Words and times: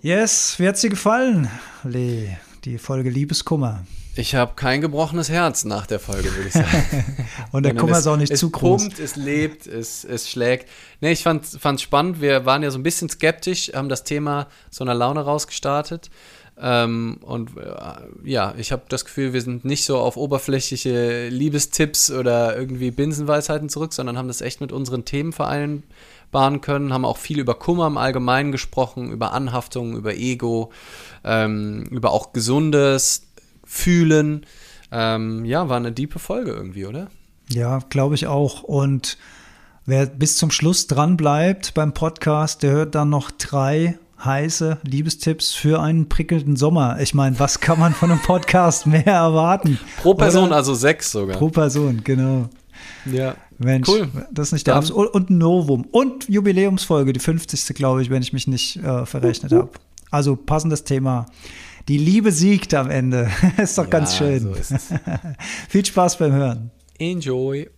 Yes, 0.00 0.58
wie 0.58 0.68
hat 0.68 0.78
sie 0.78 0.88
gefallen, 0.88 1.48
Lee? 1.84 2.36
Die 2.64 2.78
Folge 2.78 3.10
Liebeskummer. 3.10 3.84
Ich 4.14 4.34
habe 4.34 4.52
kein 4.56 4.80
gebrochenes 4.80 5.30
Herz 5.30 5.64
nach 5.64 5.86
der 5.86 5.98
Folge, 5.98 6.34
würde 6.34 6.48
ich 6.48 6.52
sagen. 6.52 7.16
Und 7.52 7.64
der 7.64 7.74
Kummer 7.74 7.98
ist 7.98 8.06
auch 8.06 8.16
nicht 8.16 8.30
es 8.30 8.40
zu 8.40 8.50
groß. 8.50 8.82
pumpt, 8.82 8.98
es 8.98 9.16
lebt, 9.16 9.66
es, 9.66 10.04
es 10.04 10.30
schlägt. 10.30 10.68
Nee, 11.00 11.12
ich 11.12 11.22
fand 11.22 11.44
es 11.44 11.82
spannend. 11.82 12.20
Wir 12.20 12.44
waren 12.44 12.62
ja 12.62 12.70
so 12.70 12.78
ein 12.78 12.82
bisschen 12.82 13.08
skeptisch, 13.08 13.72
haben 13.74 13.88
das 13.88 14.04
Thema 14.04 14.48
so 14.70 14.84
einer 14.84 14.94
Laune 14.94 15.20
rausgestartet. 15.20 16.10
Ähm, 16.60 17.18
und 17.22 17.56
äh, 17.56 18.30
ja, 18.30 18.54
ich 18.58 18.70
habe 18.70 18.82
das 18.88 19.06
Gefühl, 19.06 19.32
wir 19.32 19.40
sind 19.40 19.64
nicht 19.64 19.84
so 19.84 19.98
auf 19.98 20.18
oberflächliche 20.18 21.28
Liebestipps 21.28 22.10
oder 22.10 22.56
irgendwie 22.56 22.90
Binsenweisheiten 22.90 23.70
zurück, 23.70 23.94
sondern 23.94 24.18
haben 24.18 24.28
das 24.28 24.42
echt 24.42 24.60
mit 24.60 24.72
unseren 24.72 25.06
Themen 25.06 25.32
vereinbaren 26.32 26.60
können, 26.60 26.92
haben 26.92 27.04
auch 27.04 27.18
viel 27.18 27.38
über 27.38 27.54
Kummer 27.54 27.86
im 27.86 27.98
Allgemeinen 27.98 28.52
gesprochen, 28.52 29.10
über 29.10 29.32
Anhaftung, 29.32 29.96
über 29.96 30.14
Ego, 30.14 30.72
ähm, 31.24 31.84
über 31.90 32.10
auch 32.10 32.32
gesundes 32.32 33.28
Fühlen. 33.64 34.46
Ähm, 34.90 35.44
ja, 35.44 35.68
war 35.68 35.76
eine 35.76 35.92
diepe 35.92 36.18
Folge 36.18 36.52
irgendwie, 36.52 36.86
oder? 36.86 37.08
Ja, 37.48 37.80
glaube 37.90 38.14
ich 38.14 38.26
auch. 38.26 38.62
Und 38.62 39.18
wer 39.84 40.06
bis 40.06 40.36
zum 40.36 40.50
Schluss 40.50 40.86
dran 40.86 41.16
bleibt 41.16 41.74
beim 41.74 41.92
Podcast, 41.92 42.62
der 42.62 42.72
hört 42.72 42.94
dann 42.94 43.10
noch 43.10 43.30
drei 43.30 43.98
heiße 44.24 44.78
Liebestipps 44.84 45.52
für 45.52 45.80
einen 45.80 46.08
prickelnden 46.08 46.56
Sommer. 46.56 47.00
Ich 47.00 47.12
meine, 47.12 47.38
was 47.40 47.60
kann 47.60 47.78
man 47.80 47.92
von 47.92 48.10
einem 48.10 48.22
Podcast 48.22 48.86
mehr 48.86 49.06
erwarten? 49.06 49.78
Pro 50.00 50.14
Person 50.14 50.46
Oder? 50.48 50.56
also 50.56 50.74
sechs 50.74 51.10
sogar. 51.10 51.36
Pro 51.36 51.48
Person, 51.48 52.02
genau. 52.04 52.48
ja. 53.04 53.34
Mensch, 53.62 53.88
Cool. 53.88 54.08
das 54.30 54.48
ist 54.48 54.52
nicht 54.52 54.66
der 54.66 54.76
Abs 54.76 54.90
und, 54.90 55.30
ein 55.30 55.38
Novum. 55.38 55.86
Und 55.90 56.28
Jubiläumsfolge, 56.28 57.12
die 57.12 57.20
50. 57.20 57.74
glaube 57.74 58.02
ich, 58.02 58.10
wenn 58.10 58.22
ich 58.22 58.32
mich 58.32 58.46
nicht 58.46 58.76
äh, 58.76 59.06
verrechnet 59.06 59.52
habe. 59.52 59.70
Also 60.10 60.36
passendes 60.36 60.84
Thema. 60.84 61.26
Die 61.88 61.98
Liebe 61.98 62.30
siegt 62.32 62.74
am 62.74 62.90
Ende. 62.90 63.30
ist 63.56 63.78
doch 63.78 63.88
ganz 63.90 64.12
Ja, 64.12 64.26
schön. 64.26 64.40
so. 64.40 64.54
Viel 65.68 65.84
Spaß 65.84 66.18
beim 66.18 66.32
Hören. 66.32 66.70
Enjoy. 66.98 67.68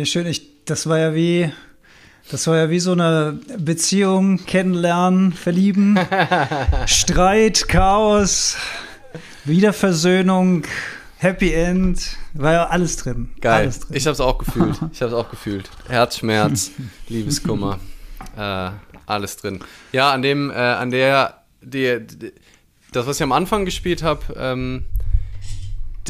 Sehr 0.00 0.06
schön. 0.06 0.26
Ich, 0.28 0.64
das 0.64 0.88
war 0.88 0.98
ja 0.98 1.14
wie, 1.14 1.52
das 2.30 2.46
war 2.46 2.56
ja 2.56 2.70
wie 2.70 2.80
so 2.80 2.92
eine 2.92 3.38
Beziehung, 3.58 4.46
kennenlernen, 4.46 5.34
verlieben, 5.34 5.98
Streit, 6.86 7.68
Chaos, 7.68 8.56
Wiederversöhnung, 9.44 10.62
Happy 11.18 11.52
End, 11.52 12.16
war 12.32 12.52
ja 12.54 12.66
alles 12.68 12.96
drin. 12.96 13.28
Geil. 13.42 13.64
Alles 13.64 13.80
drin. 13.80 13.94
Ich 13.98 14.06
habe 14.06 14.14
es 14.14 14.20
auch 14.20 14.38
gefühlt. 14.38 14.80
Ich 14.90 15.02
habe 15.02 15.12
es 15.12 15.18
auch 15.18 15.28
gefühlt. 15.28 15.68
Herzschmerz, 15.86 16.70
Liebeskummer, 17.10 17.78
äh, 18.38 18.70
alles 19.04 19.36
drin. 19.36 19.60
Ja, 19.92 20.12
an 20.12 20.22
dem, 20.22 20.50
äh, 20.50 20.54
an 20.54 20.90
der, 20.90 21.42
die, 21.60 22.00
die, 22.00 22.32
das, 22.92 23.06
was 23.06 23.16
ich 23.16 23.22
am 23.22 23.32
Anfang 23.32 23.66
gespielt 23.66 24.02
habe, 24.02 24.22
ähm, 24.34 24.84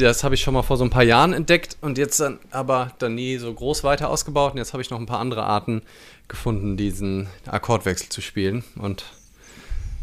das 0.01 0.23
habe 0.23 0.35
ich 0.35 0.41
schon 0.41 0.53
mal 0.53 0.63
vor 0.63 0.77
so 0.77 0.83
ein 0.83 0.89
paar 0.89 1.03
Jahren 1.03 1.33
entdeckt 1.33 1.77
und 1.81 1.97
jetzt 1.97 2.19
dann 2.19 2.39
aber 2.51 2.91
dann 2.99 3.15
nie 3.15 3.37
so 3.37 3.53
groß 3.53 3.83
weiter 3.83 4.09
ausgebaut. 4.09 4.53
Und 4.53 4.57
jetzt 4.57 4.73
habe 4.73 4.81
ich 4.81 4.89
noch 4.89 4.99
ein 4.99 5.05
paar 5.05 5.19
andere 5.19 5.43
Arten 5.43 5.81
gefunden, 6.27 6.77
diesen 6.77 7.27
Akkordwechsel 7.45 8.09
zu 8.09 8.21
spielen. 8.21 8.63
Und 8.75 9.05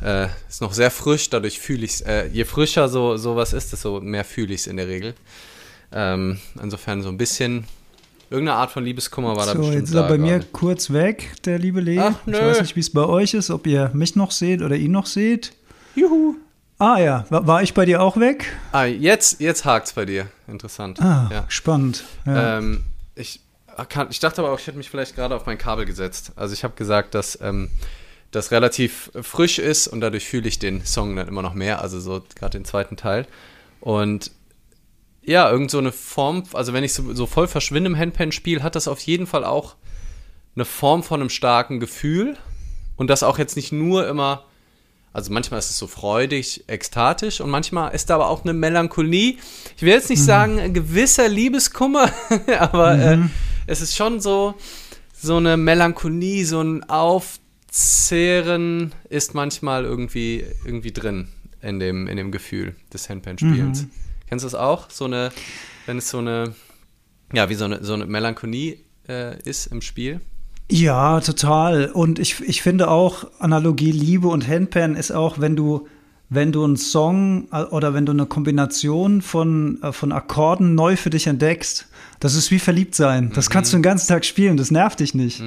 äh, 0.03 0.29
ist 0.49 0.61
noch 0.61 0.73
sehr 0.73 0.91
frisch, 0.91 1.31
dadurch 1.31 1.59
fühle 1.59 1.85
ich 1.85 1.93
es. 1.93 2.01
Äh, 2.03 2.27
je 2.29 2.45
frischer 2.45 2.89
so 2.89 3.17
sowas 3.17 3.53
ist, 3.53 3.73
desto 3.73 4.01
mehr 4.01 4.25
fühle 4.25 4.55
ich 4.55 4.61
es 4.63 4.67
in 4.67 4.77
der 4.77 4.89
Regel. 4.89 5.15
Ähm, 5.93 6.39
insofern 6.63 7.03
so 7.03 7.09
ein 7.09 7.19
bisschen 7.19 7.65
Irgendeine 8.31 8.59
Art 8.59 8.71
von 8.71 8.85
Liebeskummer 8.85 9.37
war 9.37 9.47
da 9.47 9.53
So, 9.53 9.59
bestimmt 9.61 9.79
jetzt 9.81 9.89
ist 9.89 9.95
er 9.95 10.03
da 10.03 10.09
bei 10.09 10.19
mir 10.19 10.45
kurz 10.53 10.93
weg, 10.93 11.33
der 11.47 11.59
liebe 11.59 11.81
Lee. 11.81 11.99
Ach, 11.99 12.15
Ich 12.27 12.33
nö. 12.33 12.39
weiß 12.39 12.61
nicht, 12.61 12.77
wie 12.77 12.81
es 12.81 12.91
bei 12.93 13.07
euch 13.07 13.33
ist, 13.33 13.51
ob 13.51 13.67
ihr 13.67 13.91
mich 13.95 14.17
noch 14.17 14.33
seht 14.33 14.61
oder 14.61 14.77
ihn 14.77 14.93
noch 14.93 15.07
seht. 15.07 15.53
Juhu. 15.95 16.35
Ah 16.79 16.99
ja, 17.01 17.25
war, 17.31 17.63
ich 17.63 17.75
bei 17.75 17.85
dir 17.85 18.01
auch 18.01 18.19
weg? 18.19 18.57
Ah, 18.71 18.85
jetzt, 18.85 19.41
jetzt 19.41 19.65
hakt's 19.65 19.93
bei 19.95 20.05
dir. 20.05 20.29
Interessant. 20.47 21.01
Ah, 21.03 21.29
Ja. 21.31 21.45
spannend. 21.49 22.05
Ja. 22.25 22.59
Ähm, 22.59 22.85
ich, 23.17 23.41
kann, 23.89 24.07
ich 24.11 24.21
dachte 24.21 24.43
aber 24.43 24.53
auch, 24.53 24.61
ich 24.61 24.67
hätte 24.69 24.79
mich 24.79 24.89
vielleicht 24.89 25.17
gerade 25.17 25.35
auf 25.35 25.45
mein 25.47 25.59
Kabel 25.59 25.87
gesetzt. 25.87 26.33
Also 26.37 26.55
ich 26.55 26.63
habe 26.63 26.75
gesagt, 26.77 27.15
dass 27.15 27.37
ähm, 27.43 27.69
das 28.31 28.53
relativ 28.53 29.11
frisch 29.23 29.59
ist 29.59 29.89
und 29.89 30.01
dadurch 30.01 30.29
fühle 30.29 30.47
ich 30.47 30.61
den 30.61 30.85
Song 30.85 31.17
dann 31.17 31.27
immer 31.27 31.43
noch 31.43 31.55
mehr, 31.55 31.83
also 31.83 31.99
so 31.99 32.23
gerade 32.37 32.57
den 32.57 32.65
zweiten 32.65 32.97
Teil. 32.97 33.27
Und 33.81 34.31
ja, 35.23 35.51
irgend 35.51 35.73
so 35.73 35.79
eine 35.79 35.91
Form, 35.93 36.45
also 36.53 36.73
wenn 36.73 36.85
ich 36.85 36.95
so, 36.95 37.13
so 37.13 37.27
voll 37.27 37.49
verschwinde 37.49 37.91
im 37.91 37.99
Handpan-Spiel, 37.99 38.63
hat 38.63 38.77
das 38.77 38.87
auf 38.87 39.01
jeden 39.01 39.27
Fall 39.27 39.45
auch 39.45 39.75
eine 40.55 40.65
Form 40.65 41.03
von 41.03 41.21
einem 41.21 41.31
starken 41.31 41.81
Gefühl. 41.81 42.37
Und 42.97 43.09
das 43.11 43.23
auch 43.25 43.39
jetzt 43.39 43.57
nicht 43.57 43.73
nur 43.73 44.07
immer, 44.09 44.45
also 45.19 45.33
manchmal 45.33 45.59
ist 45.59 45.71
es 45.71 45.79
so 45.79 45.89
freudig, 45.89 46.63
ekstatisch 46.69 47.41
und 47.41 47.51
manchmal 47.51 47.93
ist 47.93 48.09
da 48.09 48.15
aber 48.15 48.29
auch 48.29 48.45
eine 48.45 48.53
Melancholie. 48.53 49.37
Ich 49.77 49.83
will 49.83 49.89
jetzt 49.93 50.11
nicht 50.11 50.23
sagen, 50.23 50.61
ein 50.61 50.73
gewisser 50.73 51.29
Liebeskummer, 51.29 52.13
aber 52.61 52.97
äh, 52.97 53.19
es 53.67 53.81
ist 53.81 53.97
schon 53.97 54.21
so, 54.21 54.55
so 55.13 55.39
eine 55.39 55.57
Melancholie, 55.57 56.45
so 56.45 56.61
ein 56.61 56.89
Aufzehren 56.89 57.35
ist 59.09 59.35
manchmal 59.35 59.85
irgendwie, 59.85 60.45
irgendwie 60.65 60.93
drin 60.93 61.27
in 61.63 61.81
dem, 61.81 62.07
in 62.07 62.17
dem 62.17 62.31
Gefühl 62.31 62.77
des 62.93 63.09
Handpan-Spielens. 63.09 63.87
Kennst 64.29 64.45
du 64.45 64.47
das 64.47 64.55
auch? 64.55 64.89
So 64.89 65.07
eine, 65.07 65.33
wenn 65.87 65.99
es 65.99 66.11
so 66.11 66.19
eine, 66.19 66.55
ja, 67.33 67.49
wie 67.49 67.55
so 67.55 67.65
eine, 67.65 67.83
so 67.83 67.95
eine 67.95 68.07
Melancholie 68.07 68.79
äh, 69.09 69.37
ist 69.43 69.67
im 69.67 69.83
Spiel? 69.83 70.21
Ja, 70.71 71.21
total. 71.21 71.87
Und 71.87 72.19
ich, 72.19 72.41
ich 72.41 72.63
finde 72.63 72.91
auch, 72.91 73.25
Analogie 73.39 73.91
Liebe 73.91 74.29
und 74.29 74.47
Handpan 74.47 74.97
ist 74.97 75.11
auch, 75.11 75.39
wenn 75.39 75.57
du, 75.57 75.87
wenn 76.29 76.53
du 76.53 76.63
einen 76.65 76.77
Song 76.77 77.49
äh, 77.53 77.63
oder 77.63 77.95
wenn 77.95 78.05
du 78.05 78.13
eine 78.13 78.27
Kombination 78.27 79.23
von, 79.23 79.83
äh, 79.83 79.93
von 79.93 80.13
Akkorden 80.13 80.75
neu 80.75 80.97
für 80.97 81.11
dich 81.11 81.27
entdeckst, 81.27 81.89
das 82.21 82.35
ist 82.35 82.51
wie 82.51 82.59
verliebt 82.59 82.95
sein. 82.95 83.33
Das 83.35 83.49
kannst 83.49 83.73
du 83.73 83.79
den 83.79 83.83
ganzen 83.83 84.09
Tag 84.09 84.25
spielen, 84.25 84.57
das 84.57 84.71
nervt 84.71 85.01
dich 85.01 85.15
nicht. 85.15 85.41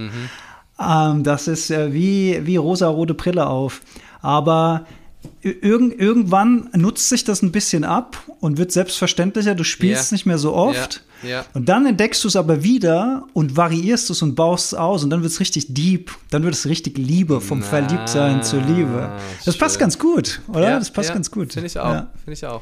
Ähm, 0.80 1.24
das 1.24 1.48
ist 1.48 1.70
äh, 1.70 1.94
wie, 1.94 2.42
wie 2.46 2.56
rosa-rote 2.56 3.14
Brille 3.14 3.46
auf. 3.46 3.82
Aber 4.22 4.86
irg 5.44 6.00
irgendwann 6.00 6.70
nutzt 6.76 7.10
sich 7.10 7.24
das 7.24 7.42
ein 7.42 7.52
bisschen 7.52 7.84
ab 7.84 8.18
und 8.40 8.58
wird 8.58 8.72
selbstverständlicher. 8.72 9.56
Du 9.56 9.64
spielst 9.64 10.12
Ja. 10.12 10.16
nicht 10.16 10.26
mehr 10.26 10.38
so 10.38 10.54
oft. 10.54 11.04
Ja, 11.24 11.30
ja. 11.30 11.46
Und 11.54 11.70
dann 11.70 11.86
entdeckst 11.86 12.24
du 12.24 12.28
es 12.28 12.36
aber 12.36 12.64
wieder 12.64 13.28
und 13.34 13.56
variierst 13.56 14.10
es 14.10 14.22
und 14.22 14.36
baust 14.36 14.68
es 14.68 14.74
aus 14.74 15.04
und 15.04 15.10
dann 15.12 15.22
wird 15.22 15.32
es 15.32 15.40
richtig 15.40 15.74
deep. 15.74 16.12
Dann 16.32 16.44
wird 16.44 16.54
es 16.56 16.66
richtig 16.68 16.98
Liebe, 16.98 17.42
vom 17.42 17.60
Na, 17.60 17.66
Verliebtsein 17.66 18.44
zur 18.44 18.62
Liebe. 18.62 19.12
Das 19.46 19.58
passt 19.58 19.76
schön. 19.76 19.80
ganz 19.82 20.00
gut, 20.00 20.42
oder? 20.48 20.70
Ja, 20.72 20.80
das 20.80 20.92
passt 20.92 21.10
ja, 21.10 21.16
ganz 21.16 21.30
gut. 21.30 21.54
Finde 21.54 21.68
ich 21.68 21.78
auch. 21.80 21.92
Ja, 21.94 22.10
Finde 22.24 22.34
ich 22.34 22.46
auch. 22.46 22.62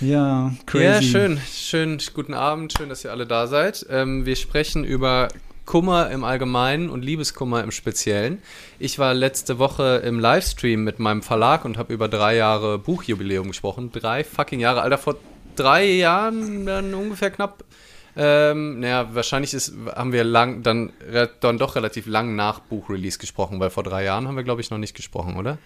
ja 0.00 0.52
crazy. 0.66 0.84
Ja, 0.84 1.02
schön, 1.02 1.40
schön, 1.50 1.98
guten 2.14 2.34
Abend, 2.34 2.72
schön, 2.76 2.88
dass 2.88 3.04
ihr 3.04 3.10
alle 3.10 3.26
da 3.26 3.46
seid. 3.46 3.86
Ähm, 3.90 4.24
wir 4.26 4.36
sprechen 4.36 4.84
über 4.84 5.28
Kummer 5.66 6.10
im 6.10 6.24
Allgemeinen 6.24 6.88
und 6.88 7.04
Liebeskummer 7.04 7.62
im 7.62 7.72
Speziellen. 7.72 8.38
Ich 8.78 8.98
war 8.98 9.12
letzte 9.12 9.58
Woche 9.58 10.02
im 10.04 10.20
Livestream 10.20 10.82
mit 10.82 10.98
meinem 10.98 11.22
Verlag 11.22 11.64
und 11.64 11.76
habe 11.76 11.92
über 11.92 12.08
drei 12.08 12.36
Jahre 12.36 12.78
Buchjubiläum 12.78 13.48
gesprochen. 13.48 13.90
Drei 13.92 14.24
fucking 14.24 14.60
Jahre, 14.60 14.82
Alter, 14.82 14.98
vor 14.98 15.16
drei 15.56 15.84
Jahren 15.84 16.64
dann 16.64 16.94
ungefähr 16.94 17.30
knapp. 17.30 17.64
Ähm, 18.16 18.80
naja, 18.80 19.08
wahrscheinlich 19.12 19.52
ist, 19.52 19.74
haben 19.94 20.12
wir 20.12 20.24
lang, 20.24 20.62
dann, 20.62 20.92
dann 21.40 21.58
doch 21.58 21.76
relativ 21.76 22.06
lang 22.06 22.34
nach 22.34 22.60
Buchrelease 22.60 23.18
gesprochen, 23.18 23.60
weil 23.60 23.68
vor 23.68 23.82
drei 23.82 24.04
Jahren 24.04 24.26
haben 24.26 24.36
wir, 24.36 24.44
glaube 24.44 24.62
ich, 24.62 24.70
noch 24.70 24.78
nicht 24.78 24.96
gesprochen, 24.96 25.36
oder? 25.36 25.58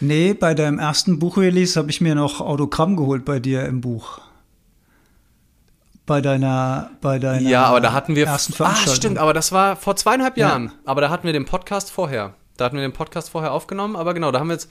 Nee, 0.00 0.32
bei 0.32 0.54
deinem 0.54 0.78
ersten 0.78 1.18
Buchrelease 1.18 1.78
habe 1.78 1.90
ich 1.90 2.00
mir 2.00 2.14
noch 2.14 2.40
Autogramm 2.40 2.96
geholt 2.96 3.24
bei 3.24 3.40
dir 3.40 3.66
im 3.66 3.80
Buch. 3.80 4.20
Bei 6.12 6.20
deiner, 6.20 6.90
bei 7.00 7.18
deiner 7.18 7.48
Ja, 7.48 7.64
aber 7.64 7.80
da 7.80 7.94
hatten 7.94 8.14
wir. 8.16 8.26
ersten 8.26 8.52
ah, 8.52 8.56
Veranstaltung. 8.56 8.94
stimmt, 8.96 9.18
aber 9.18 9.32
das 9.32 9.50
war 9.50 9.76
vor 9.76 9.96
zweieinhalb 9.96 10.36
Ja. 10.36 10.48
Jahren. 10.50 10.70
Aber 10.84 11.00
da 11.00 11.08
hatten 11.08 11.24
wir 11.24 11.32
den 11.32 11.46
Podcast 11.46 11.90
vorher. 11.90 12.34
Da 12.58 12.66
hatten 12.66 12.76
wir 12.76 12.82
den 12.82 12.92
Podcast 12.92 13.30
vorher 13.30 13.52
aufgenommen, 13.52 13.96
aber 13.96 14.12
genau, 14.12 14.30
da 14.30 14.38
haben 14.40 14.48
wir 14.48 14.52
jetzt 14.54 14.68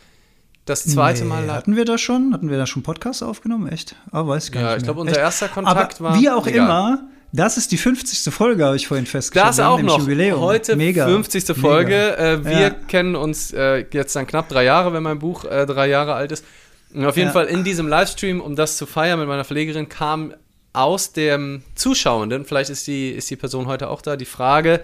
das 0.66 0.86
zweite 0.86 1.24
nee, 1.24 1.30
Mal. 1.30 1.52
Hatten 1.52 1.76
wir 1.76 1.86
das 1.86 2.00
schon? 2.00 2.32
Hatten 2.32 2.52
wir 2.52 2.60
da 2.60 2.68
schon 2.68 2.84
Podcast 2.84 3.24
aufgenommen? 3.24 3.68
Echt? 3.70 3.96
Ah, 4.12 4.28
weiß 4.28 4.46
ich 4.46 4.52
gar 4.52 4.62
Ja, 4.62 4.68
nicht. 4.68 4.78
ich 4.78 4.82
mehr. 4.84 4.86
glaube, 4.94 5.00
unser 5.02 5.14
Echt? 5.14 5.20
erster 5.22 5.48
Kontakt 5.48 6.00
aber 6.00 6.10
war- 6.12 6.20
Wie 6.22 6.30
auch 6.30 6.46
egal. 6.46 6.64
immer, 6.66 7.00
das 7.32 7.58
ist 7.58 7.72
die 7.72 7.78
50. 7.78 8.32
Folge, 8.32 8.64
habe 8.64 8.76
ich 8.76 8.88
vorhin 8.88 9.08
festgestellt. 9.08 9.48
Das 9.50 9.60
auch 9.60 9.78
nämlich 9.78 9.94
noch. 9.96 10.00
Jubiläum. 10.02 10.40
Heute 10.42 10.76
Mega. 10.76 11.08
50. 11.08 11.58
Folge. 11.58 11.90
Mega. 12.20 12.34
Äh, 12.34 12.46
wir 12.46 12.60
Ja. 12.60 12.70
kennen 12.70 13.16
uns 13.16 13.52
äh, 13.52 13.84
jetzt 13.92 14.16
dann 14.16 14.28
knapp 14.28 14.48
drei 14.48 14.64
Jahre, 14.64 14.94
wenn 14.94 15.02
mein 15.02 15.18
Buch 15.18 15.46
äh, 15.46 15.66
drei 15.66 15.88
Jahre 15.88 16.14
alt 16.14 16.32
ist. 16.32 16.46
Und 16.94 17.04
auf 17.08 17.18
jeden 17.18 17.30
Ja. 17.30 17.34
Fall 17.34 17.46
in 17.46 17.64
diesem 17.64 17.88
Livestream, 17.88 18.42
um 18.42 18.56
das 18.56 18.78
zu 18.78 18.86
feiern 18.86 19.18
mit 19.18 19.28
meiner 19.28 19.44
Verlegerin, 19.44 19.90
kam 19.90 20.36
aus 20.74 21.14
dem 21.14 21.64
Zuschauenden, 21.76 22.46
vielleicht 22.46 22.70
ist 22.70 22.88
die, 22.88 23.10
ist 23.10 23.30
die 23.30 23.36
Person 23.36 23.68
heute 23.68 23.90
auch 23.90 24.02
da, 24.02 24.16
die 24.16 24.26
Frage, 24.26 24.82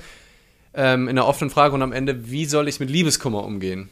ähm, 0.73 1.07
in 1.07 1.15
der 1.15 1.25
offenen 1.25 1.49
Frage 1.49 1.73
und 1.75 1.81
am 1.81 1.93
Ende, 1.93 2.29
wie 2.29 2.45
soll 2.45 2.67
ich 2.67 2.79
mit 2.79 2.89
Liebeskummer 2.89 3.43
umgehen? 3.43 3.89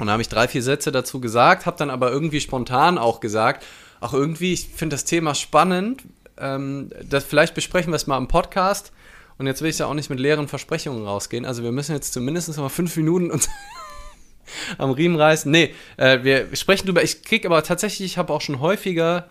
Und 0.00 0.06
da 0.06 0.12
habe 0.12 0.22
ich 0.22 0.28
drei, 0.28 0.48
vier 0.48 0.62
Sätze 0.62 0.90
dazu 0.90 1.20
gesagt, 1.20 1.64
habe 1.64 1.76
dann 1.78 1.90
aber 1.90 2.10
irgendwie 2.10 2.40
spontan 2.40 2.98
auch 2.98 3.20
gesagt, 3.20 3.64
auch 4.00 4.12
irgendwie, 4.12 4.52
ich 4.52 4.68
finde 4.68 4.94
das 4.94 5.04
Thema 5.04 5.34
spannend, 5.34 6.02
ähm, 6.38 6.90
das, 7.08 7.24
vielleicht 7.24 7.54
besprechen 7.54 7.92
wir 7.92 7.96
es 7.96 8.06
mal 8.06 8.18
im 8.18 8.28
Podcast. 8.28 8.92
Und 9.38 9.46
jetzt 9.46 9.62
will 9.62 9.70
ich 9.70 9.78
ja 9.78 9.86
auch 9.86 9.94
nicht 9.94 10.10
mit 10.10 10.20
leeren 10.20 10.46
Versprechungen 10.46 11.04
rausgehen. 11.04 11.44
Also 11.44 11.62
wir 11.62 11.72
müssen 11.72 11.92
jetzt 11.92 12.12
zumindest 12.12 12.48
noch 12.48 12.56
mal 12.58 12.68
fünf 12.68 12.96
Minuten 12.96 13.30
uns 13.30 13.48
am 14.78 14.90
Riemen 14.90 15.16
reißen. 15.16 15.50
Nee, 15.50 15.74
äh, 15.96 16.22
wir 16.22 16.54
sprechen 16.54 16.86
drüber. 16.86 17.02
Ich 17.02 17.22
kriege 17.22 17.48
aber 17.48 17.62
tatsächlich, 17.62 18.12
ich 18.12 18.18
habe 18.18 18.32
auch 18.32 18.40
schon 18.40 18.60
häufiger 18.60 19.28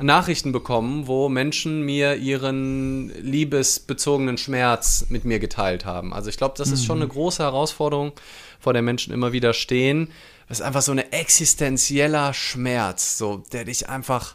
Nachrichten 0.00 0.50
bekommen, 0.50 1.06
wo 1.06 1.28
Menschen 1.28 1.82
mir 1.82 2.16
ihren 2.16 3.10
liebesbezogenen 3.22 4.38
Schmerz 4.38 5.06
mit 5.08 5.24
mir 5.24 5.38
geteilt 5.38 5.84
haben. 5.84 6.12
Also 6.12 6.30
ich 6.30 6.36
glaube, 6.36 6.54
das 6.58 6.70
ist 6.70 6.84
schon 6.84 6.98
eine 6.98 7.06
große 7.06 7.42
Herausforderung, 7.42 8.12
vor 8.58 8.72
der 8.72 8.82
Menschen 8.82 9.14
immer 9.14 9.32
wieder 9.32 9.52
stehen. 9.52 10.10
Das 10.48 10.58
ist 10.58 10.66
einfach 10.66 10.82
so 10.82 10.92
ein 10.92 10.98
existenzieller 10.98 12.34
Schmerz, 12.34 13.18
so 13.18 13.44
der 13.52 13.64
dich 13.64 13.88
einfach 13.88 14.34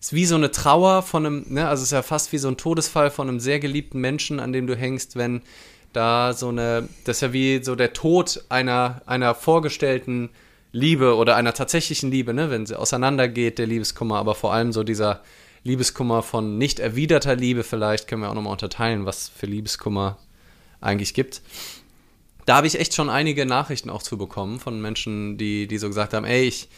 ist 0.00 0.12
wie 0.12 0.26
so 0.26 0.34
eine 0.34 0.50
Trauer 0.50 1.02
von 1.02 1.26
einem, 1.26 1.46
ne, 1.48 1.68
also 1.68 1.82
es 1.82 1.88
ist 1.88 1.92
ja 1.92 2.02
fast 2.02 2.32
wie 2.32 2.38
so 2.38 2.48
ein 2.48 2.56
Todesfall 2.56 3.10
von 3.10 3.28
einem 3.28 3.40
sehr 3.40 3.60
geliebten 3.60 4.00
Menschen, 4.00 4.40
an 4.40 4.52
dem 4.52 4.66
du 4.66 4.76
hängst, 4.76 5.16
wenn 5.16 5.42
da 5.92 6.32
so 6.32 6.48
eine, 6.48 6.88
das 7.04 7.18
ist 7.18 7.20
ja 7.22 7.32
wie 7.32 7.62
so 7.62 7.74
der 7.74 7.92
Tod 7.92 8.44
einer, 8.48 9.02
einer 9.06 9.34
vorgestellten 9.34 10.30
Liebe 10.76 11.16
oder 11.16 11.36
einer 11.36 11.54
tatsächlichen 11.54 12.10
Liebe, 12.10 12.34
ne, 12.34 12.50
wenn 12.50 12.66
sie 12.66 12.78
auseinandergeht, 12.78 13.58
der 13.58 13.66
Liebeskummer, 13.66 14.18
aber 14.18 14.34
vor 14.34 14.52
allem 14.52 14.72
so 14.72 14.84
dieser 14.84 15.22
Liebeskummer 15.64 16.22
von 16.22 16.58
nicht 16.58 16.78
erwiderter 16.78 17.34
Liebe 17.34 17.64
vielleicht, 17.64 18.06
können 18.06 18.22
wir 18.22 18.30
auch 18.30 18.34
nochmal 18.34 18.52
unterteilen, 18.52 19.06
was 19.06 19.28
für 19.28 19.46
Liebeskummer 19.46 20.18
eigentlich 20.80 21.14
gibt. 21.14 21.40
Da 22.44 22.56
habe 22.56 22.66
ich 22.66 22.78
echt 22.78 22.94
schon 22.94 23.08
einige 23.08 23.46
Nachrichten 23.46 23.90
auch 23.90 24.02
zu 24.02 24.18
bekommen 24.18 24.60
von 24.60 24.80
Menschen, 24.80 25.38
die, 25.38 25.66
die 25.66 25.78
so 25.78 25.88
gesagt 25.88 26.12
haben, 26.12 26.26
ey, 26.26 26.44
ich, 26.44 26.68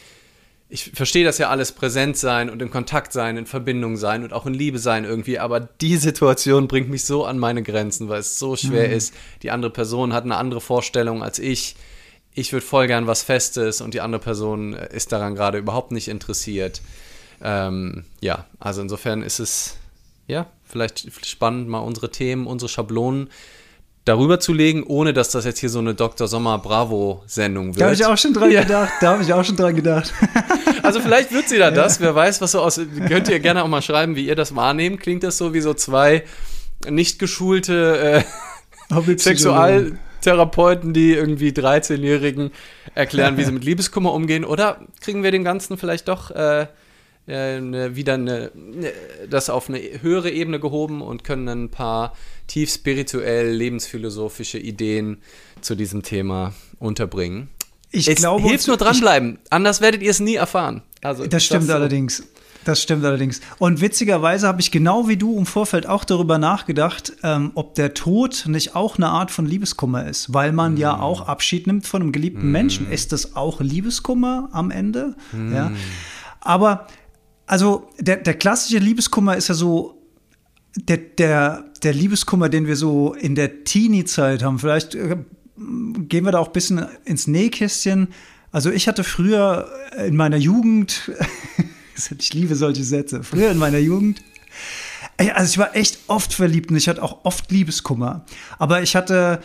ich 0.69 0.91
verstehe 0.93 1.25
das 1.25 1.37
ja 1.37 1.49
alles, 1.49 1.73
präsent 1.73 2.15
sein 2.15 2.49
und 2.49 2.61
in 2.61 2.71
Kontakt 2.71 3.11
sein, 3.11 3.35
in 3.35 3.45
Verbindung 3.45 3.97
sein 3.97 4.23
und 4.23 4.31
auch 4.31 4.45
in 4.45 4.53
Liebe 4.53 4.79
sein 4.79 5.03
irgendwie, 5.03 5.39
aber 5.39 5.59
die 5.59 5.97
Situation 5.97 6.69
bringt 6.69 6.89
mich 6.89 7.03
so 7.03 7.25
an 7.25 7.37
meine 7.37 7.63
Grenzen, 7.63 8.07
weil 8.07 8.21
es 8.21 8.39
so 8.39 8.55
schwer 8.55 8.89
ist. 8.89 9.13
Die 9.43 9.51
andere 9.51 9.71
Person 9.71 10.13
hat 10.13 10.23
eine 10.23 10.37
andere 10.37 10.61
Vorstellung 10.61 11.21
als 11.21 11.37
ich. 11.37 11.75
Ich 12.33 12.53
würde 12.53 12.65
voll 12.65 12.87
gern 12.87 13.07
was 13.07 13.23
Festes 13.23 13.81
und 13.81 13.93
die 13.93 14.01
andere 14.01 14.21
Person 14.21 14.73
ist 14.73 15.11
daran 15.11 15.35
gerade 15.35 15.57
überhaupt 15.57 15.91
nicht 15.91 16.07
interessiert. 16.07 16.81
Ähm, 17.41 18.05
ja, 18.21 18.45
also 18.59 18.81
insofern 18.81 19.21
ist 19.23 19.39
es 19.39 19.77
ja 20.27 20.45
vielleicht 20.63 21.07
spannend, 21.25 21.67
mal 21.69 21.79
unsere 21.79 22.11
Themen, 22.11 22.45
unsere 22.47 22.69
Schablonen 22.69 23.29
darüber 24.05 24.39
zu 24.39 24.53
legen, 24.53 24.83
ohne 24.83 25.13
dass 25.13 25.31
das 25.31 25.45
jetzt 25.45 25.59
hier 25.59 25.69
so 25.69 25.79
eine 25.79 25.93
Dr. 25.95 26.27
Sommer 26.27 26.57
Bravo-Sendung 26.59 27.67
wird. 27.75 27.81
Da 27.81 27.85
habe 27.85 27.93
ich 27.95 28.05
auch 28.05 28.17
schon 28.17 28.33
dran 28.33 28.51
Ja. 28.51 28.61
gedacht. 28.61 28.91
Da 29.01 29.11
habe 29.13 29.23
ich 29.23 29.33
auch 29.33 29.43
schon 29.43 29.55
dran 29.55 29.75
gedacht. 29.75 30.13
Also 30.81 31.01
vielleicht 31.01 31.31
wird 31.33 31.49
sie 31.49 31.57
da 31.57 31.71
das, 31.71 31.99
wer 31.99 32.15
weiß, 32.15 32.39
was 32.39 32.53
so 32.53 32.61
aus. 32.61 32.79
Könnt 33.09 33.27
ihr 33.27 33.39
gerne 33.41 33.63
auch 33.63 33.67
mal 33.67 33.81
schreiben, 33.81 34.15
wie 34.15 34.25
ihr 34.25 34.35
das 34.35 34.55
wahrnehmt. 34.55 35.01
Klingt 35.01 35.23
das 35.23 35.37
so 35.37 35.53
wie 35.53 35.59
so 35.59 35.73
zwei 35.73 36.23
nicht 36.87 37.19
geschulte 37.19 38.23
äh, 38.89 38.93
Hobbypsychologen. 38.95 39.99
Sexualtherapeuten, 40.19 40.93
die 40.93 41.13
irgendwie 41.13 41.49
13-Jährigen 41.49 42.51
erklären, 42.95 43.37
wie 43.37 43.45
sie 43.45 43.51
mit 43.51 43.63
Liebeskummer 43.65 44.13
umgehen? 44.13 44.45
Oder 44.45 44.79
kriegen 45.01 45.23
wir 45.23 45.31
dem 45.31 45.43
Ganzen 45.43 45.77
vielleicht 45.77 46.07
doch 46.07 46.31
äh, 46.31 46.67
äh, 47.27 47.59
ne, 47.59 47.95
wieder 47.95 48.15
eine, 48.15 48.51
ne, 48.55 48.91
das 49.29 49.49
auf 49.49 49.69
eine 49.69 49.79
höhere 50.01 50.29
Ebene 50.29 50.59
gehoben 50.59 51.01
und 51.01 51.23
können 51.23 51.47
ein 51.47 51.69
paar 51.69 52.15
tief 52.47 52.71
spirituell, 52.71 53.51
lebensphilosophische 53.51 54.57
Ideen 54.57 55.21
zu 55.61 55.75
diesem 55.75 56.03
Thema 56.03 56.53
unterbringen? 56.79 57.49
Ich 57.91 58.07
es 58.07 58.15
glaube, 58.15 58.47
hilft 58.47 58.67
nur 58.67 58.77
dranbleiben, 58.77 59.39
anders 59.49 59.81
werdet 59.81 60.03
ihr 60.03 60.11
es 60.11 60.19
nie 60.19 60.35
erfahren. 60.35 60.83
Also, 61.01 61.25
Das 61.25 61.43
stimmt 61.43 61.65
so. 61.67 61.73
allerdings. 61.73 62.23
Das 62.65 62.81
stimmt 62.81 63.05
allerdings. 63.05 63.41
Und 63.57 63.81
witzigerweise 63.81 64.47
habe 64.47 64.61
ich 64.61 64.71
genau 64.71 65.07
wie 65.07 65.17
du 65.17 65.37
im 65.37 65.45
Vorfeld 65.45 65.87
auch 65.87 66.03
darüber 66.03 66.37
nachgedacht, 66.37 67.13
ähm, 67.23 67.51
ob 67.55 67.75
der 67.75 67.93
Tod 67.93 68.45
nicht 68.47 68.75
auch 68.75 68.97
eine 68.97 69.07
Art 69.07 69.31
von 69.31 69.45
Liebeskummer 69.45 70.07
ist, 70.07 70.33
weil 70.33 70.51
man 70.51 70.75
mm. 70.75 70.77
ja 70.77 70.99
auch 70.99 71.27
Abschied 71.27 71.67
nimmt 71.67 71.87
von 71.87 72.01
einem 72.01 72.11
geliebten 72.11 72.49
mm. 72.49 72.51
Menschen. 72.51 72.91
Ist 72.91 73.11
das 73.11 73.35
auch 73.35 73.61
Liebeskummer 73.61 74.49
am 74.51 74.71
Ende? 74.71 75.15
Mm. 75.31 75.53
Ja. 75.53 75.71
Aber 76.41 76.87
also 77.47 77.89
der, 77.97 78.17
der 78.17 78.35
klassische 78.35 78.77
Liebeskummer 78.77 79.35
ist 79.35 79.47
ja 79.47 79.55
so 79.55 79.99
der, 80.75 80.97
der, 80.97 81.65
der 81.81 81.93
Liebeskummer, 81.93 82.49
den 82.49 82.67
wir 82.67 82.75
so 82.75 83.13
in 83.13 83.35
der 83.35 83.63
Teenie-Zeit 83.63 84.43
haben. 84.43 84.59
Vielleicht 84.59 84.95
äh, 84.95 85.17
gehen 85.55 86.25
wir 86.25 86.31
da 86.31 86.39
auch 86.39 86.47
ein 86.47 86.53
bisschen 86.53 86.85
ins 87.05 87.27
Nähkästchen. 87.27 88.09
Also 88.51 88.71
ich 88.71 88.87
hatte 88.87 89.03
früher 89.03 89.69
in 89.97 90.15
meiner 90.15 90.37
Jugend, 90.37 91.11
ich 92.17 92.33
liebe 92.33 92.55
solche 92.55 92.83
Sätze, 92.83 93.23
früher 93.23 93.51
in 93.51 93.57
meiner 93.57 93.79
Jugend, 93.79 94.21
also 95.17 95.51
ich 95.51 95.57
war 95.57 95.75
echt 95.75 95.99
oft 96.07 96.33
verliebt 96.33 96.71
und 96.71 96.77
ich 96.77 96.87
hatte 96.87 97.03
auch 97.03 97.19
oft 97.23 97.51
Liebeskummer. 97.51 98.25
Aber 98.57 98.81
ich 98.81 98.95
hatte 98.95 99.41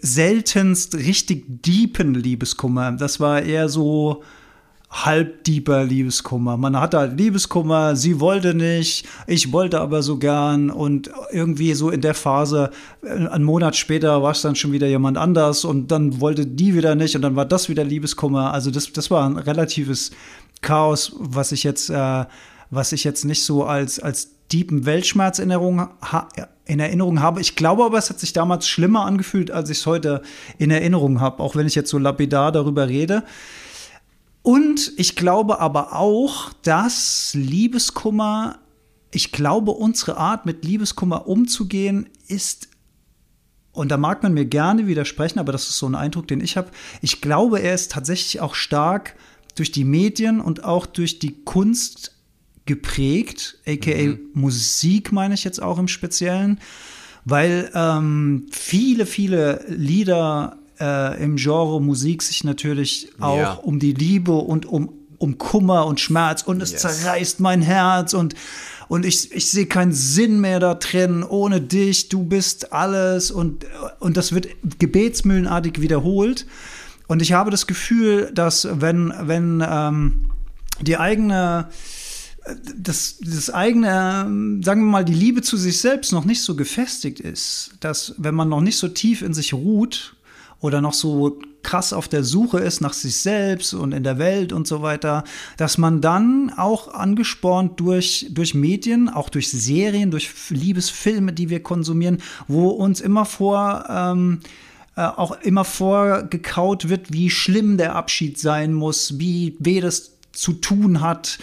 seltenst 0.00 0.94
richtig 0.94 1.44
deepen 1.48 2.14
Liebeskummer. 2.14 2.92
Das 2.92 3.18
war 3.18 3.42
eher 3.42 3.68
so, 3.68 4.22
halbdieper 4.92 5.84
Liebeskummer. 5.84 6.58
Man 6.58 6.78
hatte 6.78 6.98
halt 6.98 7.18
Liebeskummer, 7.18 7.96
sie 7.96 8.20
wollte 8.20 8.54
nicht, 8.54 9.08
ich 9.26 9.50
wollte 9.50 9.80
aber 9.80 10.02
so 10.02 10.18
gern 10.18 10.70
und 10.70 11.10
irgendwie 11.32 11.72
so 11.72 11.90
in 11.90 12.02
der 12.02 12.14
Phase, 12.14 12.70
äh, 13.02 13.26
einen 13.28 13.44
Monat 13.44 13.74
später 13.74 14.22
war 14.22 14.32
es 14.32 14.42
dann 14.42 14.54
schon 14.54 14.70
wieder 14.70 14.86
jemand 14.86 15.16
anders 15.16 15.64
und 15.64 15.90
dann 15.90 16.20
wollte 16.20 16.46
die 16.46 16.74
wieder 16.74 16.94
nicht 16.94 17.16
und 17.16 17.22
dann 17.22 17.36
war 17.36 17.46
das 17.46 17.70
wieder 17.70 17.84
Liebeskummer. 17.84 18.52
Also 18.52 18.70
das, 18.70 18.92
das 18.92 19.10
war 19.10 19.24
ein 19.24 19.38
relatives 19.38 20.10
Chaos, 20.62 21.12
was 21.18 21.52
ich 21.52 21.62
jetzt, 21.64 21.90
äh, 21.90 22.24
was 22.70 22.92
ich 22.92 23.04
jetzt 23.04 23.24
nicht 23.24 23.44
so 23.44 23.64
als, 23.64 24.00
als 24.00 24.30
deepen 24.52 24.86
Weltschmerz 24.86 25.38
in 25.38 25.50
Erinnerung, 25.50 25.88
in 26.64 26.80
Erinnerung 26.80 27.20
habe. 27.20 27.40
Ich 27.40 27.56
glaube 27.56 27.84
aber, 27.84 27.98
es 27.98 28.10
hat 28.10 28.20
sich 28.20 28.32
damals 28.32 28.68
schlimmer 28.68 29.04
angefühlt, 29.04 29.50
als 29.50 29.70
ich 29.70 29.78
es 29.78 29.86
heute 29.86 30.22
in 30.58 30.70
Erinnerung 30.70 31.20
habe, 31.20 31.42
auch 31.42 31.56
wenn 31.56 31.66
ich 31.66 31.74
jetzt 31.74 31.90
so 31.90 31.98
lapidar 31.98 32.52
darüber 32.52 32.88
rede. 32.88 33.24
Und 34.42 34.92
ich 34.96 35.16
glaube 35.16 35.60
aber 35.60 35.94
auch, 35.94 36.52
dass 36.62 37.32
Liebeskummer, 37.34 38.58
ich 39.10 39.32
glaube, 39.32 39.70
unsere 39.72 40.16
Art 40.16 40.46
mit 40.46 40.64
Liebeskummer 40.64 41.26
umzugehen 41.26 42.08
ist, 42.26 42.68
und 43.72 43.88
da 43.90 43.96
mag 43.96 44.22
man 44.22 44.34
mir 44.34 44.44
gerne 44.44 44.86
widersprechen, 44.86 45.38
aber 45.38 45.50
das 45.50 45.68
ist 45.70 45.78
so 45.78 45.86
ein 45.88 45.94
Eindruck, 45.94 46.28
den 46.28 46.42
ich 46.42 46.58
habe. 46.58 46.70
Ich 47.00 47.22
glaube, 47.22 47.58
er 47.60 47.72
ist 47.72 47.92
tatsächlich 47.92 48.40
auch 48.42 48.54
stark 48.54 49.16
durch 49.54 49.72
die 49.72 49.84
Medien 49.84 50.40
und 50.40 50.64
auch 50.64 50.86
durch 50.86 51.18
die 51.18 51.42
Kunst 51.44 52.14
geprägt, 52.64 53.58
aka 53.66 53.90
mhm. 53.90 54.20
Musik 54.34 55.12
meine 55.12 55.34
ich 55.34 55.44
jetzt 55.44 55.60
auch 55.60 55.78
im 55.78 55.88
Speziellen, 55.88 56.60
weil 57.24 57.70
ähm, 57.74 58.46
viele, 58.50 59.06
viele 59.06 59.64
Lieder 59.68 60.58
äh, 60.80 61.22
im 61.22 61.36
Genre 61.36 61.80
Musik 61.80 62.22
sich 62.22 62.44
natürlich 62.44 63.10
auch 63.20 63.36
ja. 63.36 63.52
um 63.54 63.78
die 63.78 63.92
Liebe 63.92 64.32
und 64.32 64.66
um, 64.66 64.92
um 65.18 65.38
Kummer 65.38 65.86
und 65.86 66.00
Schmerz 66.00 66.42
und 66.42 66.62
es 66.62 66.72
yes. 66.72 66.82
zerreißt 66.82 67.40
mein 67.40 67.62
Herz 67.62 68.14
und 68.14 68.34
und 68.88 69.06
ich, 69.06 69.32
ich 69.32 69.50
sehe 69.50 69.64
keinen 69.64 69.94
Sinn 69.94 70.42
mehr 70.42 70.60
da 70.60 70.74
drin, 70.74 71.24
ohne 71.24 71.62
dich, 71.62 72.10
du 72.10 72.24
bist 72.24 72.74
alles 72.74 73.30
und, 73.30 73.64
und 74.00 74.18
das 74.18 74.32
wird 74.32 74.48
gebetsmühlenartig 74.78 75.80
wiederholt. 75.80 76.44
Und 77.12 77.20
ich 77.20 77.34
habe 77.34 77.50
das 77.50 77.66
Gefühl, 77.66 78.30
dass 78.32 78.66
wenn, 78.80 79.12
wenn 79.20 79.62
ähm, 79.68 80.30
die 80.80 80.96
eigene, 80.96 81.68
das, 82.74 83.18
das 83.20 83.50
eigene, 83.50 83.90
sagen 84.64 84.84
wir 84.86 84.90
mal, 84.90 85.04
die 85.04 85.12
Liebe 85.12 85.42
zu 85.42 85.58
sich 85.58 85.78
selbst 85.78 86.12
noch 86.12 86.24
nicht 86.24 86.40
so 86.40 86.56
gefestigt 86.56 87.20
ist, 87.20 87.74
dass 87.80 88.14
wenn 88.16 88.34
man 88.34 88.48
noch 88.48 88.62
nicht 88.62 88.78
so 88.78 88.88
tief 88.88 89.20
in 89.20 89.34
sich 89.34 89.52
ruht, 89.52 90.16
oder 90.62 90.80
noch 90.80 90.94
so 90.94 91.40
krass 91.62 91.92
auf 91.92 92.08
der 92.08 92.22
Suche 92.22 92.60
ist 92.60 92.80
nach 92.80 92.92
sich 92.92 93.16
selbst 93.16 93.74
und 93.74 93.92
in 93.92 94.04
der 94.04 94.18
Welt 94.18 94.52
und 94.52 94.66
so 94.66 94.80
weiter, 94.80 95.24
dass 95.56 95.76
man 95.76 96.00
dann 96.00 96.52
auch 96.56 96.94
angespornt 96.94 97.78
durch, 97.80 98.28
durch 98.30 98.54
Medien, 98.54 99.08
auch 99.08 99.28
durch 99.28 99.50
Serien, 99.50 100.12
durch 100.12 100.30
Liebesfilme, 100.50 101.32
die 101.32 101.50
wir 101.50 101.62
konsumieren, 101.62 102.22
wo 102.46 102.68
uns 102.68 103.00
immer 103.00 103.24
vor, 103.24 103.84
ähm, 103.90 104.38
äh, 104.40 104.48
auch 105.00 105.40
immer 105.42 105.64
vorgekaut 105.64 106.88
wird, 106.88 107.12
wie 107.12 107.30
schlimm 107.30 107.78
der 107.78 107.94
Abschied 107.94 108.38
sein 108.38 108.74
muss, 108.74 109.18
wie 109.18 109.56
weh 109.58 109.80
das 109.80 110.12
zu 110.32 110.52
tun 110.52 111.00
hat. 111.00 111.38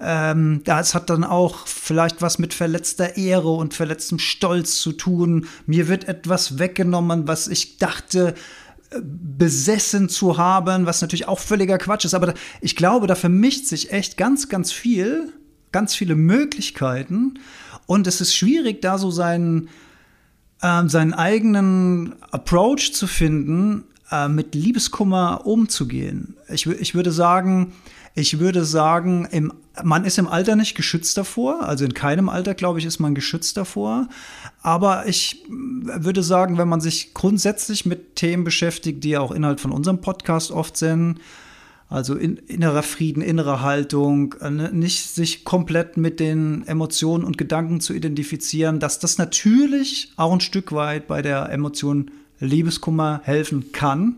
Ähm, 0.00 0.62
das 0.64 0.94
hat 0.94 1.10
dann 1.10 1.24
auch 1.24 1.66
vielleicht 1.66 2.22
was 2.22 2.38
mit 2.38 2.54
verletzter 2.54 3.16
Ehre 3.16 3.50
und 3.50 3.74
verletztem 3.74 4.18
Stolz 4.18 4.80
zu 4.80 4.92
tun. 4.92 5.46
Mir 5.66 5.88
wird 5.88 6.08
etwas 6.08 6.58
weggenommen, 6.58 7.28
was 7.28 7.48
ich 7.48 7.78
dachte, 7.78 8.34
besessen 9.00 10.08
zu 10.08 10.38
haben, 10.38 10.86
was 10.86 11.00
natürlich 11.00 11.28
auch 11.28 11.38
völliger 11.38 11.78
Quatsch 11.78 12.04
ist. 12.04 12.14
Aber 12.14 12.34
ich 12.60 12.76
glaube, 12.76 13.06
da 13.06 13.14
vermischt 13.14 13.66
sich 13.66 13.92
echt 13.92 14.16
ganz, 14.16 14.48
ganz 14.48 14.72
viel, 14.72 15.32
ganz 15.72 15.94
viele 15.94 16.14
Möglichkeiten. 16.14 17.34
Und 17.86 18.06
es 18.06 18.20
ist 18.20 18.34
schwierig, 18.34 18.82
da 18.82 18.98
so 18.98 19.10
seinen, 19.10 19.68
äh, 20.64 20.88
seinen 20.88 21.12
eigenen 21.12 22.14
Approach 22.30 22.94
zu 22.94 23.06
finden, 23.06 23.84
äh, 24.10 24.28
mit 24.28 24.54
Liebeskummer 24.54 25.42
umzugehen. 25.44 26.36
Ich, 26.48 26.66
ich 26.66 26.94
würde 26.94 27.12
sagen, 27.12 27.74
ich 28.14 28.38
würde 28.38 28.64
sagen, 28.64 29.28
im, 29.30 29.52
man 29.82 30.04
ist 30.04 30.18
im 30.18 30.26
Alter 30.26 30.56
nicht 30.56 30.74
geschützt 30.74 31.18
davor. 31.18 31.64
Also 31.64 31.84
in 31.84 31.92
keinem 31.92 32.30
Alter, 32.30 32.54
glaube 32.54 32.78
ich, 32.78 32.86
ist 32.86 32.98
man 32.98 33.14
geschützt 33.14 33.56
davor. 33.58 34.08
Aber 34.62 35.06
ich 35.06 35.44
würde 35.48 36.22
sagen, 36.22 36.56
wenn 36.56 36.68
man 36.68 36.80
sich 36.80 37.12
grundsätzlich 37.12 37.84
mit 37.84 38.16
Themen 38.16 38.44
beschäftigt, 38.44 39.04
die 39.04 39.10
ja 39.10 39.20
auch 39.20 39.32
Inhalt 39.32 39.60
von 39.60 39.72
unserem 39.72 40.00
Podcast 40.00 40.50
oft 40.50 40.76
sind, 40.78 41.18
also 41.88 42.14
in, 42.14 42.36
innerer 42.36 42.82
Frieden, 42.82 43.22
innere 43.22 43.60
Haltung, 43.60 44.34
äh, 44.40 44.50
ne, 44.50 44.70
nicht 44.72 45.14
sich 45.14 45.44
komplett 45.44 45.96
mit 45.96 46.20
den 46.20 46.66
Emotionen 46.66 47.24
und 47.24 47.38
Gedanken 47.38 47.80
zu 47.80 47.92
identifizieren, 47.92 48.80
dass 48.80 48.98
das 48.98 49.18
natürlich 49.18 50.12
auch 50.16 50.32
ein 50.32 50.40
Stück 50.40 50.72
weit 50.72 51.06
bei 51.06 51.22
der 51.22 51.50
Emotion 51.50 52.10
Liebeskummer 52.40 53.20
helfen 53.24 53.72
kann. 53.72 54.16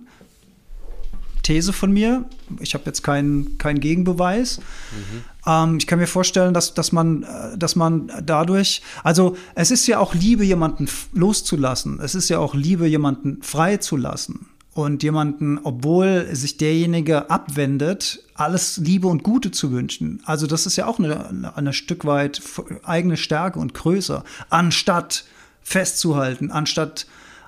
These 1.42 1.72
von 1.72 1.92
mir. 1.92 2.24
Ich 2.58 2.74
habe 2.74 2.84
jetzt 2.86 3.02
keinen 3.02 3.56
kein 3.58 3.78
Gegenbeweis. 3.78 4.58
Mhm. 4.58 5.24
Ähm, 5.46 5.78
ich 5.78 5.86
kann 5.86 6.00
mir 6.00 6.08
vorstellen, 6.08 6.54
dass, 6.54 6.74
dass, 6.74 6.90
man, 6.90 7.22
äh, 7.22 7.56
dass 7.56 7.76
man 7.76 8.10
dadurch, 8.24 8.82
also 9.04 9.36
es 9.54 9.70
ist 9.70 9.86
ja 9.86 10.00
auch 10.00 10.14
Liebe, 10.14 10.44
jemanden 10.44 10.88
loszulassen. 11.12 12.00
Es 12.00 12.16
ist 12.16 12.28
ja 12.28 12.38
auch 12.40 12.54
Liebe, 12.54 12.86
jemanden 12.86 13.42
freizulassen. 13.42 14.46
Und 14.76 15.02
jemanden, 15.02 15.58
obwohl 15.62 16.28
sich 16.32 16.58
derjenige 16.58 17.30
abwendet, 17.30 18.22
alles 18.34 18.76
Liebe 18.76 19.06
und 19.08 19.22
Gute 19.22 19.50
zu 19.50 19.72
wünschen. 19.72 20.20
Also 20.26 20.46
das 20.46 20.66
ist 20.66 20.76
ja 20.76 20.86
auch 20.86 20.98
eine, 20.98 21.54
eine, 21.56 21.72
Stück 21.72 22.04
weit 22.04 22.42
eigene 22.84 23.16
Stärke 23.16 23.58
und 23.58 23.72
Größe, 23.72 24.22
anstatt 24.50 25.24
festzuhalten, 25.62 26.50
anstatt 26.50 27.06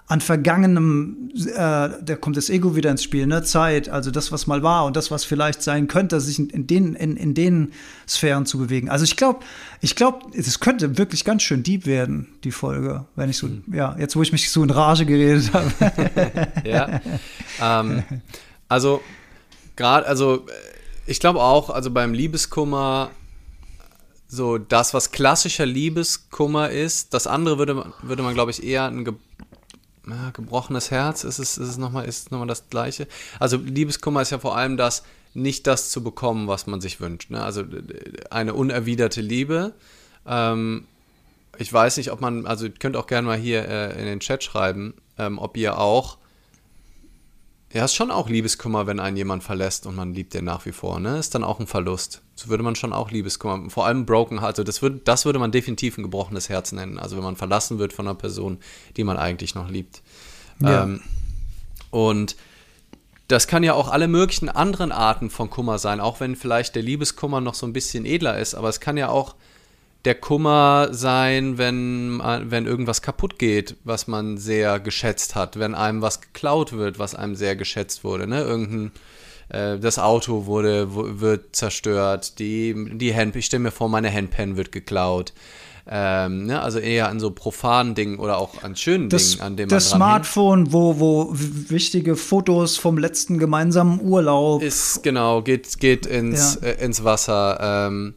an 0.08 0.22
vergangenem, 0.22 1.30
äh, 1.36 1.54
da 1.54 2.16
kommt 2.18 2.38
das 2.38 2.48
Ego 2.48 2.74
wieder 2.74 2.90
ins 2.90 3.02
Spiel, 3.02 3.26
ne? 3.26 3.42
Zeit, 3.42 3.90
also 3.90 4.10
das, 4.10 4.32
was 4.32 4.46
mal 4.46 4.62
war 4.62 4.86
und 4.86 4.96
das, 4.96 5.10
was 5.10 5.24
vielleicht 5.24 5.62
sein 5.62 5.86
könnte, 5.86 6.18
sich 6.20 6.38
in, 6.38 6.48
in 6.48 6.66
den, 6.66 6.94
in, 6.94 7.16
in 7.18 7.34
den 7.34 7.72
Sphären 8.08 8.46
zu 8.46 8.56
bewegen. 8.56 8.88
Also 8.88 9.04
ich 9.04 9.16
glaube, 9.16 9.40
ich 9.82 9.96
glaube, 9.96 10.20
es 10.34 10.60
könnte 10.60 10.96
wirklich 10.96 11.26
ganz 11.26 11.42
schön 11.42 11.62
deep 11.62 11.84
werden, 11.84 12.28
die 12.42 12.52
Folge, 12.52 13.04
wenn 13.16 13.28
ich 13.28 13.36
so, 13.36 13.48
mhm. 13.48 13.64
ja, 13.70 13.96
jetzt 13.98 14.16
wo 14.16 14.22
ich 14.22 14.32
mich 14.32 14.50
so 14.50 14.62
in 14.62 14.70
Rage 14.70 15.04
geredet 15.04 15.52
habe. 15.52 15.72
ja. 16.64 17.00
Ähm, 17.60 18.02
also, 18.66 19.02
gerade, 19.76 20.06
also 20.06 20.46
ich 21.06 21.20
glaube 21.20 21.40
auch, 21.42 21.68
also 21.68 21.90
beim 21.90 22.14
Liebeskummer, 22.14 23.10
so 24.26 24.56
das, 24.56 24.94
was 24.94 25.10
klassischer 25.10 25.66
Liebeskummer 25.66 26.70
ist, 26.70 27.12
das 27.12 27.26
andere 27.26 27.58
würde 27.58 27.74
man, 27.74 27.92
würde 28.02 28.22
man 28.22 28.32
glaube 28.32 28.50
ich, 28.50 28.62
eher 28.62 28.86
ein 28.86 29.04
ja, 30.10 30.30
gebrochenes 30.30 30.90
Herz 30.90 31.24
ist 31.24 31.38
es, 31.38 31.58
ist 31.58 31.68
es 31.68 31.78
nochmal 31.78 32.08
noch 32.30 32.46
das 32.46 32.68
Gleiche. 32.70 33.06
Also 33.38 33.56
Liebeskummer 33.56 34.22
ist 34.22 34.30
ja 34.30 34.38
vor 34.38 34.56
allem 34.56 34.76
das, 34.76 35.02
nicht 35.34 35.66
das 35.66 35.90
zu 35.90 36.02
bekommen, 36.02 36.48
was 36.48 36.66
man 36.66 36.80
sich 36.80 37.00
wünscht. 37.00 37.30
Ne? 37.30 37.42
Also 37.42 37.64
eine 38.30 38.54
unerwiderte 38.54 39.20
Liebe. 39.20 39.74
Ähm, 40.26 40.86
ich 41.58 41.72
weiß 41.72 41.96
nicht, 41.96 42.12
ob 42.12 42.20
man, 42.20 42.46
also 42.46 42.66
ihr 42.66 42.72
könnt 42.72 42.96
auch 42.96 43.06
gerne 43.06 43.26
mal 43.26 43.36
hier 43.36 43.68
äh, 43.68 43.98
in 43.98 44.06
den 44.06 44.20
Chat 44.20 44.44
schreiben, 44.44 44.94
ähm, 45.18 45.38
ob 45.38 45.56
ihr 45.56 45.78
auch 45.78 46.18
ja, 47.72 47.84
ist 47.84 47.94
schon 47.94 48.10
auch 48.10 48.28
Liebeskummer, 48.30 48.86
wenn 48.86 48.98
einen 48.98 49.16
jemand 49.16 49.44
verlässt 49.44 49.86
und 49.86 49.94
man 49.94 50.14
liebt 50.14 50.32
den 50.32 50.44
nach 50.44 50.64
wie 50.64 50.72
vor, 50.72 51.00
ne? 51.00 51.18
Ist 51.18 51.34
dann 51.34 51.44
auch 51.44 51.60
ein 51.60 51.66
Verlust. 51.66 52.22
So 52.34 52.48
würde 52.48 52.62
man 52.62 52.76
schon 52.76 52.94
auch 52.94 53.10
Liebeskummer, 53.10 53.68
vor 53.68 53.84
allem 53.84 54.06
Broken 54.06 54.40
Heart, 54.40 54.58
also 54.58 54.64
das, 54.64 54.80
würde, 54.80 55.00
das 55.04 55.26
würde 55.26 55.38
man 55.38 55.52
definitiv 55.52 55.98
ein 55.98 56.02
gebrochenes 56.02 56.48
Herz 56.48 56.72
nennen. 56.72 56.98
Also 56.98 57.16
wenn 57.16 57.24
man 57.24 57.36
verlassen 57.36 57.78
wird 57.78 57.92
von 57.92 58.06
einer 58.06 58.14
Person, 58.14 58.58
die 58.96 59.04
man 59.04 59.18
eigentlich 59.18 59.54
noch 59.54 59.68
liebt. 59.68 60.02
Ja. 60.60 60.84
Ähm, 60.84 61.02
und 61.90 62.36
das 63.28 63.46
kann 63.46 63.62
ja 63.62 63.74
auch 63.74 63.88
alle 63.88 64.08
möglichen 64.08 64.48
anderen 64.48 64.90
Arten 64.90 65.28
von 65.28 65.50
Kummer 65.50 65.78
sein, 65.78 66.00
auch 66.00 66.20
wenn 66.20 66.36
vielleicht 66.36 66.74
der 66.74 66.82
Liebeskummer 66.82 67.42
noch 67.42 67.54
so 67.54 67.66
ein 67.66 67.74
bisschen 67.74 68.06
edler 68.06 68.38
ist, 68.38 68.54
aber 68.54 68.70
es 68.70 68.80
kann 68.80 68.96
ja 68.96 69.10
auch 69.10 69.34
der 70.04 70.14
Kummer 70.14 70.88
sein, 70.92 71.58
wenn, 71.58 72.20
wenn 72.20 72.66
irgendwas 72.66 73.02
kaputt 73.02 73.38
geht, 73.38 73.76
was 73.84 74.06
man 74.06 74.38
sehr 74.38 74.80
geschätzt 74.80 75.34
hat, 75.34 75.58
wenn 75.58 75.74
einem 75.74 76.02
was 76.02 76.20
geklaut 76.20 76.72
wird, 76.72 76.98
was 76.98 77.14
einem 77.14 77.34
sehr 77.34 77.56
geschätzt 77.56 78.04
wurde, 78.04 78.26
ne? 78.26 78.42
Irgendein 78.42 78.92
äh, 79.48 79.78
das 79.78 79.98
Auto 79.98 80.46
wurde, 80.46 80.88
wird 81.20 81.56
zerstört, 81.56 82.38
die, 82.38 82.74
die 82.98 83.14
Hand, 83.14 83.34
ich 83.36 83.46
stelle 83.46 83.64
mir 83.64 83.70
vor, 83.70 83.88
meine 83.88 84.12
Handpen 84.12 84.56
wird 84.56 84.72
geklaut. 84.72 85.32
Ähm, 85.90 86.44
ne? 86.44 86.60
Also 86.60 86.78
eher 86.78 87.08
an 87.08 87.18
so 87.18 87.30
profanen 87.30 87.94
Dingen 87.94 88.18
oder 88.18 88.36
auch 88.36 88.62
an 88.62 88.76
schönen 88.76 89.08
das, 89.08 89.30
Dingen, 89.30 89.42
an 89.42 89.56
denen 89.56 89.70
man 89.70 89.76
Das 89.76 89.90
Smartphone, 89.90 90.72
wo, 90.72 91.00
wo 91.00 91.30
wichtige 91.32 92.14
Fotos 92.14 92.76
vom 92.76 92.98
letzten 92.98 93.38
gemeinsamen 93.38 94.00
Urlaub. 94.02 94.62
Ist, 94.62 95.02
genau, 95.02 95.40
geht, 95.40 95.78
geht 95.80 96.04
ins, 96.04 96.58
ja. 96.60 96.68
äh, 96.68 96.84
ins 96.84 97.04
Wasser. 97.04 97.86
Ähm, 97.88 98.14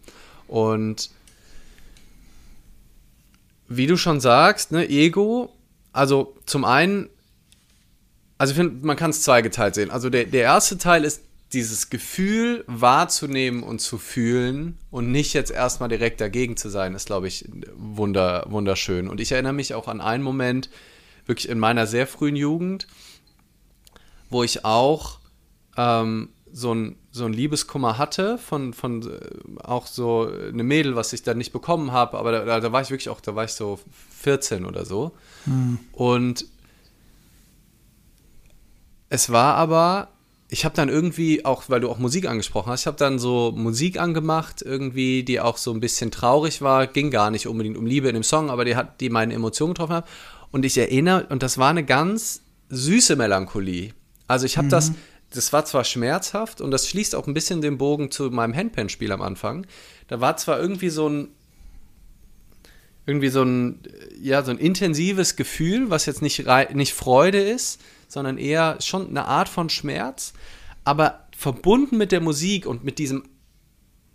und 0.50 1.12
wie 3.78 3.88
du 3.88 3.98
schon 3.98 4.20
sagst, 4.20 4.72
ne, 4.72 4.90
Ego, 4.90 5.54
also 5.94 6.36
zum 6.46 6.66
einen, 6.66 7.10
also 8.38 8.52
ich 8.52 8.58
finde, 8.58 8.86
man 8.86 8.98
kann 8.98 9.12
es 9.12 9.24
zweigeteilt 9.24 9.76
sehen. 9.76 9.92
Also 9.92 10.10
der, 10.10 10.26
der 10.26 10.44
erste 10.44 10.78
Teil 10.78 11.04
ist 11.04 11.22
dieses 11.54 11.90
Gefühl 11.90 12.64
wahrzunehmen 12.68 13.64
und 13.64 13.80
zu 13.80 13.98
fühlen 13.98 14.78
und 14.90 15.12
nicht 15.12 15.34
jetzt 15.34 15.52
erstmal 15.52 15.90
direkt 15.90 16.22
dagegen 16.22 16.56
zu 16.56 16.70
sein, 16.70 16.96
ist, 16.96 17.08
glaube 17.08 17.28
ich, 17.28 17.46
wunder, 17.76 18.46
wunderschön. 18.48 19.10
Und 19.10 19.20
ich 19.20 19.32
erinnere 19.32 19.54
mich 19.54 19.74
auch 19.74 19.88
an 19.88 20.00
einen 20.00 20.24
Moment, 20.24 20.70
wirklich 21.26 21.50
in 21.50 21.60
meiner 21.60 21.88
sehr 21.88 22.08
frühen 22.08 22.36
Jugend, 22.36 22.88
wo 24.30 24.44
ich 24.44 24.64
auch 24.64 25.20
ähm, 25.78 26.30
so 26.52 26.74
ein, 26.74 26.96
so 27.12 27.26
ein 27.26 27.34
Liebeskummer 27.34 27.98
hatte 27.98 28.38
von, 28.38 28.74
von 28.74 29.02
äh, 29.04 29.62
auch 29.64 29.86
so 29.86 30.28
eine 30.28 30.64
Mädel, 30.64 30.96
was 30.96 31.14
ich 31.14 31.24
dann 31.24 31.38
nicht 31.38 31.52
bekommen 31.52 31.92
habe, 31.92 32.18
aber 32.18 32.32
da, 32.32 32.60
da, 32.60 32.72
war 32.72 32.82
ich 32.82 32.90
wirklich 32.90 33.10
auch, 33.10 33.22
da 33.22 33.36
war 33.36 33.44
ich 33.44 33.52
so 33.52 33.80
14 34.22 34.66
oder 34.66 34.86
so. 34.86 35.12
Mhm. 35.46 35.80
Und 35.92 36.46
es 39.10 39.30
war 39.30 39.56
aber 39.56 40.10
ich 40.54 40.66
habe 40.66 40.76
dann 40.76 40.90
irgendwie 40.90 41.46
auch, 41.46 41.64
weil 41.70 41.80
du 41.80 41.90
auch 41.90 41.98
Musik 41.98 42.28
angesprochen 42.28 42.70
hast, 42.72 42.82
ich 42.82 42.88
habe 42.88 42.98
dann 42.98 43.20
so 43.20 43.54
Musik 43.56 43.98
angemacht, 43.98 44.62
irgendwie, 44.62 45.24
die 45.24 45.40
auch 45.40 45.56
so 45.56 45.72
ein 45.72 45.80
bisschen 45.80 46.12
traurig 46.12 46.62
war, 46.62 46.88
ging 46.88 47.10
gar 47.10 47.32
nicht 47.32 47.48
unbedingt 47.48 47.78
um 47.78 47.86
Liebe 47.86 48.10
in 48.10 48.16
dem 48.16 48.24
Song, 48.24 48.50
aber 48.50 48.66
die 48.66 48.76
hat, 48.76 49.00
die 49.00 49.10
meine 49.10 49.34
Emotionen 49.34 49.74
getroffen 49.74 49.96
hat. 49.96 50.08
Und 50.52 50.66
ich 50.66 50.78
erinnere, 50.78 51.26
und 51.30 51.42
das 51.42 51.58
war 51.58 51.70
eine 51.70 51.86
ganz 51.86 52.42
süße 52.68 53.16
Melancholie. 53.16 53.94
Also 54.28 54.46
ich 54.46 54.58
habe 54.58 54.66
mhm. 54.66 54.72
das, 54.72 54.92
das 55.32 55.54
war 55.54 55.66
zwar 55.66 55.84
schmerzhaft 55.84 56.62
und 56.62 56.72
das 56.72 56.88
schließt 56.90 57.16
auch 57.16 57.26
ein 57.26 57.34
bisschen 57.34 57.62
den 57.62 57.78
Bogen 57.78 58.12
zu 58.12 58.30
meinem 58.30 58.54
Handpan-Spiel 58.54 59.12
am 59.12 59.22
Anfang. 59.22 59.66
Da 60.08 60.20
war 60.20 60.38
zwar 60.38 60.60
irgendwie 60.60 60.90
so 60.90 61.08
ein, 61.08 61.30
irgendwie 63.06 63.30
so 63.30 63.44
ein, 63.44 63.80
ja, 64.22 64.44
so 64.44 64.52
ein 64.52 64.58
intensives 64.58 65.38
Gefühl, 65.38 65.90
was 65.90 66.06
jetzt 66.06 66.22
nicht, 66.22 66.46
nicht 66.74 66.94
Freude 66.94 67.40
ist, 67.40 67.80
sondern 68.10 68.38
eher 68.38 68.78
schon 68.82 69.08
eine 69.08 69.26
Art 69.26 69.48
von 69.48 69.70
Schmerz, 69.70 70.34
aber 70.84 71.28
verbunden 71.36 71.98
mit 71.98 72.12
der 72.12 72.22
Musik 72.22 72.66
und 72.66 72.84
mit 72.84 73.00
diesem 73.00 73.24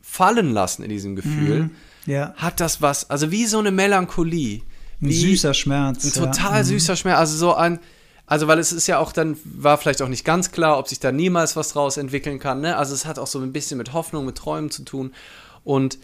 Fallenlassen 0.02 0.84
in 0.84 0.90
diesem 0.90 1.16
Gefühl, 1.16 1.64
mhm, 1.64 1.70
ja. 2.12 2.34
hat 2.36 2.60
das 2.60 2.82
was, 2.82 3.08
also 3.08 3.30
wie 3.30 3.46
so 3.46 3.58
eine 3.58 3.70
Melancholie. 3.70 4.60
Ein 5.00 5.12
süßer 5.12 5.54
Schmerz. 5.54 6.04
Ein 6.04 6.12
total 6.12 6.58
ja. 6.58 6.62
Mhm. 6.62 6.66
süßer 6.66 6.96
Schmerz, 6.96 7.18
also 7.18 7.36
so 7.36 7.54
ein, 7.54 7.80
also 8.26 8.48
weil 8.48 8.58
es 8.58 8.72
ist 8.72 8.86
ja 8.88 8.98
auch 8.98 9.12
dann, 9.12 9.36
war 9.44 9.78
vielleicht 9.78 10.02
auch 10.02 10.08
nicht 10.08 10.24
ganz 10.24 10.50
klar, 10.50 10.78
ob 10.78 10.88
sich 10.88 10.98
da 10.98 11.12
niemals 11.12 11.54
was 11.54 11.70
draus 11.70 11.96
entwickeln 11.96 12.38
kann, 12.38 12.60
ne? 12.60 12.76
Also 12.76 12.92
es 12.92 13.06
hat 13.06 13.18
auch 13.18 13.26
so 13.26 13.40
ein 13.40 13.52
bisschen 13.52 13.78
mit 13.78 13.92
Hoffnung, 13.92 14.26
mit 14.26 14.36
Träumen 14.36 14.70
zu 14.70 14.82
tun. 14.82 15.14
Und 15.62 15.98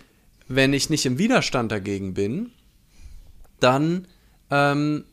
wenn 0.46 0.72
ich 0.72 0.88
nicht 0.88 1.04
im 1.04 1.18
Widerstand 1.18 1.72
dagegen 1.72 2.14
bin, 2.14 2.52
dann 3.58 4.06
ähm, 4.50 5.04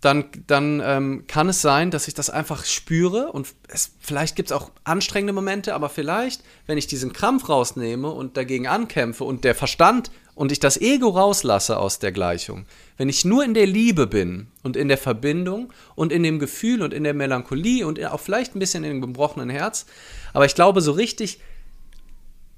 dann, 0.00 0.24
dann 0.46 0.80
ähm, 0.82 1.24
kann 1.26 1.50
es 1.50 1.60
sein, 1.60 1.90
dass 1.90 2.08
ich 2.08 2.14
das 2.14 2.30
einfach 2.30 2.64
spüre 2.64 3.32
und 3.32 3.48
es, 3.68 3.92
vielleicht 4.00 4.34
gibt 4.34 4.50
es 4.50 4.56
auch 4.56 4.70
anstrengende 4.82 5.34
Momente, 5.34 5.74
aber 5.74 5.90
vielleicht, 5.90 6.42
wenn 6.66 6.78
ich 6.78 6.86
diesen 6.86 7.12
Krampf 7.12 7.48
rausnehme 7.50 8.10
und 8.10 8.36
dagegen 8.36 8.66
ankämpfe 8.66 9.24
und 9.24 9.44
der 9.44 9.54
Verstand 9.54 10.10
und 10.34 10.52
ich 10.52 10.60
das 10.60 10.80
Ego 10.80 11.10
rauslasse 11.10 11.76
aus 11.76 11.98
der 11.98 12.12
Gleichung, 12.12 12.64
wenn 12.96 13.10
ich 13.10 13.26
nur 13.26 13.44
in 13.44 13.52
der 13.52 13.66
Liebe 13.66 14.06
bin 14.06 14.46
und 14.62 14.74
in 14.74 14.88
der 14.88 14.96
Verbindung 14.96 15.70
und 15.96 16.12
in 16.12 16.22
dem 16.22 16.38
Gefühl 16.38 16.80
und 16.80 16.94
in 16.94 17.04
der 17.04 17.14
Melancholie 17.14 17.86
und 17.86 18.02
auch 18.06 18.20
vielleicht 18.20 18.56
ein 18.56 18.58
bisschen 18.58 18.84
in 18.84 18.90
dem 18.90 19.00
gebrochenen 19.02 19.50
Herz, 19.50 19.84
aber 20.32 20.46
ich 20.46 20.54
glaube, 20.54 20.80
so 20.80 20.92
richtig 20.92 21.40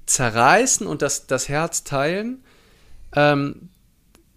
zerreißen 0.05 0.87
und 0.87 1.01
das, 1.01 1.27
das 1.27 1.49
Herz 1.49 1.83
teilen, 1.83 2.41
ähm, 3.15 3.69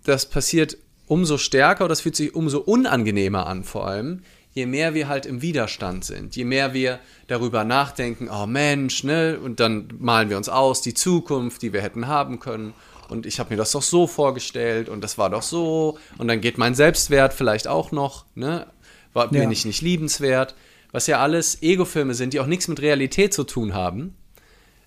das 0.02 0.28
passiert 0.28 0.76
umso 1.06 1.38
stärker 1.38 1.84
oder 1.84 1.92
es 1.92 2.00
fühlt 2.00 2.16
sich 2.16 2.34
umso 2.34 2.58
unangenehmer 2.58 3.46
an, 3.46 3.64
vor 3.64 3.86
allem, 3.86 4.22
je 4.52 4.66
mehr 4.66 4.94
wir 4.94 5.06
halt 5.06 5.26
im 5.26 5.42
Widerstand 5.42 6.04
sind, 6.04 6.34
je 6.34 6.44
mehr 6.44 6.72
wir 6.72 6.98
darüber 7.26 7.64
nachdenken, 7.64 8.28
oh 8.30 8.46
Mensch, 8.46 9.04
ne, 9.04 9.38
und 9.42 9.60
dann 9.60 9.88
malen 9.98 10.30
wir 10.30 10.36
uns 10.36 10.48
aus 10.48 10.80
die 10.80 10.94
Zukunft, 10.94 11.62
die 11.62 11.72
wir 11.72 11.82
hätten 11.82 12.06
haben 12.06 12.40
können. 12.40 12.72
Und 13.08 13.26
ich 13.26 13.38
habe 13.38 13.50
mir 13.50 13.56
das 13.56 13.72
doch 13.72 13.82
so 13.82 14.06
vorgestellt 14.06 14.88
und 14.88 15.04
das 15.04 15.16
war 15.18 15.30
doch 15.30 15.42
so. 15.42 15.98
Und 16.18 16.26
dann 16.26 16.40
geht 16.40 16.58
mein 16.58 16.74
Selbstwert 16.74 17.34
vielleicht 17.34 17.68
auch 17.68 17.92
noch, 17.92 18.24
ne? 18.34 18.66
War, 19.12 19.28
bin 19.28 19.42
ja. 19.42 19.50
ich 19.50 19.64
nicht 19.64 19.80
liebenswert? 19.80 20.54
Was 20.90 21.06
ja 21.06 21.20
alles 21.20 21.62
Ego-Filme 21.62 22.14
sind, 22.14 22.32
die 22.32 22.40
auch 22.40 22.46
nichts 22.46 22.66
mit 22.66 22.80
Realität 22.80 23.32
zu 23.32 23.44
tun 23.44 23.74
haben. 23.74 24.16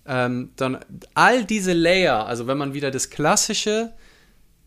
Ähm, 0.06 0.50
dann 0.56 0.78
all 1.14 1.44
diese 1.44 1.72
Layer, 1.72 2.26
also 2.26 2.46
wenn 2.46 2.58
man 2.58 2.74
wieder 2.74 2.90
das 2.90 3.10
klassische 3.10 3.92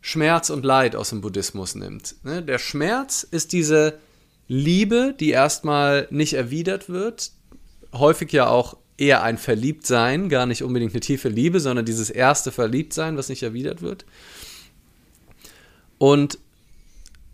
Schmerz 0.06 0.50
und 0.50 0.66
Leid 0.66 0.98
aus 0.98 1.12
dem 1.12 1.22
Buddhismus 1.22 1.76
nimmt. 1.76 2.16
Ne? 2.24 2.44
Der 2.44 2.60
Schmerz 2.60 3.24
ist 3.24 3.54
diese 3.54 4.00
Liebe, 4.50 5.16
die 5.18 5.30
erstmal 5.30 6.10
nicht 6.12 6.34
erwidert 6.34 6.90
wird, 6.90 7.32
häufig 7.94 8.34
ja 8.34 8.48
auch 8.48 8.76
eher 8.98 9.24
ein 9.24 9.38
Verliebtsein, 9.38 10.28
gar 10.28 10.46
nicht 10.46 10.62
unbedingt 10.62 10.92
eine 10.92 11.00
tiefe 11.00 11.30
Liebe, 11.30 11.62
sondern 11.62 11.86
dieses 11.86 12.10
erste 12.10 12.52
Verliebtsein, 12.52 13.16
was 13.16 13.30
nicht 13.30 13.44
erwidert 13.44 13.82
wird. 13.82 14.06
Und 16.00 16.38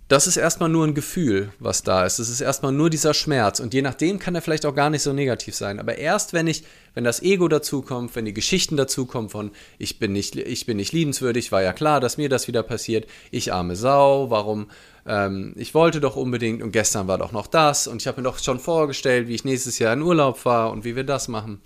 das 0.10 0.26
ist 0.26 0.38
erstmal 0.38 0.70
nur 0.70 0.88
ein 0.88 0.96
Gefühl, 0.96 1.54
was 1.60 1.84
da 1.84 2.04
ist. 2.04 2.18
Es 2.18 2.30
ist 2.30 2.42
erstmal 2.42 2.72
nur 2.72 2.90
dieser 2.90 3.14
Schmerz. 3.14 3.60
Und 3.60 3.76
je 3.76 3.84
nachdem 3.84 4.18
kann 4.18 4.34
er 4.34 4.42
vielleicht 4.42 4.66
auch 4.66 4.74
gar 4.74 4.90
nicht 4.90 5.04
so 5.04 5.14
negativ 5.14 5.54
sein. 5.54 5.80
Aber 5.80 6.00
erst 6.00 6.34
wenn 6.34 6.48
ich, 6.48 6.64
wenn 6.96 7.04
das 7.04 7.22
Ego 7.22 7.48
dazukommt, 7.48 8.16
wenn 8.16 8.26
die 8.26 8.34
Geschichten 8.34 8.76
dazukommen 8.76 9.30
von 9.30 9.52
ich 9.78 10.00
bin 10.00 10.12
nicht, 10.12 10.36
ich 10.36 10.66
bin 10.66 10.78
nicht 10.78 10.94
liebenswürdig, 10.94 11.52
war 11.52 11.62
ja 11.62 11.74
klar, 11.74 12.00
dass 12.00 12.18
mir 12.18 12.28
das 12.28 12.48
wieder 12.48 12.64
passiert, 12.64 13.08
ich 13.30 13.54
arme 13.54 13.76
Sau, 13.76 14.32
warum, 14.32 14.72
ähm, 15.06 15.54
ich 15.56 15.76
wollte 15.76 16.02
doch 16.02 16.16
unbedingt 16.16 16.64
und 16.64 16.72
gestern 16.72 17.08
war 17.08 17.20
doch 17.20 17.32
noch 17.32 17.46
das 17.46 17.86
und 17.86 18.02
ich 18.02 18.08
habe 18.08 18.20
mir 18.22 18.28
doch 18.28 18.40
schon 18.40 18.60
vorgestellt, 18.60 19.28
wie 19.28 19.36
ich 19.36 19.46
nächstes 19.46 19.78
Jahr 19.78 19.94
in 19.94 20.02
Urlaub 20.02 20.40
fahre 20.40 20.72
und 20.72 20.86
wie 20.86 20.96
wir 20.96 21.04
das 21.04 21.28
machen. 21.28 21.62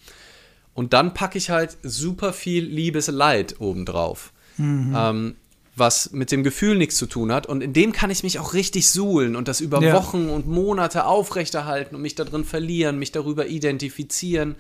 Und 0.74 0.92
dann 0.92 1.14
packe 1.14 1.38
ich 1.38 1.50
halt 1.50 1.78
super 1.82 2.34
viel 2.34 2.66
Liebesleid 2.66 3.62
obendrauf. 3.62 4.34
Mhm. 4.58 4.94
Ähm, 4.98 5.36
was 5.76 6.12
mit 6.12 6.32
dem 6.32 6.44
Gefühl 6.44 6.78
nichts 6.78 6.98
zu 6.98 7.08
tun 7.08 7.32
hat. 7.32 7.48
Und 7.48 7.62
in 7.62 7.74
dem 7.74 7.92
kann 7.92 8.12
ich 8.12 8.24
mich 8.24 8.40
auch 8.40 8.54
richtig 8.54 8.90
suhlen 8.92 9.36
und 9.36 9.48
das 9.48 9.60
über 9.60 9.82
ja. 9.82 9.94
Wochen 9.94 10.30
und 10.30 10.48
Monate 10.48 11.06
aufrechterhalten 11.06 11.96
und 11.96 12.02
mich 12.02 12.16
darin 12.16 12.46
verlieren, 12.46 13.00
mich 13.00 13.12
darüber 13.12 13.48
identifizieren. 13.48 14.56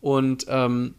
Und 0.00 0.46
ähm, 0.48 0.94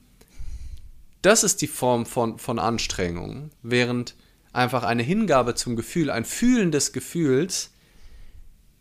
das 1.22 1.44
ist 1.44 1.62
die 1.62 1.68
Form 1.68 2.06
von, 2.06 2.40
von 2.40 2.58
Anstrengung, 2.58 3.52
während 3.62 4.16
einfach 4.54 4.84
eine 4.84 5.04
Hingabe 5.04 5.56
zum 5.56 5.76
Gefühl, 5.76 6.10
ein 6.10 6.26
Fühlen 6.26 6.72
des 6.72 6.92
Gefühls 6.92 7.72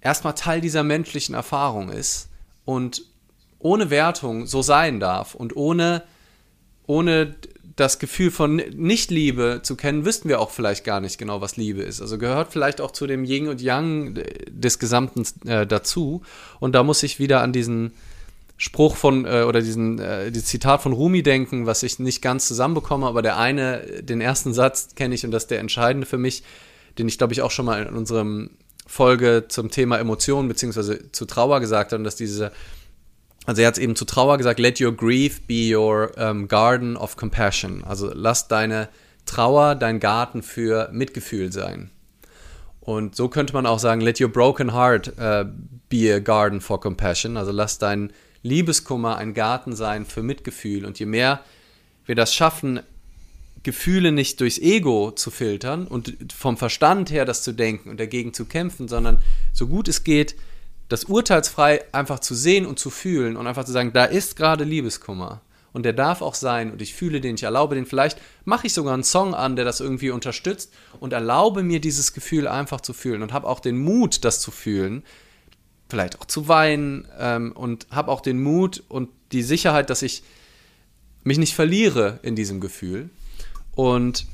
erstmal 0.01 0.35
Teil 0.35 0.61
dieser 0.61 0.83
menschlichen 0.83 1.35
Erfahrung 1.35 1.91
ist 1.91 2.29
und 2.65 3.03
ohne 3.59 3.91
Wertung 3.91 4.47
so 4.47 4.63
sein 4.63 5.01
darf 5.01 5.35
und 5.35 5.55
ohne, 5.55 6.03
ohne 6.87 7.37
das 7.81 7.99
Gefühl 7.99 8.31
von 8.31 8.57
Nichtliebe 8.57 9.61
zu 9.63 9.75
kennen, 9.75 10.05
wüssten 10.05 10.29
wir 10.29 10.41
auch 10.41 10.51
vielleicht 10.51 10.85
gar 10.85 11.01
nicht 11.01 11.19
genau, 11.19 11.41
was 11.41 11.57
Liebe 11.57 11.83
ist. 11.83 12.03
Also 12.03 12.19
gehört 12.19 12.53
vielleicht 12.53 12.81
auch 12.81 12.91
zu 12.91 13.07
dem 13.07 13.25
Yin 13.25 13.49
und 13.49 13.63
Yang 13.63 14.23
des 14.49 14.79
Gesamten 14.79 15.25
äh, 15.49 15.67
dazu. 15.67 16.23
Und 16.61 16.75
da 16.75 16.83
muss 16.83 17.03
ich 17.03 17.19
wieder 17.19 17.41
an 17.41 17.53
diesen 17.53 17.93
Spruch 18.59 18.97
von 18.97 19.25
äh, 19.25 19.45
oder 19.45 19.63
diesen 19.63 19.99
äh, 19.99 20.31
die 20.31 20.45
Zitat 20.45 20.83
von 20.83 20.93
Rumi 20.93 21.23
denken, 21.23 21.65
was 21.65 21.83
ich 21.83 21.99
nicht 21.99 22.21
ganz 22.21 22.47
zusammenbekomme, 22.47 23.07
aber 23.07 23.23
der 23.23 23.39
eine, 23.39 24.03
den 24.03 24.21
ersten 24.21 24.53
Satz 24.53 24.95
kenne 24.95 25.15
ich 25.15 25.25
und 25.25 25.31
das 25.31 25.45
ist 25.45 25.51
der 25.51 25.61
entscheidende 25.61 26.07
für 26.07 26.19
mich, 26.19 26.43
den 26.99 27.09
ich 27.09 27.17
glaube 27.17 27.33
ich 27.33 27.41
auch 27.41 27.51
schon 27.51 27.65
mal 27.65 27.83
in 27.83 27.97
unserem 27.97 28.51
Folge 28.87 29.47
zum 29.49 29.71
Thema 29.71 29.99
Emotionen 29.99 30.49
beziehungsweise 30.49 31.11
zu 31.11 31.25
Trauer 31.25 31.61
gesagt 31.61 31.93
habe, 31.93 32.03
dass 32.03 32.17
diese 32.17 32.53
also 33.51 33.63
er 33.63 33.67
hat 33.67 33.75
es 33.75 33.83
eben 33.83 33.97
zu 33.97 34.05
Trauer 34.05 34.39
gesagt, 34.39 34.61
let 34.61 34.81
your 34.81 34.93
grief 34.93 35.45
be 35.49 35.77
your 35.77 36.17
um, 36.17 36.47
garden 36.47 36.97
of 36.97 37.17
compassion. 37.17 37.83
Also 37.83 38.09
lass 38.15 38.47
deine 38.47 38.89
Trauer 39.27 39.75
dein 39.75 39.99
Garten 39.99 40.45
für 40.45 40.89
Mitgefühl 40.93 41.51
sein. 41.51 41.91
Und 42.79 43.17
so 43.17 43.29
könnte 43.29 43.53
man 43.53 43.67
auch 43.67 43.81
sagen, 43.81 44.03
let 44.03 44.21
your 44.21 44.29
broken 44.29 44.73
heart 44.73 45.09
uh, 45.19 45.47
be 45.89 46.15
a 46.15 46.21
garden 46.21 46.61
for 46.61 46.79
compassion. 46.79 47.37
Also 47.37 47.51
lass 47.51 47.81
dein 47.81 48.13
Liebeskummer 48.45 49.17
ein 49.17 49.35
Garten 49.35 49.75
sein 49.75 50.07
für 50.07 50.23
Mitgefühl. 50.23 50.85
Und 50.85 51.01
je 51.01 51.07
mehr 51.07 51.41
wir 52.07 52.15
das 52.15 52.33
schaffen, 52.33 52.79
Gefühle 53.65 54.13
nicht 54.13 54.41
durchs 54.41 54.59
Ego 54.59 55.11
zu 55.11 55.33
filtern 55.33 55.89
und 55.89 56.17
vom 56.33 56.57
Verstand 56.57 57.11
her 57.11 57.25
das 57.25 57.43
zu 57.43 57.51
denken 57.51 57.91
und 57.91 57.99
dagegen 57.99 58.33
zu 58.33 58.45
kämpfen, 58.45 58.87
sondern 58.87 59.19
so 59.53 59.67
gut 59.67 59.89
es 59.89 60.05
geht, 60.05 60.37
das 60.91 61.05
urteilsfrei 61.05 61.85
einfach 61.93 62.19
zu 62.19 62.35
sehen 62.35 62.67
und 62.67 62.79
zu 62.79 62.91
fühlen 62.91 63.37
und 63.37 63.47
einfach 63.47 63.65
zu 63.65 63.73
sagen, 63.73 63.93
da 63.93 64.05
ist 64.05 64.37
gerade 64.37 64.65
Liebeskummer 64.65 65.41
und 65.73 65.85
der 65.85 65.93
darf 65.93 66.21
auch 66.21 66.35
sein 66.35 66.73
und 66.73 66.83
ich 66.83 66.95
fühle 66.95 67.21
den, 67.21 67.37
ich 67.37 67.45
erlaube 67.45 67.77
den. 67.77 67.87
Vielleicht 67.87 68.21
mache 68.45 68.67
ich 68.67 68.75
sogar 68.75 68.93
einen 68.93 69.05
Song 69.05 69.33
an, 69.33 69.55
der 69.55 69.65
das 69.65 69.79
irgendwie 69.79 70.11
unterstützt 70.11 70.73
und 70.99 71.13
erlaube 71.13 71.63
mir 71.63 71.81
dieses 71.81 72.13
Gefühl 72.13 72.49
einfach 72.49 72.81
zu 72.81 72.93
fühlen 72.93 73.23
und 73.23 73.33
habe 73.33 73.47
auch 73.47 73.61
den 73.61 73.79
Mut, 73.79 74.25
das 74.25 74.41
zu 74.41 74.51
fühlen, 74.51 75.05
vielleicht 75.89 76.21
auch 76.21 76.25
zu 76.25 76.49
weinen 76.49 77.07
ähm, 77.19 77.53
und 77.53 77.87
habe 77.91 78.11
auch 78.11 78.21
den 78.21 78.43
Mut 78.43 78.83
und 78.89 79.11
die 79.31 79.45
Sicherheit, 79.45 79.91
dass 79.91 80.03
ich 80.03 80.25
mich 81.23 81.39
nicht 81.39 81.55
verliere 81.55 82.19
in 82.23 82.35
diesem 82.35 82.61
Gefühl. 82.61 83.11
Und 83.77 84.27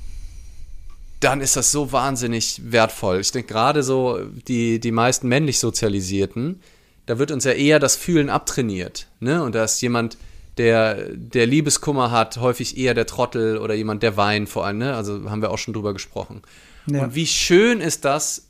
dann 1.20 1.40
ist 1.40 1.56
das 1.56 1.72
so 1.72 1.92
wahnsinnig 1.92 2.60
wertvoll. 2.64 3.20
Ich 3.20 3.32
denke 3.32 3.52
gerade 3.52 3.82
so, 3.82 4.20
die, 4.48 4.80
die 4.80 4.92
meisten 4.92 5.28
männlich 5.28 5.58
Sozialisierten, 5.58 6.60
da 7.06 7.18
wird 7.18 7.30
uns 7.30 7.44
ja 7.44 7.52
eher 7.52 7.78
das 7.78 7.96
Fühlen 7.96 8.28
abtrainiert. 8.28 9.06
Ne? 9.20 9.42
Und 9.42 9.54
da 9.54 9.64
ist 9.64 9.80
jemand, 9.80 10.18
der, 10.58 11.10
der 11.14 11.46
Liebeskummer 11.46 12.10
hat, 12.10 12.38
häufig 12.38 12.76
eher 12.76 12.94
der 12.94 13.06
Trottel 13.06 13.58
oder 13.58 13.74
jemand, 13.74 14.02
der 14.02 14.16
weint 14.16 14.48
vor 14.48 14.66
allem. 14.66 14.78
Ne? 14.78 14.94
Also 14.94 15.30
haben 15.30 15.42
wir 15.42 15.50
auch 15.50 15.58
schon 15.58 15.74
drüber 15.74 15.92
gesprochen. 15.92 16.42
Ja. 16.86 17.04
Und 17.04 17.14
wie 17.14 17.26
schön 17.26 17.80
ist 17.80 18.04
das, 18.04 18.46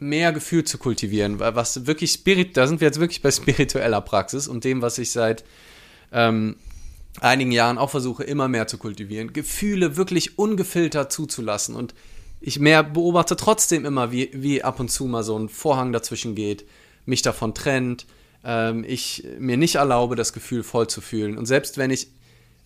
mehr 0.00 0.32
Gefühl 0.32 0.64
zu 0.64 0.78
kultivieren, 0.78 1.38
was 1.38 1.86
wirklich 1.86 2.12
Spirit, 2.12 2.56
da 2.56 2.66
sind 2.66 2.80
wir 2.80 2.86
jetzt 2.86 3.00
wirklich 3.00 3.20
bei 3.20 3.30
spiritueller 3.30 4.00
Praxis 4.00 4.48
und 4.48 4.64
dem, 4.64 4.80
was 4.82 4.98
ich 4.98 5.12
seit 5.12 5.44
ähm, 6.10 6.56
einigen 7.20 7.52
Jahren 7.52 7.78
auch 7.78 7.90
versuche, 7.90 8.24
immer 8.24 8.48
mehr 8.48 8.66
zu 8.66 8.78
kultivieren, 8.78 9.32
Gefühle 9.32 9.96
wirklich 9.96 10.38
ungefiltert 10.38 11.12
zuzulassen. 11.12 11.74
Und 11.74 11.94
ich 12.40 12.58
mehr 12.58 12.82
beobachte 12.82 13.36
trotzdem 13.36 13.84
immer, 13.84 14.12
wie, 14.12 14.30
wie 14.32 14.62
ab 14.62 14.80
und 14.80 14.90
zu 14.90 15.06
mal 15.06 15.22
so 15.22 15.38
ein 15.38 15.48
Vorhang 15.48 15.92
dazwischen 15.92 16.34
geht, 16.34 16.64
mich 17.04 17.22
davon 17.22 17.54
trennt, 17.54 18.06
ähm, 18.44 18.84
ich 18.86 19.26
mir 19.38 19.56
nicht 19.56 19.76
erlaube, 19.76 20.16
das 20.16 20.32
Gefühl 20.32 20.62
voll 20.62 20.88
zu 20.88 21.00
fühlen. 21.00 21.36
Und 21.36 21.46
selbst 21.46 21.76
wenn 21.76 21.90
ich 21.90 22.08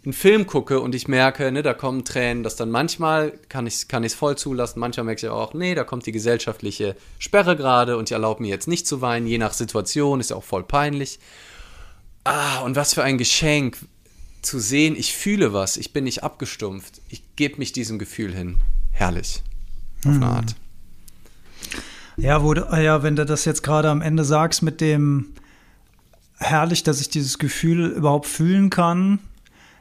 einen 0.05 0.13
Film 0.13 0.47
gucke 0.47 0.81
und 0.81 0.95
ich 0.95 1.09
merke, 1.09 1.51
ne, 1.51 1.63
da 1.63 1.73
kommen 1.73 2.05
Tränen, 2.05 2.43
dass 2.43 2.57
dann 2.57 2.71
manchmal 2.71 3.33
kann 3.49 3.67
ich 3.67 3.75
es 3.75 3.89
kann 3.89 4.07
voll 4.11 4.37
zulassen, 4.37 4.79
manchmal 4.79 5.05
merke 5.05 5.27
ich 5.27 5.33
auch, 5.33 5.55
nee, 5.55 5.75
da 5.75 5.83
kommt 5.83 6.05
die 6.05 6.13
gesellschaftliche 6.13 6.95
Sperre 7.19 7.57
gerade 7.57 7.97
und 7.97 8.11
ich 8.11 8.13
erlaube 8.13 8.43
mir 8.43 8.49
jetzt 8.49 8.69
nicht 8.69 8.87
zu 8.87 9.01
weinen, 9.01 9.27
je 9.27 9.39
nach 9.39 9.55
Situation, 9.55 10.21
ist 10.21 10.31
ja 10.31 10.37
auch 10.37 10.45
voll 10.45 10.63
peinlich. 10.63 11.19
Ah, 12.25 12.61
und 12.61 12.77
was 12.77 12.95
für 12.95 13.03
ein 13.03 13.19
Geschenk, 13.19 13.79
zu 14.45 14.59
sehen, 14.59 14.97
ich 14.97 15.15
fühle 15.15 15.53
was, 15.53 15.77
ich 15.77 15.93
bin 15.93 16.05
nicht 16.05 16.23
abgestumpft, 16.23 17.01
ich 17.09 17.23
gebe 17.37 17.59
mich 17.59 17.73
diesem 17.73 17.99
Gefühl 17.99 18.35
hin. 18.35 18.57
Herrlich. 18.93 19.43
Auf 20.01 20.15
hm. 20.15 20.23
eine 20.23 20.27
Art. 20.27 20.57
Ja, 22.17 22.43
wo, 22.43 22.53
ah 22.53 22.81
ja, 22.81 23.03
wenn 23.03 23.17
du 23.17 23.27
das 23.27 23.45
jetzt 23.45 23.63
gerade 23.63 23.91
am 23.91 24.01
Ende 24.01 24.25
sagst 24.25 24.63
mit 24.63 24.81
dem 24.81 25.33
herrlich, 26.39 26.83
dass 26.83 27.01
ich 27.01 27.09
dieses 27.09 27.39
Gefühl 27.39 27.87
überhaupt 27.87 28.27
fühlen 28.27 28.71
kann, 28.71 29.19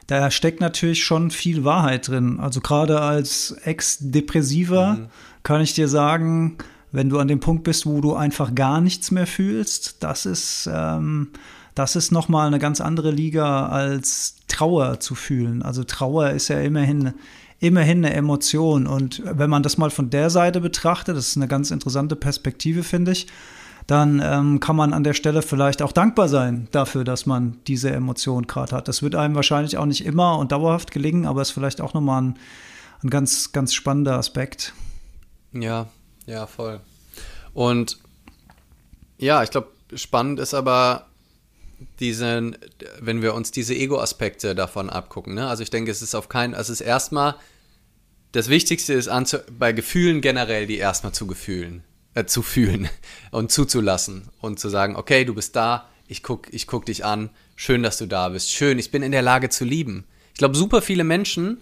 da 0.06 0.30
steckt 0.30 0.60
natürlich 0.60 1.04
schon 1.04 1.30
viel 1.30 1.64
Wahrheit 1.64 2.08
drin. 2.08 2.40
Also 2.40 2.60
gerade 2.60 3.00
als 3.00 3.52
Ex-Depressiver 3.64 4.94
mhm. 4.94 5.06
kann 5.42 5.60
ich 5.60 5.74
dir 5.74 5.88
sagen, 5.88 6.58
wenn 6.92 7.08
du 7.08 7.18
an 7.18 7.28
dem 7.28 7.40
Punkt 7.40 7.64
bist, 7.64 7.86
wo 7.86 8.00
du 8.00 8.14
einfach 8.14 8.54
gar 8.54 8.80
nichts 8.80 9.10
mehr 9.10 9.26
fühlst, 9.26 10.02
das 10.02 10.26
ist 10.26 10.68
ähm, 10.72 11.28
das 11.74 11.96
ist 11.96 12.12
nochmal 12.12 12.46
eine 12.46 12.58
ganz 12.58 12.80
andere 12.80 13.10
Liga 13.10 13.66
als 13.68 14.36
Trauer 14.48 15.00
zu 15.00 15.14
fühlen. 15.14 15.62
Also 15.62 15.84
Trauer 15.84 16.30
ist 16.30 16.48
ja 16.48 16.60
immerhin, 16.60 17.14
immerhin 17.58 18.04
eine 18.04 18.14
Emotion. 18.14 18.86
Und 18.86 19.22
wenn 19.24 19.50
man 19.50 19.62
das 19.62 19.76
mal 19.76 19.90
von 19.90 20.10
der 20.10 20.30
Seite 20.30 20.60
betrachtet, 20.60 21.16
das 21.16 21.28
ist 21.28 21.36
eine 21.36 21.48
ganz 21.48 21.70
interessante 21.70 22.14
Perspektive, 22.14 22.84
finde 22.84 23.12
ich, 23.12 23.26
dann 23.86 24.22
ähm, 24.24 24.60
kann 24.60 24.76
man 24.76 24.94
an 24.94 25.04
der 25.04 25.14
Stelle 25.14 25.42
vielleicht 25.42 25.82
auch 25.82 25.92
dankbar 25.92 26.28
sein 26.28 26.68
dafür, 26.70 27.04
dass 27.04 27.26
man 27.26 27.58
diese 27.66 27.90
Emotion 27.90 28.46
gerade 28.46 28.76
hat. 28.76 28.88
Das 28.88 29.02
wird 29.02 29.14
einem 29.14 29.34
wahrscheinlich 29.34 29.76
auch 29.76 29.86
nicht 29.86 30.06
immer 30.06 30.38
und 30.38 30.52
dauerhaft 30.52 30.90
gelingen, 30.90 31.26
aber 31.26 31.42
ist 31.42 31.50
vielleicht 31.50 31.80
auch 31.80 31.92
nochmal 31.92 32.22
ein, 32.22 32.38
ein 33.02 33.10
ganz, 33.10 33.52
ganz 33.52 33.74
spannender 33.74 34.16
Aspekt. 34.16 34.72
Ja, 35.52 35.86
ja, 36.26 36.46
voll. 36.46 36.80
Und 37.52 37.98
ja, 39.18 39.42
ich 39.42 39.50
glaube, 39.50 39.68
spannend 39.94 40.40
ist 40.40 40.54
aber 40.54 41.06
diesen, 42.00 42.56
wenn 43.00 43.22
wir 43.22 43.34
uns 43.34 43.50
diese 43.50 43.74
Ego-Aspekte 43.74 44.54
davon 44.54 44.90
abgucken, 44.90 45.34
ne? 45.34 45.48
also 45.48 45.62
ich 45.62 45.70
denke, 45.70 45.90
es 45.90 46.02
ist 46.02 46.14
auf 46.14 46.28
keinen, 46.28 46.54
also 46.54 46.72
es 46.72 46.80
ist 46.80 46.86
erstmal, 46.86 47.36
das 48.32 48.48
Wichtigste 48.48 48.94
ist 48.94 49.08
anzu, 49.08 49.38
bei 49.58 49.72
Gefühlen 49.72 50.20
generell, 50.20 50.66
die 50.66 50.76
erstmal 50.76 51.12
zu 51.12 51.26
gefühlen, 51.26 51.84
äh, 52.14 52.24
zu 52.24 52.42
fühlen 52.42 52.88
und 53.30 53.52
zuzulassen 53.52 54.28
und 54.40 54.58
zu 54.58 54.68
sagen, 54.68 54.96
okay, 54.96 55.24
du 55.24 55.34
bist 55.34 55.54
da, 55.56 55.88
ich 56.08 56.22
guck, 56.22 56.52
ich 56.52 56.66
guck 56.66 56.86
dich 56.86 57.04
an, 57.04 57.30
schön, 57.56 57.82
dass 57.82 57.98
du 57.98 58.06
da 58.06 58.28
bist, 58.30 58.52
schön, 58.52 58.78
ich 58.78 58.90
bin 58.90 59.02
in 59.02 59.12
der 59.12 59.22
Lage 59.22 59.48
zu 59.48 59.64
lieben. 59.64 60.04
Ich 60.32 60.38
glaube, 60.38 60.56
super 60.56 60.82
viele 60.82 61.04
Menschen 61.04 61.58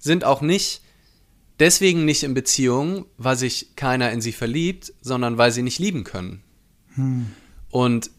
sind 0.00 0.24
auch 0.24 0.40
nicht 0.40 0.80
deswegen 1.58 2.04
nicht 2.04 2.22
in 2.22 2.34
Beziehung, 2.34 3.06
weil 3.18 3.36
sich 3.36 3.76
keiner 3.76 4.10
in 4.12 4.20
sie 4.20 4.32
verliebt, 4.32 4.92
sondern 5.00 5.38
weil 5.38 5.52
sie 5.52 5.62
nicht 5.62 5.78
lieben 5.78 6.04
können. 6.04 6.42
Hm. 6.94 7.26
Und 7.70 8.10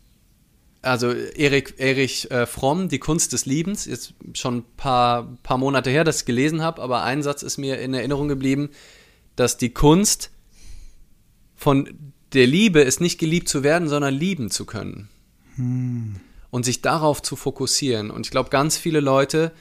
also 0.87 1.11
Erik, 1.11 1.75
Erich 1.77 2.29
äh, 2.31 2.45
Fromm, 2.45 2.89
Die 2.89 2.99
Kunst 2.99 3.33
des 3.33 3.45
Liebens, 3.45 3.85
jetzt 3.85 4.13
schon 4.33 4.57
ein 4.57 4.65
paar, 4.77 5.37
paar 5.43 5.57
Monate 5.57 5.89
her, 5.89 6.03
dass 6.03 6.21
ich 6.21 6.25
gelesen 6.25 6.61
habe, 6.61 6.81
aber 6.81 7.03
ein 7.03 7.23
Satz 7.23 7.43
ist 7.43 7.57
mir 7.57 7.79
in 7.79 7.93
Erinnerung 7.93 8.27
geblieben, 8.27 8.69
dass 9.35 9.57
die 9.57 9.69
Kunst 9.69 10.31
von 11.55 11.89
der 12.33 12.47
Liebe 12.47 12.81
ist 12.81 13.01
nicht 13.01 13.19
geliebt 13.19 13.49
zu 13.49 13.63
werden, 13.63 13.87
sondern 13.87 14.13
lieben 14.13 14.51
zu 14.51 14.65
können. 14.65 15.09
Hm. 15.55 16.19
Und 16.49 16.63
sich 16.63 16.81
darauf 16.81 17.21
zu 17.21 17.35
fokussieren. 17.35 18.09
Und 18.09 18.25
ich 18.25 18.31
glaube, 18.31 18.49
ganz 18.49 18.77
viele 18.77 18.99
Leute, 18.99 19.51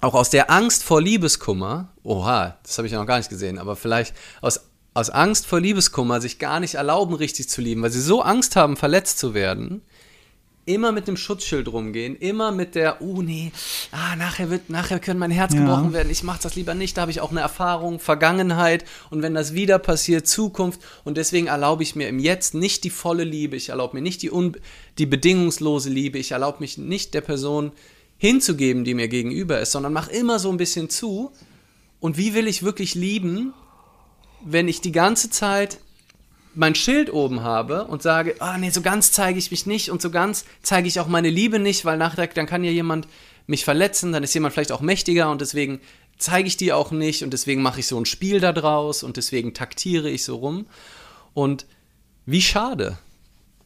auch 0.00 0.14
aus 0.14 0.30
der 0.30 0.50
Angst 0.50 0.82
vor 0.82 1.00
Liebeskummer, 1.00 1.92
oha, 2.02 2.58
das 2.64 2.78
habe 2.78 2.86
ich 2.86 2.92
ja 2.92 2.98
noch 2.98 3.06
gar 3.06 3.18
nicht 3.18 3.30
gesehen, 3.30 3.58
aber 3.58 3.76
vielleicht 3.76 4.14
aus, 4.40 4.60
aus 4.94 5.10
Angst 5.10 5.46
vor 5.46 5.60
Liebeskummer 5.60 6.20
sich 6.20 6.38
gar 6.38 6.60
nicht 6.60 6.74
erlauben, 6.74 7.14
richtig 7.14 7.48
zu 7.48 7.60
lieben, 7.60 7.82
weil 7.82 7.92
sie 7.92 8.00
so 8.00 8.22
Angst 8.22 8.56
haben, 8.56 8.76
verletzt 8.76 9.18
zu 9.18 9.32
werden, 9.32 9.82
immer 10.64 10.92
mit 10.92 11.08
dem 11.08 11.16
Schutzschild 11.16 11.66
rumgehen, 11.68 12.14
immer 12.16 12.52
mit 12.52 12.74
der, 12.74 13.02
oh 13.02 13.20
nee, 13.20 13.50
ah, 13.90 14.14
nachher 14.16 14.48
wird, 14.48 14.70
nachher 14.70 15.00
könnte 15.00 15.18
mein 15.18 15.32
Herz 15.32 15.54
ja. 15.54 15.60
gebrochen 15.60 15.92
werden, 15.92 16.10
ich 16.10 16.22
mach 16.22 16.38
das 16.38 16.54
lieber 16.54 16.74
nicht, 16.74 16.96
da 16.96 17.02
habe 17.02 17.10
ich 17.10 17.20
auch 17.20 17.32
eine 17.32 17.40
Erfahrung, 17.40 17.98
Vergangenheit. 17.98 18.84
Und 19.10 19.22
wenn 19.22 19.34
das 19.34 19.54
wieder 19.54 19.78
passiert, 19.78 20.28
Zukunft. 20.28 20.80
Und 21.04 21.16
deswegen 21.16 21.48
erlaube 21.48 21.82
ich 21.82 21.96
mir 21.96 22.08
im 22.08 22.20
Jetzt 22.20 22.54
nicht 22.54 22.84
die 22.84 22.90
volle 22.90 23.24
Liebe, 23.24 23.56
ich 23.56 23.70
erlaube 23.70 23.96
mir 23.96 24.02
nicht 24.02 24.22
die, 24.22 24.30
un, 24.30 24.56
die 24.98 25.06
bedingungslose 25.06 25.90
Liebe, 25.90 26.18
ich 26.18 26.32
erlaube 26.32 26.58
mich 26.60 26.78
nicht 26.78 27.14
der 27.14 27.22
Person 27.22 27.72
hinzugeben, 28.18 28.84
die 28.84 28.94
mir 28.94 29.08
gegenüber 29.08 29.60
ist, 29.60 29.72
sondern 29.72 29.92
mach 29.92 30.08
immer 30.08 30.38
so 30.38 30.50
ein 30.50 30.58
bisschen 30.58 30.88
zu. 30.88 31.32
Und 31.98 32.18
wie 32.18 32.34
will 32.34 32.46
ich 32.46 32.62
wirklich 32.62 32.94
lieben, 32.94 33.52
wenn 34.44 34.68
ich 34.68 34.80
die 34.80 34.92
ganze 34.92 35.28
Zeit 35.28 35.78
mein 36.54 36.74
Schild 36.74 37.12
oben 37.12 37.42
habe 37.42 37.84
und 37.84 38.02
sage, 38.02 38.36
ah 38.38 38.54
oh, 38.54 38.58
nee, 38.58 38.70
so 38.70 38.82
ganz 38.82 39.12
zeige 39.12 39.38
ich 39.38 39.50
mich 39.50 39.66
nicht 39.66 39.90
und 39.90 40.02
so 40.02 40.10
ganz 40.10 40.44
zeige 40.62 40.88
ich 40.88 41.00
auch 41.00 41.08
meine 41.08 41.30
Liebe 41.30 41.58
nicht, 41.58 41.84
weil 41.84 41.96
nachher 41.96 42.26
dann 42.26 42.46
kann 42.46 42.64
ja 42.64 42.70
jemand 42.70 43.08
mich 43.46 43.64
verletzen, 43.64 44.12
dann 44.12 44.22
ist 44.22 44.34
jemand 44.34 44.54
vielleicht 44.54 44.72
auch 44.72 44.80
mächtiger 44.80 45.30
und 45.30 45.40
deswegen 45.40 45.80
zeige 46.18 46.46
ich 46.46 46.56
die 46.56 46.72
auch 46.72 46.90
nicht 46.90 47.24
und 47.24 47.32
deswegen 47.32 47.62
mache 47.62 47.80
ich 47.80 47.86
so 47.86 47.98
ein 47.98 48.06
Spiel 48.06 48.40
da 48.40 48.52
draus 48.52 49.02
und 49.02 49.16
deswegen 49.16 49.54
taktiere 49.54 50.08
ich 50.08 50.24
so 50.24 50.36
rum. 50.36 50.66
Und 51.34 51.66
wie 52.26 52.42
schade. 52.42 52.98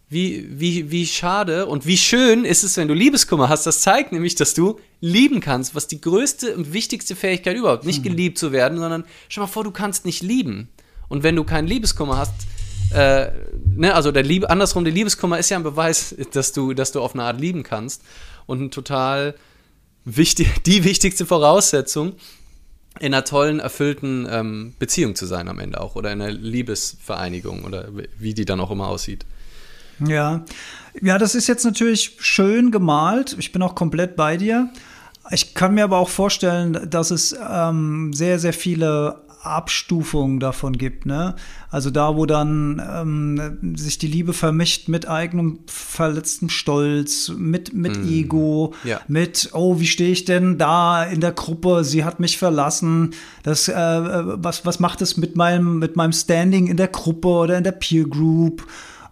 Wie, 0.09 0.46
wie, 0.61 0.92
wie 0.92 1.05
schade 1.05 1.66
und 1.66 1.85
wie 1.85 1.96
schön 1.96 2.44
ist 2.44 2.62
es, 2.62 2.77
wenn 2.77 2.87
du 2.87 2.94
Liebeskummer 2.94 3.49
hast. 3.49 3.66
Das 3.66 3.81
zeigt 3.81 4.12
nämlich, 4.12 4.37
dass 4.37 4.55
du 4.55 4.79
lieben 5.01 5.40
kannst, 5.40 5.75
was 5.75 5.88
die 5.88 6.01
größte 6.01 6.57
und 6.57 6.72
wichtigste 6.72 7.16
Fähigkeit 7.16 7.57
überhaupt. 7.57 7.85
Nicht 7.85 7.99
mhm. 7.99 8.11
geliebt 8.11 8.38
zu 8.38 8.53
werden, 8.53 8.79
sondern 8.79 9.05
schau 9.29 9.40
mal 9.42 9.46
vor, 9.49 9.64
du 9.64 9.72
kannst 9.72 10.05
nicht 10.05 10.22
lieben. 10.22 10.68
Und 11.09 11.25
wenn 11.25 11.35
du 11.35 11.42
keinen 11.42 11.66
Liebeskummer 11.66 12.16
hast, 12.16 12.35
äh, 12.92 13.31
ne, 13.64 13.94
also 13.94 14.12
der 14.12 14.22
Liebe, 14.22 14.51
andersrum, 14.51 14.85
der 14.85 14.92
Liebeskummer 14.92 15.38
ist 15.38 15.51
ja 15.51 15.57
ein 15.57 15.62
Beweis, 15.62 16.14
dass 16.33 16.53
du, 16.53 16.75
dass 16.75 16.92
du 16.92 17.01
auf 17.01 17.14
eine 17.14 17.25
Art 17.25 17.40
lieben 17.40 17.62
kannst. 17.62 18.03
Und 18.46 18.72
total 18.72 19.35
wichtig, 20.05 20.49
die 20.66 20.85
wichtigste 20.85 21.27
Voraussetzung, 21.27 22.14
in 22.99 23.12
einer 23.12 23.25
tollen, 23.25 23.61
erfüllten 23.61 24.27
ähm, 24.31 24.75
Beziehung 24.79 25.14
zu 25.16 25.27
sein 25.27 25.49
am 25.49 25.59
Ende 25.59 25.81
auch. 25.81 25.96
Oder 25.96 26.12
in 26.12 26.22
einer 26.22 26.33
Liebesvereinigung 26.33 27.64
oder 27.64 27.88
wie 28.18 28.33
die 28.33 28.46
dann 28.46 28.61
auch 28.61 28.70
immer 28.70 28.88
aussieht. 28.88 29.27
Ja. 29.99 30.44
Ja, 31.03 31.18
das 31.18 31.35
ist 31.35 31.46
jetzt 31.46 31.64
natürlich 31.64 32.16
schön 32.20 32.70
gemalt. 32.70 33.37
Ich 33.38 33.53
bin 33.53 33.61
auch 33.62 33.75
komplett 33.75 34.16
bei 34.16 34.38
dir. 34.38 34.70
Ich 35.31 35.55
kann 35.55 35.75
mir 35.75 35.85
aber 35.85 35.99
auch 35.99 36.09
vorstellen, 36.09 36.88
dass 36.88 37.11
es 37.11 37.37
ähm, 37.49 38.12
sehr, 38.12 38.38
sehr 38.38 38.53
viele 38.53 39.26
Abstufungen 39.47 40.41
davon 40.41 40.77
gibt, 40.77 41.07
ne? 41.07 41.35
Also 41.71 41.91
da, 41.91 42.17
wo 42.17 42.27
dann 42.27 42.83
ähm, 42.95 43.77
sich 43.77 43.99
die 43.99 44.07
Liebe 44.07 44.33
vermischt 44.33 44.89
mit 44.89 45.09
eigenem 45.09 45.61
verletztem 45.67 46.49
Stolz, 46.49 47.33
mit, 47.37 47.75
mit 47.75 47.99
mm. 47.99 48.09
Ego, 48.09 48.75
ja. 48.85 49.01
mit, 49.09 49.51
oh, 49.53 49.79
wie 49.81 49.87
stehe 49.87 50.11
ich 50.11 50.25
denn 50.25 50.59
da 50.59 51.05
in 51.05 51.21
der 51.21 51.33
Gruppe? 51.33 51.85
Sie 51.85 52.05
hat 52.05 52.21
mich 52.21 52.39
verlassen. 52.39 53.15
Das, 53.43 53.69
äh, 53.69 53.75
was, 53.75 54.65
was 54.65 54.81
macht 54.81 55.03
es 55.03 55.17
mit 55.17 55.37
meinem, 55.37 55.79
mit 55.79 55.97
meinem 55.97 56.13
Standing 56.13 56.67
in 56.67 56.77
der 56.77 56.89
Gruppe 56.89 57.29
oder 57.29 57.59
in 57.59 57.65
der 57.65 57.73
Peer 57.73 58.05
Group? 58.05 58.67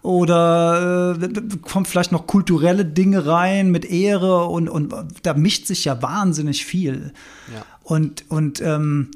oder 0.05 1.17
äh, 1.19 1.29
kommt 1.63 1.87
vielleicht 1.87 2.11
noch 2.11 2.27
kulturelle 2.27 2.85
Dinge 2.85 3.25
rein 3.25 3.71
mit 3.71 3.85
Ehre 3.85 4.45
und, 4.45 4.69
und 4.69 4.93
da 5.23 5.33
mischt 5.33 5.65
sich 5.65 5.85
ja 5.85 6.01
wahnsinnig 6.01 6.63
viel. 6.63 7.11
Ja. 7.53 7.65
Und, 7.83 8.23
und 8.29 8.61
ähm, 8.61 9.09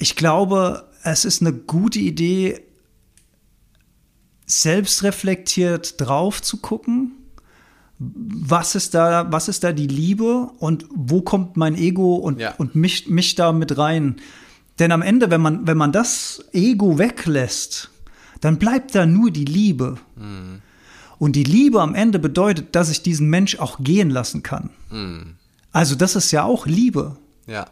ich 0.00 0.16
glaube, 0.16 0.88
es 1.04 1.24
ist 1.24 1.42
eine 1.42 1.52
gute 1.52 1.98
Idee, 1.98 2.60
selbstreflektiert 4.46 6.00
drauf 6.00 6.42
zu 6.42 6.56
gucken. 6.56 7.12
Was 7.98 8.74
ist 8.74 8.94
da, 8.94 9.30
was 9.30 9.48
ist 9.48 9.62
da 9.62 9.72
die 9.72 9.86
Liebe 9.86 10.50
und 10.58 10.86
wo 10.90 11.20
kommt 11.20 11.58
mein 11.58 11.76
Ego 11.76 12.16
und, 12.16 12.40
ja. 12.40 12.54
und 12.56 12.74
mich, 12.74 13.08
mich 13.08 13.34
da 13.34 13.52
mit 13.52 13.76
rein? 13.76 14.16
Denn 14.78 14.90
am 14.90 15.02
Ende, 15.02 15.30
wenn 15.30 15.42
man, 15.42 15.66
wenn 15.66 15.76
man 15.76 15.92
das 15.92 16.42
Ego 16.52 16.98
weglässt, 16.98 17.90
dann 18.40 18.58
bleibt 18.58 18.94
da 18.94 19.04
nur 19.04 19.30
die 19.30 19.44
Liebe. 19.44 19.98
Mhm. 20.16 20.62
Und 21.18 21.36
die 21.36 21.44
Liebe 21.44 21.82
am 21.82 21.94
Ende 21.94 22.18
bedeutet, 22.18 22.74
dass 22.74 22.90
ich 22.90 23.02
diesen 23.02 23.28
Mensch 23.28 23.58
auch 23.58 23.80
gehen 23.80 24.08
lassen 24.08 24.42
kann. 24.42 24.70
Mhm. 24.90 25.34
Also 25.72 25.94
das 25.94 26.16
ist 26.16 26.32
ja 26.32 26.44
auch 26.44 26.66
Liebe. 26.66 27.18
Ja. 27.46 27.66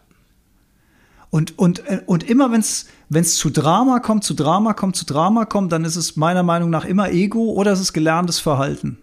Und, 1.31 1.59
und, 1.59 1.83
und 2.07 2.29
immer 2.29 2.51
wenn 2.51 2.61
es 2.61 3.35
zu 3.37 3.51
Drama 3.51 4.01
kommt, 4.01 4.25
zu 4.25 4.35
Drama 4.35 4.73
kommt, 4.73 4.97
zu 4.97 5.05
Drama 5.05 5.45
kommt, 5.45 5.73
dann 5.73 5.85
ist 5.85 5.97
es 5.97 6.17
meiner 6.17 6.43
Meinung 6.43 6.71
nach 6.71 6.85
immer 6.85 7.11
Ego 7.11 7.53
oder 7.53 7.73
es 7.73 7.81
ist 7.81 7.93
gelerntes 7.93 8.39
Verhalten. 8.39 8.99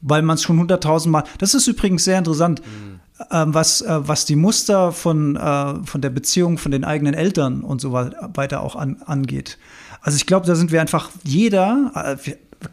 Weil 0.00 0.22
man 0.22 0.34
es 0.34 0.42
schon 0.42 0.58
hunderttausendmal. 0.58 1.24
Das 1.38 1.54
ist 1.54 1.68
übrigens 1.68 2.02
sehr 2.02 2.18
interessant, 2.18 2.60
mhm. 2.60 3.00
äh, 3.30 3.44
was, 3.46 3.80
äh, 3.82 4.08
was 4.08 4.24
die 4.24 4.34
Muster 4.34 4.90
von, 4.90 5.36
äh, 5.36 5.74
von 5.84 6.00
der 6.00 6.10
Beziehung 6.10 6.58
von 6.58 6.72
den 6.72 6.84
eigenen 6.84 7.14
Eltern 7.14 7.62
und 7.62 7.80
so 7.80 7.92
weiter 7.92 8.60
auch 8.62 8.74
an, 8.74 9.00
angeht. 9.06 9.58
Also 10.00 10.16
ich 10.16 10.26
glaube, 10.26 10.46
da 10.46 10.56
sind 10.56 10.72
wir 10.72 10.80
einfach 10.80 11.10
jeder, 11.22 12.16
äh, 12.26 12.32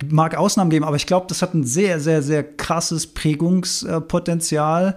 mag 0.10 0.36
Ausnahmen 0.36 0.70
geben, 0.70 0.86
aber 0.86 0.96
ich 0.96 1.06
glaube, 1.06 1.26
das 1.28 1.42
hat 1.42 1.54
ein 1.54 1.64
sehr, 1.64 2.00
sehr, 2.00 2.22
sehr 2.22 2.44
krasses 2.44 3.08
Prägungspotenzial, 3.08 4.96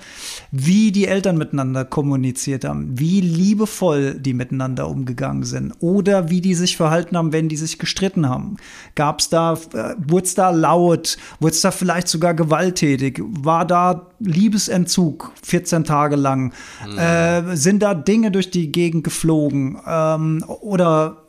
wie 0.51 0.93
die 0.93 1.07
Eltern 1.07 1.37
miteinander 1.39 1.85
kommuniziert 1.85 2.65
haben, 2.65 2.99
wie 2.99 3.21
liebevoll 3.21 4.15
die 4.15 4.35
miteinander 4.35 4.89
umgegangen 4.89 5.45
sind 5.45 5.75
oder 5.81 6.31
wie 6.31 6.41
die 6.41 6.55
sich 6.55 6.77
verhalten 6.77 7.17
haben, 7.17 7.33
wenn 7.33 7.49
die 7.49 7.57
sich 7.57 7.79
gestritten 7.79 8.29
haben. 8.29 8.57
Gab 8.95 9.21
es 9.21 9.29
da, 9.29 9.55
äh, 9.75 9.95
wurde 9.99 10.27
es 10.27 10.35
da 10.35 10.51
laut, 10.51 11.17
wurde 11.41 11.55
es 11.55 11.61
da 11.61 11.71
vielleicht 11.71 12.09
sogar 12.09 12.35
gewalttätig, 12.35 13.21
war 13.23 13.67
da 13.67 14.09
Liebesentzug 14.21 15.33
14 15.43 15.85
Tage 15.85 16.17
lang, 16.17 16.53
mhm. 16.87 16.99
äh, 16.99 17.57
sind 17.57 17.83
da 17.83 17.95
Dinge 17.95 18.31
durch 18.31 18.51
die 18.51 18.71
Gegend 18.71 19.05
geflogen 19.05 19.79
ähm, 19.87 20.45
oder 20.61 21.23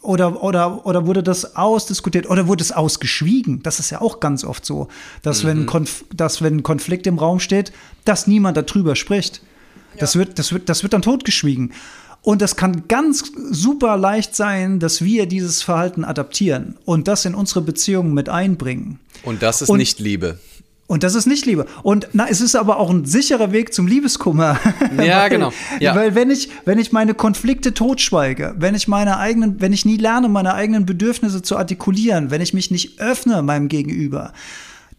oder, 0.00 0.42
oder, 0.42 0.86
oder 0.86 1.06
wurde 1.06 1.22
das 1.22 1.56
ausdiskutiert 1.56 2.28
oder 2.28 2.46
wurde 2.48 2.62
es 2.62 2.72
ausgeschwiegen? 2.72 3.62
Das 3.62 3.78
ist 3.78 3.90
ja 3.90 4.00
auch 4.00 4.20
ganz 4.20 4.44
oft 4.44 4.64
so, 4.64 4.88
dass, 5.22 5.42
mhm. 5.42 5.48
wenn, 5.48 5.66
Konf 5.66 6.04
dass 6.14 6.42
wenn 6.42 6.56
ein 6.58 6.62
Konflikt 6.62 7.06
im 7.06 7.18
Raum 7.18 7.40
steht, 7.40 7.72
dass 8.04 8.26
niemand 8.26 8.56
darüber 8.56 8.96
spricht. 8.96 9.42
Ja. 9.94 10.00
Das, 10.00 10.16
wird, 10.16 10.38
das, 10.38 10.52
wird, 10.52 10.68
das 10.68 10.82
wird 10.82 10.92
dann 10.92 11.02
totgeschwiegen. 11.02 11.72
Und 12.22 12.40
das 12.40 12.54
kann 12.54 12.84
ganz 12.86 13.32
super 13.50 13.96
leicht 13.96 14.36
sein, 14.36 14.78
dass 14.78 15.02
wir 15.02 15.26
dieses 15.26 15.60
Verhalten 15.62 16.04
adaptieren 16.04 16.76
und 16.84 17.08
das 17.08 17.24
in 17.24 17.34
unsere 17.34 17.62
Beziehungen 17.62 18.14
mit 18.14 18.28
einbringen. 18.28 19.00
Und 19.24 19.42
das 19.42 19.60
ist 19.60 19.68
und, 19.68 19.78
nicht 19.78 19.98
Liebe. 19.98 20.38
Und 20.92 21.04
das 21.04 21.14
ist 21.14 21.24
nicht 21.24 21.46
Liebe. 21.46 21.64
Und 21.82 22.08
na, 22.12 22.26
es 22.28 22.42
ist 22.42 22.54
aber 22.54 22.76
auch 22.76 22.90
ein 22.90 23.06
sicherer 23.06 23.50
Weg 23.50 23.72
zum 23.72 23.86
Liebeskummer. 23.86 24.60
Ja, 25.02 25.22
weil, 25.22 25.30
genau. 25.30 25.52
Ja. 25.80 25.94
Weil 25.94 26.14
wenn 26.14 26.30
ich, 26.30 26.50
wenn 26.66 26.78
ich 26.78 26.92
meine 26.92 27.14
Konflikte 27.14 27.72
totschweige, 27.72 28.54
wenn 28.58 28.74
ich 28.74 28.88
meine 28.88 29.16
eigenen, 29.16 29.58
wenn 29.60 29.72
ich 29.72 29.86
nie 29.86 29.96
lerne, 29.96 30.28
meine 30.28 30.52
eigenen 30.52 30.84
Bedürfnisse 30.84 31.40
zu 31.40 31.56
artikulieren, 31.56 32.30
wenn 32.30 32.42
ich 32.42 32.52
mich 32.52 32.70
nicht 32.70 33.00
öffne 33.00 33.40
meinem 33.40 33.68
Gegenüber, 33.68 34.34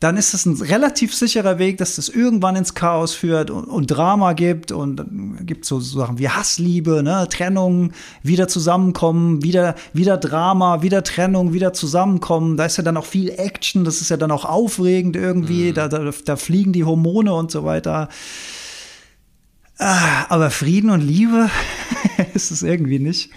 dann 0.04 0.18
ist 0.18 0.34
es 0.34 0.46
ein 0.46 0.62
relativ 0.62 1.16
sicherer 1.16 1.60
Weg, 1.60 1.78
dass 1.78 1.96
das 1.96 2.10
irgendwann 2.10 2.58
ins 2.58 2.74
Chaos 2.74 3.14
führt 3.14 3.50
und, 3.50 3.64
und 3.64 3.88
Drama 3.88 4.34
gibt 4.34 4.74
und 4.74 5.02
gibt 5.46 5.64
so 5.64 5.80
Sachen 5.80 6.20
wie 6.20 6.28
Hassliebe, 6.28 7.02
ne, 7.04 7.26
Trennung, 7.30 7.94
wieder 8.22 8.50
zusammenkommen, 8.50 9.44
wieder, 9.44 9.76
wieder 9.94 10.18
Drama, 10.18 10.82
wieder 10.82 11.04
Trennung, 11.04 11.54
wieder 11.54 11.72
zusammenkommen. 11.72 12.58
Da 12.58 12.66
ist 12.66 12.76
ja 12.76 12.84
dann 12.84 12.98
auch 12.98 13.06
viel 13.06 13.30
Action, 13.30 13.86
das 13.86 14.02
ist 14.02 14.10
ja 14.10 14.18
dann 14.18 14.32
auch 14.32 14.44
aufregend 14.44 15.16
irgendwie, 15.16 15.70
mhm. 15.70 15.74
da, 15.76 15.88
da, 15.88 16.12
da 16.26 16.36
fliegen 16.36 16.74
die 16.74 16.84
Hormone 16.84 17.34
und 17.34 17.50
so 17.50 17.64
weiter. 17.64 18.10
Ah, 19.78 20.26
aber 20.28 20.52
Frieden 20.52 20.90
und 20.90 21.00
Liebe 21.00 21.50
ist 22.34 22.52
es 22.52 22.62
irgendwie 22.62 23.00
nicht. 23.00 23.30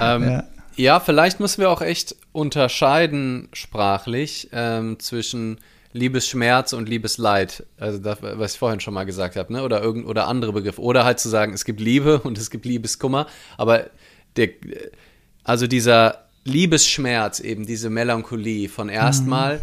Ähm, 0.00 0.22
ja. 0.22 0.44
Ja, 0.76 0.98
vielleicht 1.00 1.40
müssen 1.40 1.60
wir 1.60 1.70
auch 1.70 1.82
echt 1.82 2.16
unterscheiden 2.32 3.48
sprachlich 3.52 4.48
ähm, 4.52 4.98
zwischen 4.98 5.58
Liebesschmerz 5.92 6.72
und 6.72 6.88
Liebesleid. 6.88 7.64
Also 7.78 7.98
das, 7.98 8.18
was 8.20 8.54
ich 8.54 8.58
vorhin 8.58 8.80
schon 8.80 8.94
mal 8.94 9.04
gesagt 9.04 9.36
habe, 9.36 9.52
ne? 9.52 9.62
Oder 9.62 9.80
irgend 9.80 10.06
oder 10.06 10.26
andere 10.26 10.52
Begriffe. 10.52 10.82
Oder 10.82 11.04
halt 11.04 11.20
zu 11.20 11.28
sagen, 11.28 11.52
es 11.52 11.64
gibt 11.64 11.80
Liebe 11.80 12.20
und 12.24 12.36
es 12.36 12.50
gibt 12.50 12.66
Liebeskummer. 12.66 13.28
Aber 13.56 13.88
der, 14.36 14.50
also 15.44 15.68
dieser 15.68 16.24
Liebesschmerz, 16.44 17.38
eben 17.40 17.66
diese 17.66 17.88
Melancholie 17.88 18.68
von 18.68 18.88
erstmal, 18.88 19.58
mhm. 19.58 19.60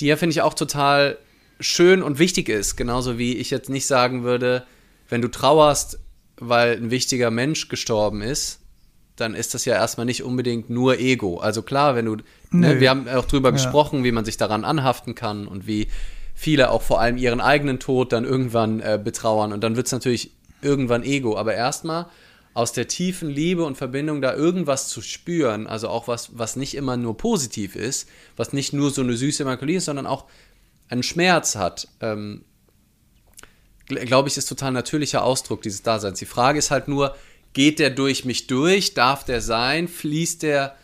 die 0.00 0.06
ja 0.06 0.16
finde 0.16 0.32
ich 0.32 0.42
auch 0.42 0.54
total 0.54 1.18
schön 1.58 2.02
und 2.02 2.20
wichtig 2.20 2.48
ist. 2.48 2.76
Genauso 2.76 3.18
wie 3.18 3.36
ich 3.36 3.50
jetzt 3.50 3.68
nicht 3.68 3.86
sagen 3.86 4.22
würde, 4.22 4.64
wenn 5.08 5.20
du 5.20 5.28
trauerst, 5.28 5.98
weil 6.36 6.76
ein 6.76 6.90
wichtiger 6.92 7.32
Mensch 7.32 7.68
gestorben 7.68 8.22
ist, 8.22 8.61
dann 9.16 9.34
ist 9.34 9.54
das 9.54 9.64
ja 9.64 9.74
erstmal 9.74 10.06
nicht 10.06 10.22
unbedingt 10.22 10.70
nur 10.70 10.98
Ego. 10.98 11.38
Also 11.38 11.62
klar, 11.62 11.94
wenn 11.94 12.06
du, 12.06 12.16
ne, 12.50 12.80
wir 12.80 12.90
haben 12.90 13.08
auch 13.08 13.26
drüber 13.26 13.48
ja. 13.48 13.52
gesprochen, 13.52 14.04
wie 14.04 14.12
man 14.12 14.24
sich 14.24 14.36
daran 14.36 14.64
anhaften 14.64 15.14
kann 15.14 15.46
und 15.46 15.66
wie 15.66 15.88
viele 16.34 16.70
auch 16.70 16.82
vor 16.82 17.00
allem 17.00 17.18
ihren 17.18 17.40
eigenen 17.40 17.78
Tod 17.78 18.12
dann 18.12 18.24
irgendwann 18.24 18.80
äh, 18.80 18.98
betrauern 19.02 19.52
und 19.52 19.62
dann 19.62 19.76
wird 19.76 19.86
es 19.86 19.92
natürlich 19.92 20.32
irgendwann 20.62 21.02
Ego. 21.02 21.36
Aber 21.36 21.54
erstmal 21.54 22.06
aus 22.54 22.72
der 22.72 22.88
tiefen 22.88 23.30
Liebe 23.30 23.64
und 23.64 23.76
Verbindung 23.76 24.20
da 24.20 24.34
irgendwas 24.34 24.88
zu 24.88 25.00
spüren, 25.00 25.66
also 25.66 25.88
auch 25.88 26.08
was, 26.08 26.38
was 26.38 26.56
nicht 26.56 26.74
immer 26.74 26.96
nur 26.96 27.16
positiv 27.16 27.76
ist, 27.76 28.08
was 28.36 28.52
nicht 28.52 28.72
nur 28.72 28.90
so 28.90 29.02
eine 29.02 29.16
süße 29.16 29.44
Melancholie 29.44 29.78
ist, 29.78 29.86
sondern 29.86 30.06
auch 30.06 30.26
einen 30.88 31.02
Schmerz 31.02 31.56
hat, 31.56 31.88
ähm, 32.00 32.44
glaube 33.86 34.28
ich, 34.28 34.36
ist 34.36 34.46
total 34.46 34.72
natürlicher 34.72 35.24
Ausdruck 35.24 35.62
dieses 35.62 35.82
Daseins. 35.82 36.18
Die 36.18 36.26
Frage 36.26 36.58
ist 36.58 36.70
halt 36.70 36.88
nur, 36.88 37.14
Geht 37.52 37.78
der 37.78 37.90
durch 37.90 38.24
mich 38.24 38.46
durch? 38.46 38.94
Darf 38.94 39.24
der 39.24 39.40
sein? 39.40 39.88
Fließt 39.88 40.42
der 40.42 40.76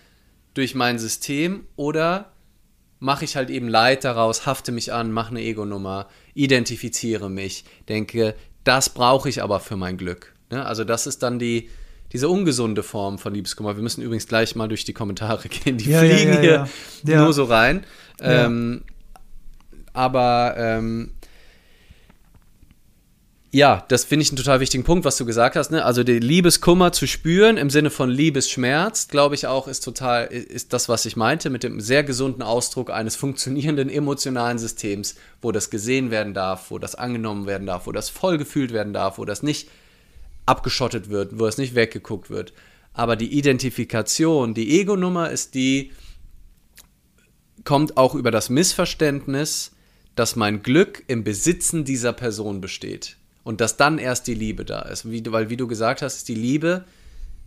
durch 0.55 0.75
mein 0.75 0.99
System? 0.99 1.67
Oder 1.77 2.33
mache 3.01 3.25
ich 3.25 3.37
halt 3.37 3.51
eben 3.51 3.69
Leid 3.69 4.05
daraus, 4.05 4.47
hafte 4.47 4.73
mich 4.73 4.93
an, 4.93 5.13
mache 5.13 5.31
eine 5.31 5.43
Ego-Nummer, 5.43 6.09
identifiziere 6.35 7.31
mich, 7.31 7.65
denke, 7.89 8.35
das 8.65 8.91
brauche 8.91 9.29
ich 9.29 9.43
aber 9.43 9.61
für 9.61 9.77
mein 9.77 9.97
Glück. 9.97 10.35
Ne? 10.51 10.65
Also 10.65 10.85
das 10.85 11.07
ist 11.07 11.23
dann 11.23 11.39
die, 11.39 11.71
diese 12.13 12.29
ungesunde 12.29 12.83
Form 12.83 13.19
von 13.19 13.35
Liebeskummer. 13.35 13.77
Wir 13.77 13.83
müssen 13.83 14.03
übrigens 14.03 14.27
gleich 14.27 14.57
mal 14.57 14.69
durch 14.69 14.85
die 14.85 14.93
Kommentare 14.93 15.49
gehen, 15.49 15.79
die 15.79 15.91
ja, 15.91 16.01
fliegen 16.01 16.33
ja, 16.35 16.43
ja, 16.43 16.69
hier 17.05 17.19
nur 17.19 17.33
so 17.33 17.45
rein. 17.45 17.85
Ähm, 18.21 18.83
aber 19.93 20.55
ähm, 20.59 21.13
ja, 23.51 23.87
das 23.89 24.05
finde 24.05 24.25
ich 24.25 24.31
einen 24.31 24.37
total 24.37 24.61
wichtigen 24.61 24.85
Punkt, 24.85 25.07
was 25.07 25.17
du 25.17 25.25
gesagt 25.25 25.57
hast. 25.57 25.71
Ne? 25.71 25.83
Also 25.83 26.05
den 26.05 26.21
Liebeskummer 26.21 26.93
zu 26.93 27.07
spüren 27.07 27.57
im 27.57 27.71
Sinne 27.71 27.89
von 27.89 28.11
Liebesschmerz, 28.11 29.09
glaube 29.09 29.37
ich 29.37 29.47
auch, 29.47 29.69
ist 29.69 29.81
total, 29.81 30.27
ist 30.27 30.75
das, 30.75 30.91
was 30.91 31.07
ich 31.07 31.17
meinte, 31.17 31.49
mit 31.49 31.63
dem 31.63 31.81
sehr 31.81 32.05
gesunden 32.05 32.43
Ausdruck 32.43 32.91
eines 32.91 33.17
funktionierenden 33.17 33.89
emotionalen 33.89 34.59
Systems, 34.59 35.15
wo 35.41 35.51
das 35.51 35.71
gesehen 35.71 36.11
werden 36.11 36.35
darf, 36.35 36.71
wo 36.71 36.79
das 36.79 36.95
angenommen 36.95 37.47
werden 37.47 37.67
darf, 37.67 37.87
wo 37.87 37.93
das 37.93 38.11
voll 38.11 38.37
gefühlt 38.37 38.75
werden 38.75 38.93
darf, 38.93 39.17
wo 39.17 39.25
das 39.25 39.43
nicht 39.43 39.71
abgeschottet 40.45 41.09
wird, 41.09 41.39
wo 41.39 41.47
es 41.47 41.57
nicht 41.57 41.75
weggeguckt 41.75 42.29
wird. 42.29 42.53
Aber 42.93 43.17
die 43.17 43.33
Identifikation, 43.33 44.53
die 44.53 44.79
Ego-Nummer 44.79 45.31
ist 45.31 45.55
die, 45.55 45.93
kommt 47.65 47.97
auch 47.97 48.15
über 48.15 48.31
das 48.31 48.51
Missverständnis, 48.51 49.73
dass 50.17 50.37
mein 50.37 50.63
Glück 50.63 51.03
im 51.07 51.25
Besitzen 51.25 51.85
dieser 51.85 52.13
Person 52.13 52.61
besteht 52.61 53.18
und 53.49 53.63
dass 53.63 53.79
dann 53.79 53.97
erst 53.97 54.27
die 54.27 54.35
Liebe 54.35 54.67
da 54.67 54.83
ist. 54.83 55.11
Wie, 55.11 55.23
weil, 55.33 55.49
wie 55.49 55.57
du 55.57 55.67
gesagt 55.67 56.03
hast, 56.03 56.29
die 56.29 56.35
Liebe 56.35 56.85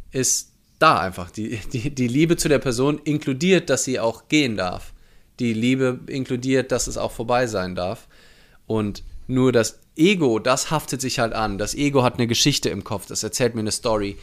ist 0.10 0.52
da 0.80 1.00
einfach. 1.00 1.30
Die, 1.30 1.60
die, 1.74 1.94
die 1.94 2.08
Liebe 2.08 2.38
zu 2.38 2.50
der 2.50 2.58
Person 2.58 3.00
inkludiert, 3.04 3.70
dass 3.70 3.84
sie 3.84 4.00
auch 4.00 4.28
gehen 4.28 4.58
darf. 4.58 4.94
Die 5.40 5.54
Liebe 5.54 6.00
inkludiert, 6.08 6.72
dass 6.72 6.88
es 6.88 6.98
auch 6.98 7.12
vorbei 7.12 7.46
sein 7.46 7.76
darf. 7.76 8.08
Und 8.66 9.04
nur 9.28 9.52
das 9.52 9.78
Ego, 9.96 10.40
das 10.40 10.72
haftet 10.72 11.02
sich 11.02 11.20
halt 11.20 11.34
an. 11.34 11.60
Das 11.60 11.76
Ego 11.76 12.02
hat 12.02 12.16
eine 12.16 12.26
Geschichte 12.26 12.70
im 12.70 12.84
Kopf, 12.84 13.06
das 13.06 13.22
erzählt 13.22 13.54
mir 13.54 13.62
eine 13.62 13.72
Story. 13.72 14.18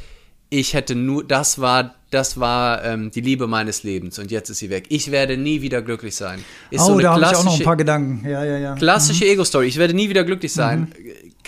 ich 0.50 0.74
hätte 0.74 0.94
nur, 0.96 1.24
das 1.24 1.60
war, 1.60 1.94
das 2.10 2.40
war 2.40 2.82
ähm, 2.82 3.10
die 3.10 3.20
Liebe 3.20 3.46
meines 3.46 3.82
Lebens 3.82 4.18
und 4.18 4.30
jetzt 4.30 4.48
ist 4.48 4.58
sie 4.58 4.70
weg. 4.70 4.86
Ich 4.88 5.10
werde 5.10 5.36
nie 5.36 5.60
wieder 5.60 5.82
glücklich 5.82 6.16
sein. 6.16 6.42
Ist 6.70 6.80
oh, 6.82 6.86
so 6.86 6.92
eine 6.94 7.02
da 7.02 7.12
habe 7.12 7.20
ich 7.20 7.36
auch 7.36 7.44
noch 7.44 7.58
ein 7.58 7.64
paar 7.64 7.76
Gedanken. 7.76 8.26
Ja, 8.26 8.44
ja, 8.44 8.58
ja. 8.58 8.74
Klassische 8.74 9.26
Ego-Story. 9.26 9.66
Ich 9.66 9.76
werde 9.76 9.94
nie 9.94 10.08
wieder 10.08 10.24
glücklich 10.24 10.52
sein. 10.52 10.92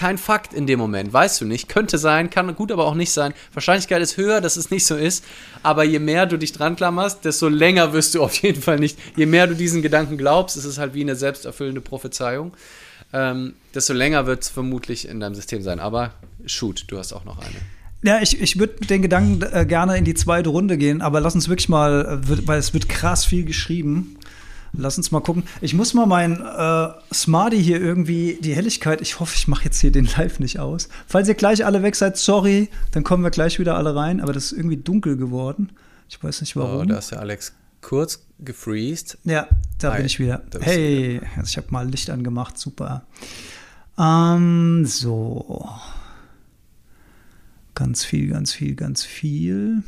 Kein 0.00 0.16
Fakt 0.16 0.54
in 0.54 0.66
dem 0.66 0.78
Moment, 0.78 1.12
weißt 1.12 1.42
du 1.42 1.44
nicht. 1.44 1.68
Könnte 1.68 1.98
sein, 1.98 2.30
kann 2.30 2.54
gut, 2.54 2.72
aber 2.72 2.86
auch 2.86 2.94
nicht 2.94 3.12
sein. 3.12 3.34
Wahrscheinlichkeit 3.52 4.00
ist 4.00 4.16
höher, 4.16 4.40
dass 4.40 4.56
es 4.56 4.70
nicht 4.70 4.86
so 4.86 4.96
ist. 4.96 5.22
Aber 5.62 5.84
je 5.84 5.98
mehr 5.98 6.24
du 6.24 6.38
dich 6.38 6.54
dran 6.54 6.74
klammerst, 6.74 7.22
desto 7.26 7.48
länger 7.48 7.92
wirst 7.92 8.14
du 8.14 8.22
auf 8.22 8.34
jeden 8.36 8.62
Fall 8.62 8.78
nicht. 8.78 8.98
Je 9.14 9.26
mehr 9.26 9.46
du 9.46 9.54
diesen 9.54 9.82
Gedanken 9.82 10.16
glaubst, 10.16 10.56
ist 10.56 10.64
es 10.64 10.78
halt 10.78 10.94
wie 10.94 11.02
eine 11.02 11.16
selbsterfüllende 11.16 11.82
Prophezeiung. 11.82 12.54
Ähm, 13.12 13.52
desto 13.74 13.92
länger 13.92 14.24
wird 14.24 14.40
es 14.42 14.48
vermutlich 14.48 15.06
in 15.06 15.20
deinem 15.20 15.34
System 15.34 15.60
sein. 15.60 15.80
Aber 15.80 16.14
shoot, 16.46 16.86
du 16.88 16.96
hast 16.96 17.12
auch 17.12 17.26
noch 17.26 17.38
eine. 17.38 17.56
Ja, 18.02 18.22
ich, 18.22 18.40
ich 18.40 18.58
würde 18.58 18.76
mit 18.80 18.88
den 18.88 19.02
Gedanken 19.02 19.42
äh, 19.52 19.66
gerne 19.66 19.98
in 19.98 20.06
die 20.06 20.14
zweite 20.14 20.48
Runde 20.48 20.78
gehen, 20.78 21.02
aber 21.02 21.20
lass 21.20 21.34
uns 21.34 21.50
wirklich 21.50 21.68
mal, 21.68 22.22
äh, 22.26 22.46
weil 22.46 22.58
es 22.58 22.72
wird 22.72 22.88
krass 22.88 23.26
viel 23.26 23.44
geschrieben. 23.44 24.16
Lass 24.72 24.96
uns 24.96 25.11
mal 25.11 25.20
gucken. 25.20 25.42
Ich 25.61 25.74
muss 25.74 25.94
mal 25.94 26.06
mein 26.06 26.40
äh, 26.40 26.88
Smarty 27.14 27.62
hier 27.62 27.80
irgendwie, 27.80 28.38
die 28.40 28.54
Helligkeit, 28.54 29.00
ich 29.00 29.18
hoffe, 29.20 29.35
ich 29.37 29.48
mache 29.48 29.64
jetzt 29.64 29.80
hier 29.80 29.90
den 29.92 30.06
Live 30.16 30.38
nicht 30.38 30.59
aus. 30.61 30.88
Falls 31.06 31.28
ihr 31.28 31.35
gleich 31.35 31.64
alle 31.66 31.83
weg 31.83 31.96
seid, 31.96 32.16
sorry, 32.16 32.68
dann 32.92 33.02
kommen 33.02 33.22
wir 33.24 33.30
gleich 33.30 33.59
wieder 33.59 33.76
alle 33.76 33.94
rein, 33.96 34.20
aber 34.20 34.33
das 34.33 34.46
ist 34.46 34.52
irgendwie 34.52 34.76
dunkel 34.76 35.16
geworden. 35.16 35.72
Ich 36.09 36.22
weiß 36.22 36.40
nicht 36.40 36.56
Oh, 36.56 36.61
warum. 36.61 36.88
da 36.88 36.98
ist 36.98 37.11
der 37.11 37.20
Alex 37.20 37.52
kurz 37.83 38.24
gefreezed. 38.38 39.18
Ja, 39.24 39.48
da 39.78 39.90
Hi, 39.92 39.96
bin 39.98 40.06
ich 40.06 40.18
wieder. 40.20 40.42
Hey, 40.61 41.20
also 41.37 41.48
ich 41.48 41.56
habe 41.56 41.66
mal 41.70 41.88
Licht 41.88 42.11
angemacht, 42.11 42.59
super. 42.59 43.06
Ähm, 43.98 44.85
so. 44.87 45.68
Ganz 47.74 48.04
viel, 48.04 48.28
ganz 48.28 48.52
viel, 48.52 48.74
ganz 48.74 49.04
viel. 49.04 49.83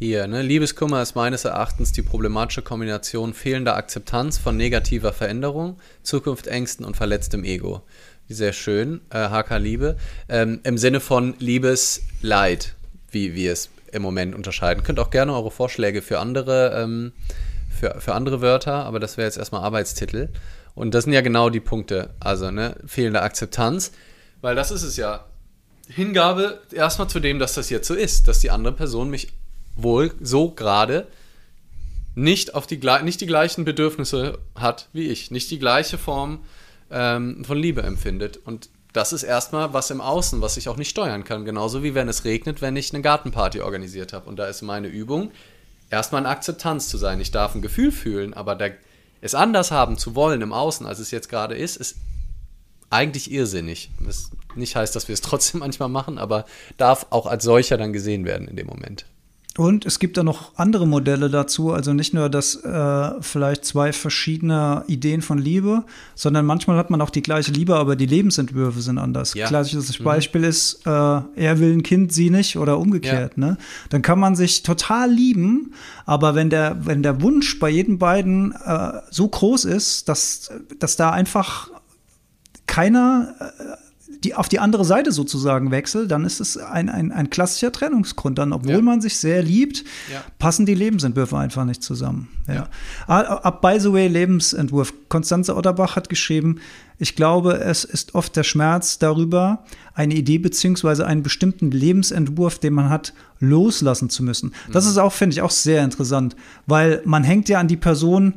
Hier, 0.00 0.28
ne? 0.28 0.42
Liebeskummer 0.42 1.02
ist 1.02 1.16
meines 1.16 1.44
Erachtens 1.44 1.90
die 1.90 2.02
problematische 2.02 2.62
Kombination 2.62 3.34
fehlender 3.34 3.74
Akzeptanz 3.74 4.38
von 4.38 4.56
negativer 4.56 5.12
Veränderung, 5.12 5.76
Zukunftsängsten 6.04 6.86
und 6.86 6.96
verletztem 6.96 7.42
Ego. 7.42 7.82
Sehr 8.28 8.52
schön, 8.52 9.00
äh, 9.10 9.28
HK 9.28 9.58
Liebe. 9.58 9.96
Ähm, 10.28 10.60
Im 10.62 10.78
Sinne 10.78 11.00
von 11.00 11.34
Liebesleid, 11.40 12.76
wie 13.10 13.34
wir 13.34 13.52
es 13.52 13.70
im 13.90 14.02
Moment 14.02 14.36
unterscheiden. 14.36 14.84
Könnt 14.84 15.00
auch 15.00 15.10
gerne 15.10 15.34
eure 15.34 15.50
Vorschläge 15.50 16.00
für 16.00 16.20
andere, 16.20 16.80
ähm, 16.80 17.10
für, 17.68 17.96
für 17.98 18.14
andere 18.14 18.40
Wörter, 18.40 18.84
aber 18.84 19.00
das 19.00 19.16
wäre 19.16 19.26
jetzt 19.26 19.36
erstmal 19.36 19.64
Arbeitstitel. 19.64 20.28
Und 20.76 20.94
das 20.94 21.04
sind 21.04 21.12
ja 21.12 21.22
genau 21.22 21.50
die 21.50 21.58
Punkte. 21.58 22.10
Also, 22.20 22.52
ne, 22.52 22.76
fehlende 22.86 23.22
Akzeptanz, 23.22 23.90
weil 24.42 24.54
das 24.54 24.70
ist 24.70 24.84
es 24.84 24.96
ja. 24.96 25.24
Hingabe 25.88 26.60
erstmal 26.70 27.08
zu 27.08 27.18
dem, 27.18 27.40
dass 27.40 27.54
das 27.54 27.68
jetzt 27.68 27.88
so 27.88 27.94
ist, 27.94 28.28
dass 28.28 28.38
die 28.38 28.52
andere 28.52 28.74
Person 28.74 29.10
mich 29.10 29.32
wohl 29.78 30.12
so 30.20 30.50
gerade 30.50 31.06
nicht 32.14 32.54
auf 32.54 32.66
die 32.66 32.80
nicht 33.02 33.20
die 33.20 33.26
gleichen 33.26 33.64
Bedürfnisse 33.64 34.38
hat 34.54 34.88
wie 34.92 35.08
ich, 35.08 35.30
nicht 35.30 35.50
die 35.50 35.58
gleiche 35.58 35.98
Form 35.98 36.40
ähm, 36.90 37.44
von 37.44 37.58
Liebe 37.58 37.82
empfindet. 37.82 38.38
Und 38.38 38.70
das 38.92 39.12
ist 39.12 39.22
erstmal 39.22 39.72
was 39.72 39.90
im 39.90 40.00
Außen, 40.00 40.40
was 40.40 40.56
ich 40.56 40.68
auch 40.68 40.76
nicht 40.76 40.90
steuern 40.90 41.24
kann. 41.24 41.44
Genauso 41.44 41.82
wie 41.82 41.94
wenn 41.94 42.08
es 42.08 42.24
regnet, 42.24 42.60
wenn 42.60 42.76
ich 42.76 42.92
eine 42.92 43.02
Gartenparty 43.02 43.60
organisiert 43.60 44.12
habe. 44.12 44.28
Und 44.28 44.36
da 44.36 44.46
ist 44.46 44.62
meine 44.62 44.88
Übung, 44.88 45.30
erstmal 45.90 46.22
in 46.22 46.26
Akzeptanz 46.26 46.88
zu 46.88 46.98
sein. 46.98 47.20
Ich 47.20 47.30
darf 47.30 47.54
ein 47.54 47.62
Gefühl 47.62 47.92
fühlen, 47.92 48.34
aber 48.34 48.54
der, 48.54 48.72
es 49.20 49.34
anders 49.34 49.70
haben 49.70 49.98
zu 49.98 50.14
wollen 50.14 50.42
im 50.42 50.52
Außen, 50.52 50.86
als 50.86 50.98
es 50.98 51.10
jetzt 51.10 51.28
gerade 51.28 51.54
ist, 51.54 51.76
ist 51.76 51.96
eigentlich 52.90 53.30
irrsinnig. 53.30 53.90
Was 54.00 54.30
nicht 54.54 54.74
heißt, 54.74 54.96
dass 54.96 55.08
wir 55.08 55.12
es 55.12 55.20
trotzdem 55.22 55.60
manchmal 55.60 55.88
machen, 55.88 56.18
aber 56.18 56.46
darf 56.76 57.06
auch 57.10 57.26
als 57.26 57.44
solcher 57.44 57.76
dann 57.76 57.92
gesehen 57.92 58.24
werden 58.24 58.48
in 58.48 58.56
dem 58.56 58.66
Moment. 58.66 59.06
Und 59.58 59.86
es 59.86 59.98
gibt 59.98 60.16
da 60.16 60.22
noch 60.22 60.52
andere 60.54 60.86
Modelle 60.86 61.28
dazu, 61.28 61.72
also 61.72 61.92
nicht 61.92 62.14
nur 62.14 62.28
das 62.28 62.54
äh, 62.62 63.10
vielleicht 63.20 63.64
zwei 63.64 63.92
verschiedene 63.92 64.84
Ideen 64.86 65.20
von 65.20 65.36
Liebe, 65.36 65.82
sondern 66.14 66.46
manchmal 66.46 66.76
hat 66.76 66.90
man 66.90 67.00
auch 67.00 67.10
die 67.10 67.22
gleiche 67.22 67.50
Liebe, 67.50 67.74
aber 67.74 67.96
die 67.96 68.06
Lebensentwürfe 68.06 68.80
sind 68.80 68.98
anders. 68.98 69.34
Ja. 69.34 69.48
Klassisches 69.48 69.98
Beispiel 69.98 70.44
ist, 70.44 70.86
äh, 70.86 70.90
er 70.90 71.58
will 71.58 71.72
ein 71.72 71.82
Kind, 71.82 72.12
sie 72.12 72.30
nicht 72.30 72.56
oder 72.56 72.78
umgekehrt. 72.78 73.36
Ne? 73.36 73.58
Dann 73.90 74.00
kann 74.00 74.20
man 74.20 74.36
sich 74.36 74.62
total 74.62 75.10
lieben, 75.10 75.74
aber 76.06 76.36
wenn 76.36 76.50
der, 76.50 76.86
wenn 76.86 77.02
der 77.02 77.20
Wunsch 77.20 77.58
bei 77.58 77.68
jedem 77.68 77.98
beiden 77.98 78.52
äh, 78.52 79.00
so 79.10 79.26
groß 79.26 79.64
ist, 79.64 80.08
dass, 80.08 80.52
dass 80.78 80.94
da 80.94 81.10
einfach 81.10 81.68
keiner 82.68 83.34
äh, 83.40 83.87
die 84.24 84.34
auf 84.34 84.48
die 84.48 84.58
andere 84.58 84.84
Seite 84.84 85.12
sozusagen 85.12 85.70
wechselt, 85.70 86.10
dann 86.10 86.24
ist 86.24 86.40
es 86.40 86.56
ein, 86.56 86.88
ein, 86.88 87.12
ein 87.12 87.30
klassischer 87.30 87.70
Trennungsgrund. 87.72 88.38
Dann, 88.38 88.52
obwohl 88.52 88.72
Ja. 88.76 88.80
man 88.82 89.00
sich 89.00 89.16
sehr 89.18 89.42
liebt, 89.42 89.84
Ja. 90.12 90.22
passen 90.38 90.66
die 90.66 90.74
Lebensentwürfe 90.74 91.36
einfach 91.38 91.64
nicht 91.64 91.82
zusammen. 91.82 92.28
Ja. 92.48 92.68
Ab 93.06 93.62
by 93.62 93.78
the 93.78 93.92
way, 93.92 94.08
Lebensentwurf. 94.08 94.92
Konstanze 95.08 95.56
Otterbach 95.56 95.96
hat 95.96 96.08
geschrieben, 96.08 96.60
ich 96.98 97.14
glaube, 97.14 97.58
es 97.60 97.84
ist 97.84 98.14
oft 98.16 98.34
der 98.34 98.42
Schmerz 98.42 98.98
darüber, 98.98 99.64
eine 99.94 100.14
Idee 100.14 100.38
beziehungsweise 100.38 101.06
einen 101.06 101.22
bestimmten 101.22 101.70
Lebensentwurf, 101.70 102.58
den 102.58 102.74
man 102.74 102.88
hat, 102.90 103.14
loslassen 103.38 104.10
zu 104.10 104.22
müssen. 104.24 104.52
Das 104.72 104.84
Mhm. 104.84 104.90
ist 104.90 104.98
auch, 104.98 105.12
finde 105.12 105.34
ich, 105.34 105.42
auch 105.42 105.50
sehr 105.50 105.84
interessant, 105.84 106.34
weil 106.66 107.02
man 107.04 107.22
hängt 107.22 107.48
ja 107.48 107.60
an 107.60 107.68
die 107.68 107.76
Person, 107.76 108.34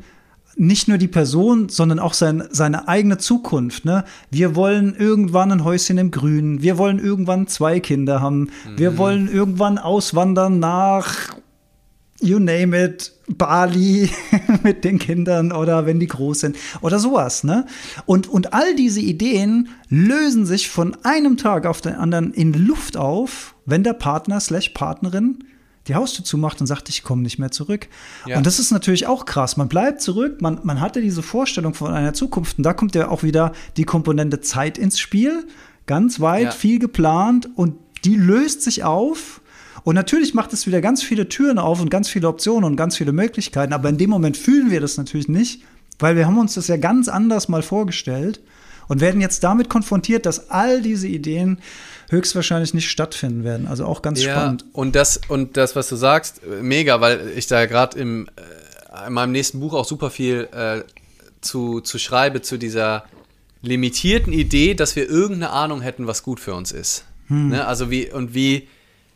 nicht 0.56 0.88
nur 0.88 0.98
die 0.98 1.08
Person, 1.08 1.70
sondern 1.70 2.00
auch 2.00 2.14
sein, 2.14 2.44
seine 2.52 2.88
eigene 2.88 3.18
Zukunft. 3.18 3.86
Ne? 3.86 4.04
Wir 4.30 4.56
wollen 4.56 4.96
irgendwann 4.96 5.52
ein 5.52 5.64
Häuschen 5.64 5.98
im 5.98 6.12
Grünen. 6.12 6.62
Wir 6.62 6.78
wollen 6.78 7.00
irgendwann 7.00 7.48
zwei 7.48 7.80
Kinder 7.80 8.22
haben. 8.22 8.50
Wir 8.76 8.98
wollen 8.98 9.32
irgendwann 9.32 9.78
auswandern 9.78 10.60
nach, 10.60 11.36
you 12.20 12.40
name 12.40 12.86
it, 12.86 13.14
Bali 13.38 14.10
mit 14.64 14.84
den 14.84 15.00
Kindern 15.00 15.52
oder 15.52 15.86
wenn 15.86 16.00
die 16.00 16.08
groß 16.08 16.42
sind 16.42 16.58
oder 16.82 17.00
sowas. 17.00 17.44
Ne? 17.44 17.66
Und, 18.06 18.28
und 18.28 18.54
all 18.54 18.76
diese 18.76 19.02
Ideen 19.02 19.70
lösen 19.90 20.46
sich 20.46 20.70
von 20.70 20.98
einem 21.04 21.38
Tag 21.38 21.66
auf 21.66 21.82
den 21.82 21.96
anderen 21.96 22.34
in 22.34 22.54
Luft 22.54 22.98
auf, 22.98 23.56
wenn 23.66 23.84
der 23.84 23.94
Partner 23.94 24.40
slash 24.40 24.70
Partnerin 24.70 25.40
die 25.92 25.96
Haustür 25.96 26.24
zumacht 26.26 26.62
und 26.62 26.68
sagt, 26.68 26.90
ich 26.90 27.04
komme 27.04 27.22
nicht 27.22 27.38
mehr 27.38 27.52
zurück. 27.52 27.88
Ja. 28.26 28.38
Und 28.38 28.46
das 28.46 28.60
ist 28.60 28.72
natürlich 28.72 29.08
auch 29.08 29.26
krass. 29.26 29.58
Man 29.58 29.68
bleibt 29.68 30.02
zurück, 30.02 30.42
man, 30.42 30.60
man 30.64 30.80
hatte 30.80 31.02
diese 31.02 31.22
Vorstellung 31.22 31.74
von 31.74 31.94
einer 31.94 32.14
Zukunft 32.14 32.58
und 32.58 32.64
da 32.64 32.74
kommt 32.74 32.96
ja 32.96 33.10
auch 33.10 33.24
wieder 33.24 33.52
die 33.78 33.84
Komponente 33.84 34.42
Zeit 34.42 34.78
ins 34.78 35.00
Spiel. 35.00 35.46
Ganz 35.88 36.20
weit, 36.20 36.44
Ja. 36.44 36.52
viel 36.52 36.80
geplant 36.80 37.50
und 37.56 37.76
die 38.06 38.16
löst 38.16 38.62
sich 38.64 38.84
auf. 38.84 39.42
Und 39.84 39.96
natürlich 39.96 40.34
macht 40.34 40.54
es 40.54 40.68
wieder 40.68 40.80
ganz 40.80 41.04
viele 41.04 41.28
Türen 41.28 41.58
auf 41.58 41.82
und 41.82 41.90
ganz 41.90 42.08
viele 42.08 42.28
Optionen 42.28 42.64
und 42.66 42.76
ganz 42.76 42.98
viele 42.98 43.12
Möglichkeiten. 43.12 43.74
Aber 43.74 43.90
in 43.90 43.98
dem 43.98 44.10
Moment 44.10 44.38
fühlen 44.38 44.72
wir 44.72 44.80
das 44.80 44.98
natürlich 44.98 45.28
nicht, 45.28 45.64
weil 46.00 46.16
wir 46.16 46.26
haben 46.28 46.38
uns 46.38 46.54
das 46.54 46.68
ja 46.68 46.78
ganz 46.78 47.08
anders 47.10 47.50
mal 47.50 47.64
vorgestellt 47.64 48.42
und 48.92 49.00
werden 49.00 49.22
jetzt 49.22 49.46
damit 49.46 49.70
konfrontiert, 49.70 50.26
dass 50.26 50.50
all 50.50 50.82
diese 50.82 51.08
Ideen 51.08 51.60
höchstwahrscheinlich 52.10 52.74
nicht 52.74 52.90
stattfinden 52.90 53.46
werden. 53.46 53.66
Also 53.66 53.86
auch 53.86 54.02
ganz 54.02 54.22
spannend. 54.22 54.66
Und 54.74 54.98
das, 54.98 55.22
und 55.30 55.56
das, 55.56 55.78
was 55.78 55.88
du 55.88 55.96
sagst, 55.96 56.42
mega, 56.62 57.00
weil 57.00 57.32
ich 57.38 57.48
da 57.48 57.68
gerade 57.68 57.98
äh, 57.98 58.04
in 58.04 58.28
meinem 59.08 59.32
nächsten 59.32 59.62
Buch 59.62 59.76
auch 59.76 59.86
super 59.86 60.10
viel 60.10 60.50
äh, 60.52 60.82
zu, 61.40 61.80
zu 61.80 62.00
schreibe, 62.00 62.42
zu 62.42 62.58
dieser 62.58 63.06
limitierten 63.62 64.34
Idee, 64.34 64.74
dass 64.74 64.98
wir 64.98 65.08
irgendeine 65.08 65.52
Ahnung 65.52 65.80
hätten, 65.80 66.06
was 66.06 66.22
gut 66.22 66.42
für 66.42 66.54
uns 66.54 66.74
ist. 66.74 67.06
Ne? 67.30 67.66
Also 67.66 67.90
wie, 67.92 68.12
und 68.12 68.34
wie, 68.34 68.68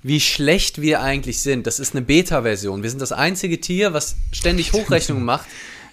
wie 0.04 0.22
schlecht 0.22 0.80
wir 0.80 1.02
eigentlich 1.02 1.42
sind. 1.42 1.68
Das 1.68 1.82
ist 1.82 1.94
eine 1.94 2.06
Beta-Version. 2.06 2.82
Wir 2.82 2.90
sind 2.90 3.02
das 3.02 3.12
einzige 3.12 3.60
Tier, 3.60 3.92
was 3.92 4.16
ständig 4.32 4.72
Hochrechnungen 4.72 5.26
macht. 5.26 5.48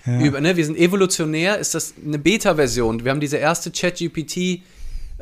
Über, 0.05 0.41
ne? 0.41 0.57
Wir 0.57 0.65
sind 0.65 0.77
evolutionär, 0.77 1.59
ist 1.59 1.75
das 1.75 1.95
eine 2.05 2.19
Beta-Version. 2.19 3.05
Wir 3.05 3.11
haben 3.11 3.21
diese 3.21 3.37
erste 3.37 3.71
Chat-GPT- 3.71 4.63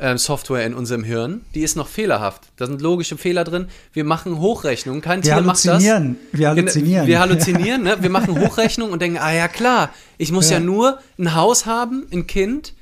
ähm, 0.01 0.17
in 0.65 0.73
unserem 0.73 1.03
Hirn, 1.03 1.41
die 1.53 1.61
ist 1.61 1.75
noch 1.75 1.87
fehlerhaft. 1.87 2.45
Da 2.57 2.65
sind 2.65 2.81
logische 2.81 3.17
Fehler 3.17 3.43
drin. 3.43 3.67
Wir 3.93 4.03
machen 4.03 4.39
Hochrechnungen. 4.39 4.99
Kein 4.99 5.23
Wir 5.23 5.35
Tier 5.35 5.41
macht 5.43 5.63
das. 5.63 5.83
Wir 5.83 6.49
halluzinieren. 6.49 7.07
Wir 7.07 7.19
halluzinieren, 7.19 7.83
ne? 7.83 7.97
Wir 8.01 8.09
machen 8.09 8.39
Hochrechnungen 8.39 8.91
und 8.93 9.01
denken, 9.01 9.19
ah 9.19 9.31
ja 9.31 9.47
klar, 9.47 9.93
ich 10.17 10.31
muss 10.31 10.49
ja. 10.49 10.57
Ja. 10.57 10.63
nur 10.63 10.99
ein 11.19 11.35
Haus 11.35 11.67
haben, 11.67 12.07
ein 12.11 12.25
Kind, 12.25 12.73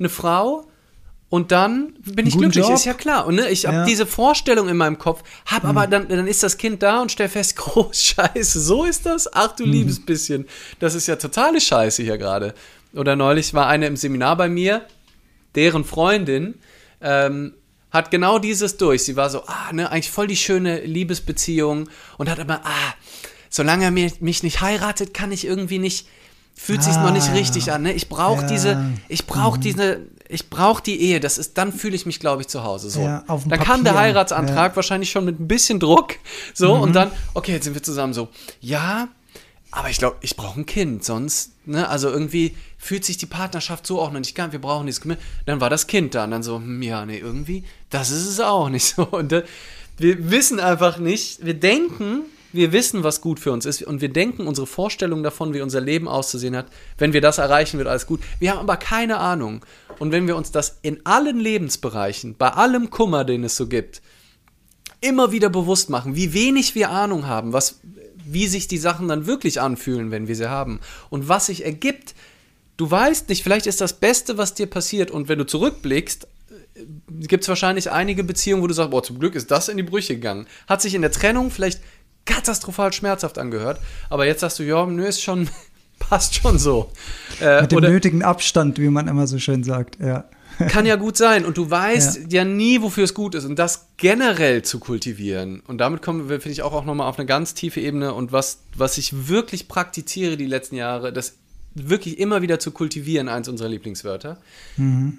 eine 0.00 0.08
Frau 0.08 0.66
und 1.30 1.50
dann 1.52 1.94
bin 2.04 2.26
ich 2.26 2.34
guten 2.34 2.50
glücklich. 2.50 2.64
Job. 2.66 2.74
Ist 2.74 2.84
ja 2.84 2.94
klar. 2.94 3.26
Und 3.26 3.34
ne, 3.36 3.48
ich 3.50 3.66
habe 3.66 3.78
Ja. 3.78 3.84
diese 3.84 4.06
Vorstellung 4.06 4.68
in 4.68 4.76
meinem 4.76 4.98
Kopf, 4.98 5.22
hab 5.46 5.64
aber 5.64 5.86
dann, 5.86 6.06
dann 6.08 6.26
ist 6.28 6.42
das 6.42 6.58
Kind 6.58 6.82
da 6.82 7.02
und 7.02 7.10
stell 7.10 7.28
fest, 7.28 7.56
groß 7.56 8.00
Scheiße, 8.16 8.60
so 8.60 8.84
ist 8.84 9.04
das? 9.06 9.28
Ach 9.32 9.52
du 9.56 9.64
liebes 9.64 10.04
bisschen. 10.04 10.46
Das 10.78 10.94
ist 10.94 11.06
ja 11.08 11.16
totale 11.16 11.60
Scheiße 11.60 12.02
hier 12.02 12.18
gerade. 12.18 12.54
Oder 12.94 13.16
neulich 13.16 13.52
war 13.54 13.66
eine 13.66 13.86
im 13.86 13.96
Seminar 13.96 14.36
bei 14.36 14.48
mir, 14.48 14.86
deren 15.56 15.84
Freundin 15.84 16.54
ähm, 17.00 17.54
hat 17.90 18.10
genau 18.12 18.38
dieses 18.38 18.76
durch. 18.76 19.04
Sie 19.04 19.16
war 19.16 19.30
so, 19.30 19.42
ah, 19.46 19.72
ne, 19.72 19.90
eigentlich 19.90 20.10
voll 20.10 20.26
die 20.28 20.36
schöne 20.36 20.80
Liebesbeziehung 20.84 21.88
und 22.18 22.30
hat 22.30 22.38
aber, 22.38 22.60
ah, 22.64 22.94
solange 23.50 23.84
er 23.84 23.90
mich 23.90 24.42
nicht 24.42 24.60
heiratet, 24.60 25.14
kann 25.14 25.32
ich 25.32 25.44
irgendwie 25.46 25.78
nicht, 25.78 26.06
fühlt 26.56 26.82
sich 26.84 26.94
noch 26.96 27.12
nicht 27.12 27.28
Ah. 27.30 27.32
richtig 27.34 27.72
an. 27.72 27.82
Ne? 27.82 27.92
Ich 27.92 28.08
brauche 28.08 28.42
Ja. 28.42 28.46
diese, 28.48 28.92
ich 29.08 29.26
brauche 29.26 29.58
diese, 29.58 30.00
ich 30.28 30.48
brauche 30.48 30.82
die 30.82 31.00
Ehe, 31.00 31.20
das 31.20 31.38
ist, 31.38 31.58
dann 31.58 31.72
fühle 31.72 31.94
ich 31.94 32.06
mich, 32.06 32.18
glaube 32.18 32.42
ich, 32.42 32.48
zu 32.48 32.64
Hause. 32.64 32.90
So. 32.90 33.00
Ja, 33.00 33.24
auf 33.26 33.42
dem 33.42 33.50
dann 33.50 33.60
kam 33.60 33.84
der 33.84 33.92
Papier, 33.92 34.08
Heiratsantrag 34.08 34.72
ja. 34.72 34.76
wahrscheinlich 34.76 35.10
schon 35.10 35.24
mit 35.24 35.38
ein 35.38 35.48
bisschen 35.48 35.80
Druck. 35.80 36.16
So, 36.54 36.74
und 36.74 36.94
dann, 36.94 37.10
okay, 37.34 37.52
jetzt 37.52 37.64
sind 37.64 37.74
wir 37.74 37.82
zusammen 37.82 38.14
so. 38.14 38.28
Ja, 38.60 39.08
aber 39.70 39.90
ich 39.90 39.98
glaube, 39.98 40.16
ich 40.20 40.36
brauche 40.36 40.60
ein 40.60 40.66
Kind, 40.66 41.04
sonst, 41.04 41.52
ne, 41.66 41.88
also 41.88 42.08
irgendwie 42.08 42.54
fühlt 42.78 43.04
sich 43.04 43.16
die 43.16 43.26
Partnerschaft 43.26 43.86
so 43.86 44.00
auch 44.00 44.12
noch 44.12 44.20
nicht 44.20 44.34
ganz, 44.34 44.52
wir 44.52 44.60
brauchen 44.60 44.86
dieses 44.86 45.00
Kind. 45.00 45.18
Dann 45.46 45.60
war 45.60 45.68
das 45.68 45.86
Kind 45.86 46.14
da 46.14 46.24
und 46.24 46.30
dann 46.30 46.42
so, 46.42 46.56
hm, 46.56 46.80
ja, 46.80 47.04
nee, 47.04 47.18
irgendwie, 47.18 47.64
das 47.90 48.10
ist 48.10 48.26
es 48.26 48.40
auch 48.40 48.68
nicht 48.68 48.86
so. 48.96 49.04
Und 49.04 49.32
äh, 49.32 49.44
wir 49.98 50.30
wissen 50.30 50.60
einfach 50.60 50.98
nicht, 50.98 51.44
wir 51.44 51.54
denken, 51.54 52.20
wir 52.54 52.72
wissen, 52.72 53.02
was 53.02 53.20
gut 53.20 53.40
für 53.40 53.52
uns 53.52 53.66
ist 53.66 53.82
und 53.82 54.00
wir 54.00 54.08
denken, 54.08 54.46
unsere 54.46 54.66
Vorstellung 54.66 55.22
davon, 55.22 55.54
wie 55.54 55.60
unser 55.60 55.80
Leben 55.80 56.06
auszusehen 56.06 56.56
hat, 56.56 56.66
wenn 56.98 57.12
wir 57.12 57.20
das 57.20 57.38
erreichen, 57.38 57.78
wird 57.78 57.88
alles 57.88 58.06
gut. 58.06 58.20
Wir 58.38 58.52
haben 58.52 58.60
aber 58.60 58.76
keine 58.76 59.18
Ahnung. 59.18 59.64
Und 59.98 60.12
wenn 60.12 60.26
wir 60.26 60.36
uns 60.36 60.52
das 60.52 60.78
in 60.82 61.04
allen 61.04 61.40
Lebensbereichen, 61.40 62.36
bei 62.36 62.50
allem 62.50 62.90
Kummer, 62.90 63.24
den 63.24 63.44
es 63.44 63.56
so 63.56 63.66
gibt, 63.66 64.02
immer 65.00 65.32
wieder 65.32 65.50
bewusst 65.50 65.90
machen, 65.90 66.16
wie 66.16 66.32
wenig 66.32 66.74
wir 66.74 66.90
Ahnung 66.90 67.26
haben, 67.26 67.52
was, 67.52 67.80
wie 68.24 68.46
sich 68.46 68.68
die 68.68 68.78
Sachen 68.78 69.08
dann 69.08 69.26
wirklich 69.26 69.60
anfühlen, 69.60 70.10
wenn 70.10 70.28
wir 70.28 70.36
sie 70.36 70.48
haben 70.48 70.80
und 71.10 71.28
was 71.28 71.46
sich 71.46 71.64
ergibt. 71.64 72.14
Du 72.76 72.90
weißt 72.90 73.28
nicht, 73.28 73.42
vielleicht 73.42 73.66
ist 73.66 73.80
das 73.80 73.94
Beste, 73.94 74.38
was 74.38 74.54
dir 74.54 74.66
passiert 74.66 75.10
und 75.10 75.28
wenn 75.28 75.38
du 75.38 75.46
zurückblickst, 75.46 76.28
gibt 77.08 77.44
es 77.44 77.48
wahrscheinlich 77.48 77.90
einige 77.90 78.24
Beziehungen, 78.24 78.62
wo 78.62 78.66
du 78.66 78.74
sagst, 78.74 78.90
boah, 78.90 79.02
zum 79.02 79.18
Glück 79.18 79.34
ist 79.34 79.50
das 79.50 79.68
in 79.68 79.76
die 79.76 79.82
Brüche 79.82 80.14
gegangen. 80.14 80.46
Hat 80.66 80.82
sich 80.82 80.94
in 80.94 81.02
der 81.02 81.12
Trennung 81.12 81.50
vielleicht 81.50 81.80
katastrophal 82.24 82.92
schmerzhaft 82.92 83.38
angehört, 83.38 83.80
aber 84.10 84.26
jetzt 84.26 84.40
sagst 84.40 84.58
du, 84.58 84.62
ja, 84.62 84.84
nö, 84.86 85.04
ist 85.06 85.22
schon, 85.22 85.48
passt 85.98 86.34
schon 86.34 86.58
so. 86.58 86.90
Äh, 87.40 87.62
Mit 87.62 87.72
dem 87.72 87.78
oder- 87.78 87.88
nötigen 87.90 88.22
Abstand, 88.22 88.78
wie 88.78 88.88
man 88.88 89.08
immer 89.08 89.26
so 89.26 89.38
schön 89.38 89.62
sagt. 89.64 89.98
Ja. 90.00 90.24
kann 90.68 90.86
ja 90.86 90.94
gut 90.94 91.16
sein. 91.16 91.44
Und 91.44 91.56
du 91.56 91.68
weißt 91.68 92.30
ja. 92.32 92.44
nie, 92.44 92.80
wofür 92.80 93.02
es 93.04 93.12
gut 93.14 93.34
ist. 93.34 93.44
Und 93.44 93.58
das 93.58 93.88
generell 93.96 94.62
zu 94.62 94.78
kultivieren. 94.78 95.60
Und 95.66 95.78
damit 95.78 96.00
kommen 96.00 96.28
wir, 96.28 96.40
finde 96.40 96.52
ich, 96.52 96.62
auch, 96.62 96.72
auch 96.72 96.84
nochmal 96.84 97.08
auf 97.08 97.18
eine 97.18 97.26
ganz 97.26 97.54
tiefe 97.54 97.80
Ebene. 97.80 98.14
Und 98.14 98.30
was, 98.30 98.60
was 98.76 98.96
ich 98.96 99.26
wirklich 99.28 99.66
praktiziere 99.66 100.36
die 100.36 100.46
letzten 100.46 100.76
Jahre, 100.76 101.12
das 101.12 101.34
wirklich 101.74 102.20
immer 102.20 102.40
wieder 102.40 102.60
zu 102.60 102.70
kultivieren, 102.70 103.28
eins 103.28 103.48
unserer 103.48 103.68
Lieblingswörter. 103.68 104.38
Mi- 104.78 105.14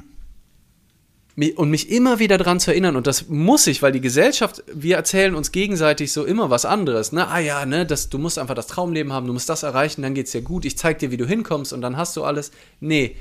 Und 1.55 1.69
mich 1.69 1.89
immer 1.89 2.19
wieder 2.19 2.38
dran 2.38 2.61
zu 2.61 2.71
erinnern, 2.71 2.95
und 2.95 3.07
das 3.07 3.27
muss 3.27 3.67
ich, 3.67 3.81
weil 3.81 3.91
die 3.91 3.99
Gesellschaft, 3.99 4.63
wir 4.73 4.95
erzählen 4.95 5.36
uns 5.36 5.51
gegenseitig 5.51 6.13
so 6.13 6.23
immer 6.23 6.49
was 6.49 6.63
anderes. 6.63 7.11
Ne? 7.11 7.27
Ah 7.27 7.39
ja, 7.39 7.65
ne, 7.65 7.86
das, 7.86 8.07
du 8.07 8.17
musst 8.17 8.39
einfach 8.39 8.55
das 8.55 8.67
Traumleben 8.67 9.11
haben, 9.11 9.27
du 9.27 9.33
musst 9.33 9.49
das 9.49 9.63
erreichen, 9.63 10.01
dann 10.01 10.13
geht's 10.13 10.31
dir 10.31 10.41
gut, 10.41 10.63
ich 10.63 10.77
zeig 10.77 10.99
dir, 10.99 11.11
wie 11.11 11.17
du 11.17 11.27
hinkommst 11.27 11.73
und 11.73 11.81
dann 11.81 11.97
hast 11.97 12.15
du 12.15 12.23
alles. 12.23 12.51
Nee, 12.79 13.17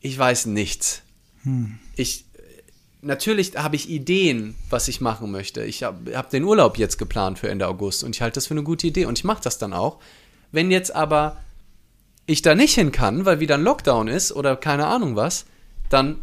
ich 0.00 0.18
weiß 0.18 0.46
nichts. 0.46 1.02
Ich 1.94 2.26
natürlich 3.02 3.56
habe 3.56 3.76
ich 3.76 3.88
Ideen, 3.88 4.54
was 4.68 4.88
ich 4.88 5.00
machen 5.00 5.30
möchte. 5.30 5.64
Ich 5.64 5.82
habe 5.82 6.16
hab 6.16 6.30
den 6.30 6.44
Urlaub 6.44 6.76
jetzt 6.76 6.98
geplant 6.98 7.38
für 7.38 7.48
Ende 7.48 7.68
August 7.68 8.04
und 8.04 8.14
ich 8.16 8.22
halte 8.22 8.34
das 8.34 8.48
für 8.48 8.54
eine 8.54 8.62
gute 8.62 8.86
Idee 8.86 9.06
und 9.06 9.18
ich 9.18 9.24
mache 9.24 9.42
das 9.42 9.58
dann 9.58 9.72
auch. 9.72 9.98
Wenn 10.52 10.70
jetzt 10.70 10.94
aber 10.94 11.38
ich 12.26 12.42
da 12.42 12.54
nicht 12.54 12.74
hin 12.74 12.92
kann, 12.92 13.24
weil 13.24 13.40
wieder 13.40 13.54
ein 13.54 13.62
Lockdown 13.62 14.08
ist 14.08 14.32
oder 14.32 14.56
keine 14.56 14.86
Ahnung 14.86 15.16
was, 15.16 15.46
dann 15.88 16.18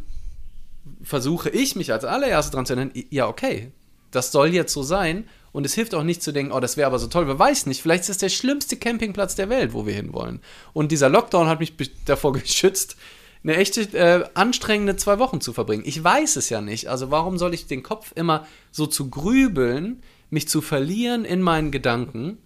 versuche 1.02 1.50
ich 1.50 1.76
mich 1.76 1.92
als 1.92 2.06
allererstes 2.06 2.52
dran 2.52 2.66
zu 2.66 2.74
erinnern, 2.74 2.92
ja, 3.10 3.28
okay, 3.28 3.72
das 4.12 4.32
soll 4.32 4.54
jetzt 4.54 4.74
so 4.74 4.84
sein. 4.84 5.26
Und 5.52 5.66
es 5.66 5.76
hilft 5.76 5.94
auch 5.94 6.04
nicht 6.04 6.24
zu 6.24 6.32
denken, 6.32 6.52
oh, 6.52 6.60
das 6.60 6.78
wäre 6.78 6.88
aber 6.88 6.98
so 6.98 7.08
toll. 7.08 7.28
Wer 7.28 7.38
weiß 7.38 7.68
nicht, 7.68 7.82
vielleicht 7.82 8.04
ist 8.04 8.10
es 8.10 8.18
der 8.18 8.30
schlimmste 8.30 8.76
Campingplatz 8.76 9.36
der 9.36 9.50
Welt, 9.50 9.74
wo 9.74 9.86
wir 9.86 9.94
hinwollen. 9.94 10.40
Und 10.74 10.92
dieser 10.92 11.10
Lockdown 11.10 11.48
hat 11.48 11.60
mich 11.60 11.74
davor 12.06 12.34
geschützt, 12.40 12.96
eine 13.44 13.58
echte 13.58 13.82
äh, 13.98 14.26
anstrengende 14.34 14.96
zwei 14.96 15.20
Wochen 15.20 15.42
zu 15.42 15.54
verbringen. 15.54 15.84
Ich 15.86 16.02
weiß 16.02 16.38
es 16.38 16.50
ja 16.50 16.62
nicht. 16.62 16.88
Also 16.88 17.12
warum 17.12 17.38
soll 17.38 17.54
ich 17.54 17.68
den 17.68 17.84
Kopf 17.84 18.14
immer 18.16 18.48
so 18.72 18.88
zu 18.88 19.10
grübeln, 19.10 20.02
mich 20.30 20.48
zu 20.48 20.62
verlieren 20.62 21.26
in 21.26 21.42
meinen 21.42 21.72
Gedanken? 21.72 22.38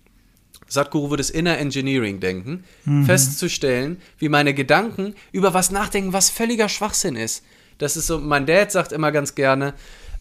Sadhguru 0.67 1.11
würde 1.11 1.21
es 1.21 1.29
Inner 1.29 1.59
Engineering 1.59 2.19
denken, 2.19 2.65
festzustellen, 3.05 4.01
wie 4.17 4.27
meine 4.27 4.53
Gedanken 4.53 5.15
über 5.31 5.53
was 5.53 5.71
nachdenken, 5.71 6.11
was 6.11 6.29
völliger 6.29 6.67
Schwachsinn 6.67 7.15
ist. 7.15 7.43
Das 7.78 7.97
ist 7.97 8.07
so, 8.07 8.19
mein 8.19 8.45
Dad 8.45 8.71
sagt 8.71 8.91
immer 8.91 9.11
ganz 9.11 9.36
gerne, 9.36 9.73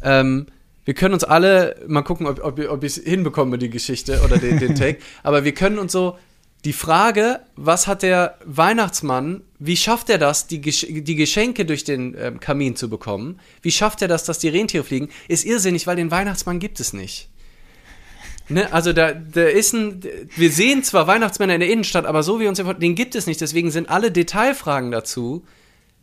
ähm, 0.03 0.47
wir 0.85 0.95
können 0.95 1.15
uns 1.15 1.25
alle, 1.25 1.83
mal 1.89 2.03
gucken, 2.03 2.27
ob, 2.27 2.43
ob, 2.45 2.59
ob 2.59 2.85
ich 2.85 2.97
es 2.97 3.05
hinbekomme, 3.05 3.59
die 3.59 3.71
Geschichte 3.71 4.23
oder 4.25 4.39
den, 4.39 4.59
den 4.59 4.75
Take, 4.77 4.99
aber 5.23 5.45
wir 5.45 5.53
können 5.53 5.79
uns 5.79 5.93
so 5.93 6.17
die 6.65 6.73
Frage, 6.73 7.41
was 7.55 7.87
hat 7.87 8.03
der 8.03 8.39
Weihnachtsmann, 8.45 9.43
wie 9.59 9.77
schafft 9.77 10.11
er 10.11 10.19
das, 10.19 10.47
die, 10.49 10.61
Gesch 10.61 10.87
die 10.89 11.15
Geschenke 11.15 11.65
durch 11.65 11.85
den 11.85 12.17
ähm, 12.19 12.41
Kamin 12.41 12.77
zu 12.77 12.91
bekommen? 12.91 13.39
Wie 13.63 13.71
schafft 13.71 14.03
er 14.03 14.09
das, 14.09 14.25
dass 14.25 14.39
die 14.39 14.49
Rentiere 14.49 14.83
fliegen? 14.83 15.09
Ist 15.29 15.45
irrsinnig, 15.45 15.87
weil 15.87 15.97
den 15.97 16.11
Weihnachtsmann 16.11 16.59
gibt 16.59 16.81
es 16.81 16.93
nicht. 16.93 17.29
Ne, 18.49 18.73
also 18.73 18.93
da, 18.93 19.13
da 19.13 19.43
ist 19.43 19.75
ein, 19.75 20.03
wir 20.37 20.51
sehen 20.51 20.83
zwar 20.83 21.07
Weihnachtsmänner 21.07 21.55
in 21.55 21.61
der 21.61 21.71
Innenstadt, 21.71 22.07
aber 22.07 22.23
so 22.23 22.41
wie 22.41 22.47
uns 22.47 22.63
den 22.81 22.95
gibt 22.95 23.15
es 23.15 23.27
nicht. 23.27 23.41
Deswegen 23.41 23.71
sind 23.71 23.89
alle 23.89 24.11
Detailfragen 24.11 24.91
dazu 24.91 25.45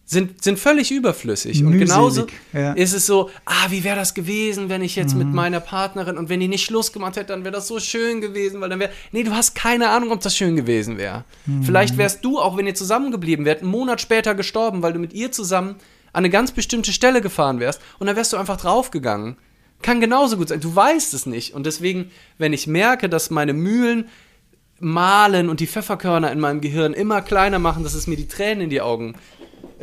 sind, 0.05 0.43
sind 0.43 0.59
völlig 0.59 0.91
überflüssig. 0.91 1.63
Und 1.63 1.71
Mühselig, 1.71 1.89
genauso 1.89 2.27
ja. 2.51 2.73
ist 2.73 2.93
es 2.93 3.05
so, 3.05 3.29
ah, 3.45 3.67
wie 3.69 3.83
wäre 3.83 3.95
das 3.95 4.13
gewesen, 4.13 4.69
wenn 4.69 4.81
ich 4.81 4.95
jetzt 4.95 5.15
mit 5.15 5.31
meiner 5.31 5.59
Partnerin 5.59 6.17
und 6.17 6.29
wenn 6.29 6.39
die 6.39 6.47
nicht 6.47 6.65
Schluss 6.65 6.91
gemacht 6.91 7.15
hätte, 7.15 7.27
dann 7.27 7.43
wäre 7.43 7.53
das 7.53 7.67
so 7.67 7.79
schön 7.79 8.19
gewesen, 8.19 8.59
weil 8.59 8.69
dann 8.69 8.79
wäre, 8.79 8.91
nee, 9.11 9.23
du 9.23 9.31
hast 9.31 9.55
keine 9.55 9.89
Ahnung, 9.89 10.11
ob 10.11 10.21
das 10.21 10.35
schön 10.35 10.55
gewesen 10.55 10.97
wäre. 10.97 11.23
Vielleicht 11.63 11.97
wärst 11.97 12.23
du, 12.25 12.39
auch 12.39 12.57
wenn 12.57 12.67
ihr 12.67 12.75
zusammengeblieben 12.75 13.45
wärt, 13.45 13.61
einen 13.61 13.71
Monat 13.71 14.01
später 14.01 14.35
gestorben, 14.35 14.81
weil 14.81 14.93
du 14.93 14.99
mit 14.99 15.13
ihr 15.13 15.31
zusammen 15.31 15.75
an 16.11 16.19
eine 16.19 16.29
ganz 16.29 16.51
bestimmte 16.51 16.93
Stelle 16.93 17.21
gefahren 17.21 17.59
wärst 17.59 17.81
und 17.97 18.07
dann 18.07 18.15
wärst 18.15 18.33
du 18.33 18.37
einfach 18.37 18.57
draufgegangen. 18.57 19.37
Kann 19.81 19.99
genauso 19.99 20.37
gut 20.37 20.49
sein. 20.49 20.61
Du 20.61 20.73
weißt 20.73 21.13
es 21.13 21.25
nicht. 21.25 21.53
Und 21.53 21.65
deswegen, 21.65 22.11
wenn 22.37 22.53
ich 22.53 22.67
merke, 22.67 23.09
dass 23.09 23.29
meine 23.29 23.53
Mühlen 23.53 24.07
malen 24.79 25.49
und 25.49 25.59
die 25.59 25.67
Pfefferkörner 25.67 26.31
in 26.31 26.39
meinem 26.39 26.61
Gehirn 26.61 26.93
immer 26.93 27.21
kleiner 27.21 27.59
machen, 27.59 27.83
dass 27.83 27.93
es 27.93 28.07
mir 28.07 28.15
die 28.15 28.27
Tränen 28.27 28.65
in 28.65 28.69
die 28.69 28.81
Augen 28.81 29.15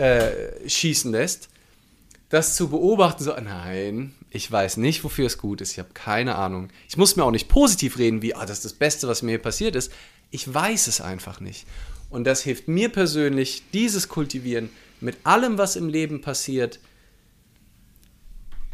äh, 0.01 0.67
schießen 0.67 1.13
lässt, 1.13 1.51
das 2.31 2.57
zu 2.57 2.71
beobachten, 2.71 3.23
so, 3.23 3.35
nein, 3.35 4.15
ich 4.31 4.51
weiß 4.51 4.79
nicht, 4.79 5.05
wofür 5.05 5.27
es 5.27 5.37
gut 5.37 5.61
ist, 5.61 5.73
ich 5.73 5.79
habe 5.79 5.91
keine 5.93 6.37
Ahnung. 6.37 6.71
Ich 6.89 6.97
muss 6.97 7.17
mir 7.17 7.25
auch 7.25 7.31
nicht 7.31 7.49
positiv 7.49 7.99
reden, 7.99 8.23
wie, 8.23 8.35
ah, 8.35 8.47
das 8.47 8.59
ist 8.59 8.65
das 8.65 8.73
Beste, 8.73 9.09
was 9.09 9.23
mir 9.23 9.33
hier 9.33 9.43
passiert 9.43 9.77
ist. 9.77 9.93
Ich 10.31 10.53
weiß 10.53 10.87
es 10.87 11.01
einfach 11.01 11.41
nicht. 11.41 11.67
Und 12.09 12.25
das 12.25 12.43
hilft 12.43 12.67
mir 12.67 12.89
persönlich, 12.89 13.65
dieses 13.75 14.09
Kultivieren 14.09 14.71
mit 15.01 15.19
allem, 15.25 15.59
was 15.59 15.77
im 15.77 15.89
Leben 15.89 16.23
passiert, 16.23 16.79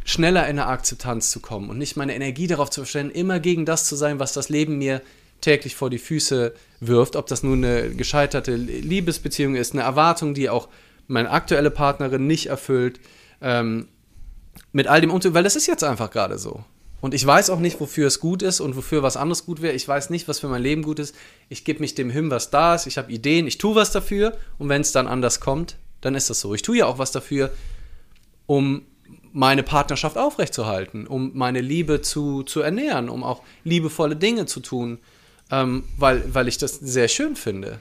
schneller 0.05 0.45
in 0.45 0.61
eine 0.61 0.67
Akzeptanz 0.67 1.31
zu 1.31 1.41
kommen 1.41 1.71
und 1.71 1.79
nicht 1.79 1.97
meine 1.97 2.15
Energie 2.15 2.47
darauf 2.47 2.71
zu 2.71 2.83
verstellen, 2.83 3.11
immer 3.11 3.41
gegen 3.41 3.65
das 3.65 3.87
zu 3.87 3.97
sein, 3.97 4.21
was 4.21 4.33
das 4.33 4.49
Leben 4.49 4.79
mir 4.79 5.03
täglich 5.41 5.75
vor 5.75 5.91
die 5.91 5.99
Füße 5.99 6.55
wirft, 6.79 7.17
ob 7.17 7.27
das 7.27 7.43
nun 7.43 7.65
eine 7.65 7.91
gescheiterte 7.91 8.55
Liebesbeziehung 8.55 9.57
ist, 9.57 9.73
eine 9.73 9.83
Erwartung, 9.83 10.33
die 10.35 10.49
auch 10.49 10.69
meine 11.07 11.31
aktuelle 11.31 11.71
Partnerin 11.71 12.27
nicht 12.27 12.47
erfüllt, 12.47 13.01
ähm, 13.41 13.89
mit 14.73 14.87
all 14.87 15.01
dem 15.01 15.11
umzugehen, 15.11 15.35
weil 15.35 15.45
das 15.45 15.57
ist 15.57 15.67
jetzt 15.67 15.85
einfach 15.85 16.11
gerade 16.11 16.39
so. 16.39 16.65
Und 17.01 17.15
ich 17.15 17.25
weiß 17.27 17.51
auch 17.51 17.61
nicht, 17.61 17.79
wofür 17.81 18.07
es 18.07 18.21
gut 18.21 18.43
ist 18.43 18.61
und 18.61 18.75
wofür 18.75 19.03
was 19.03 19.17
anderes 19.17 19.45
gut 19.45 19.63
wäre. 19.63 19.75
Ich 19.75 19.87
weiß 19.87 20.11
nicht, 20.11 20.29
was 20.29 20.41
für 20.41 20.49
mein 20.49 20.63
Leben 20.63 20.83
gut 20.83 20.99
ist. 20.99 21.15
Ich 21.49 21.65
gebe 21.65 21.81
mich 21.81 21.95
dem 21.95 22.11
hin, 22.11 22.31
was 22.31 22.51
da 22.51 22.75
ist. 22.75 22.87
Ich 22.87 22.99
habe 22.99 23.13
Ideen, 23.13 23.47
ich 23.47 23.59
tue 23.59 23.75
was 23.75 23.93
dafür 23.93 24.37
und 24.59 24.69
wenn 24.69 24.81
es 24.81 24.93
dann 24.93 25.07
anders 25.07 25.41
kommt, 25.41 25.77
dann 26.01 26.15
ist 26.15 26.31
das 26.31 26.41
so. 26.41 26.55
Ich 26.55 26.63
tue 26.63 26.79
ja 26.79 26.87
auch 26.87 26.99
was 26.99 27.13
dafür, 27.13 27.51
um 28.47 28.83
meine 29.33 29.63
Partnerschaft 29.63 30.17
aufrechtzuerhalten, 30.17 31.07
um 31.07 31.33
meine 31.35 31.61
Liebe 31.61 32.01
zu, 32.01 32.43
zu 32.43 32.61
ernähren, 32.61 33.11
um 33.11 33.23
auch 33.23 33.43
liebevolle 33.65 34.17
Dinge 34.17 34.47
zu 34.47 34.61
tun, 34.61 34.99
ähm, 35.51 35.85
weil, 35.99 36.23
weil 36.35 36.49
ich 36.49 36.59
das 36.59 36.75
sehr 36.77 37.09
schön 37.09 37.37
finde. 37.37 37.79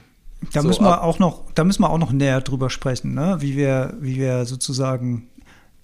Da 0.52 0.62
So, 0.62 0.68
müssen 0.68 0.84
wir 0.84 1.02
auch 1.02 1.18
noch, 1.18 1.42
da 1.54 1.64
müssen 1.64 1.82
wir 1.82 1.90
auch 1.90 1.98
noch 1.98 2.12
näher 2.12 2.40
drüber 2.40 2.70
sprechen, 2.70 3.14
ne? 3.14 3.36
wie 3.40 3.56
wir, 3.56 3.94
wie 4.00 4.16
wir 4.16 4.44
sozusagen 4.46 5.28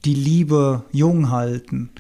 die 0.05 0.15
Liebe 0.15 0.83
jung 0.93 1.31
halten. 1.31 1.91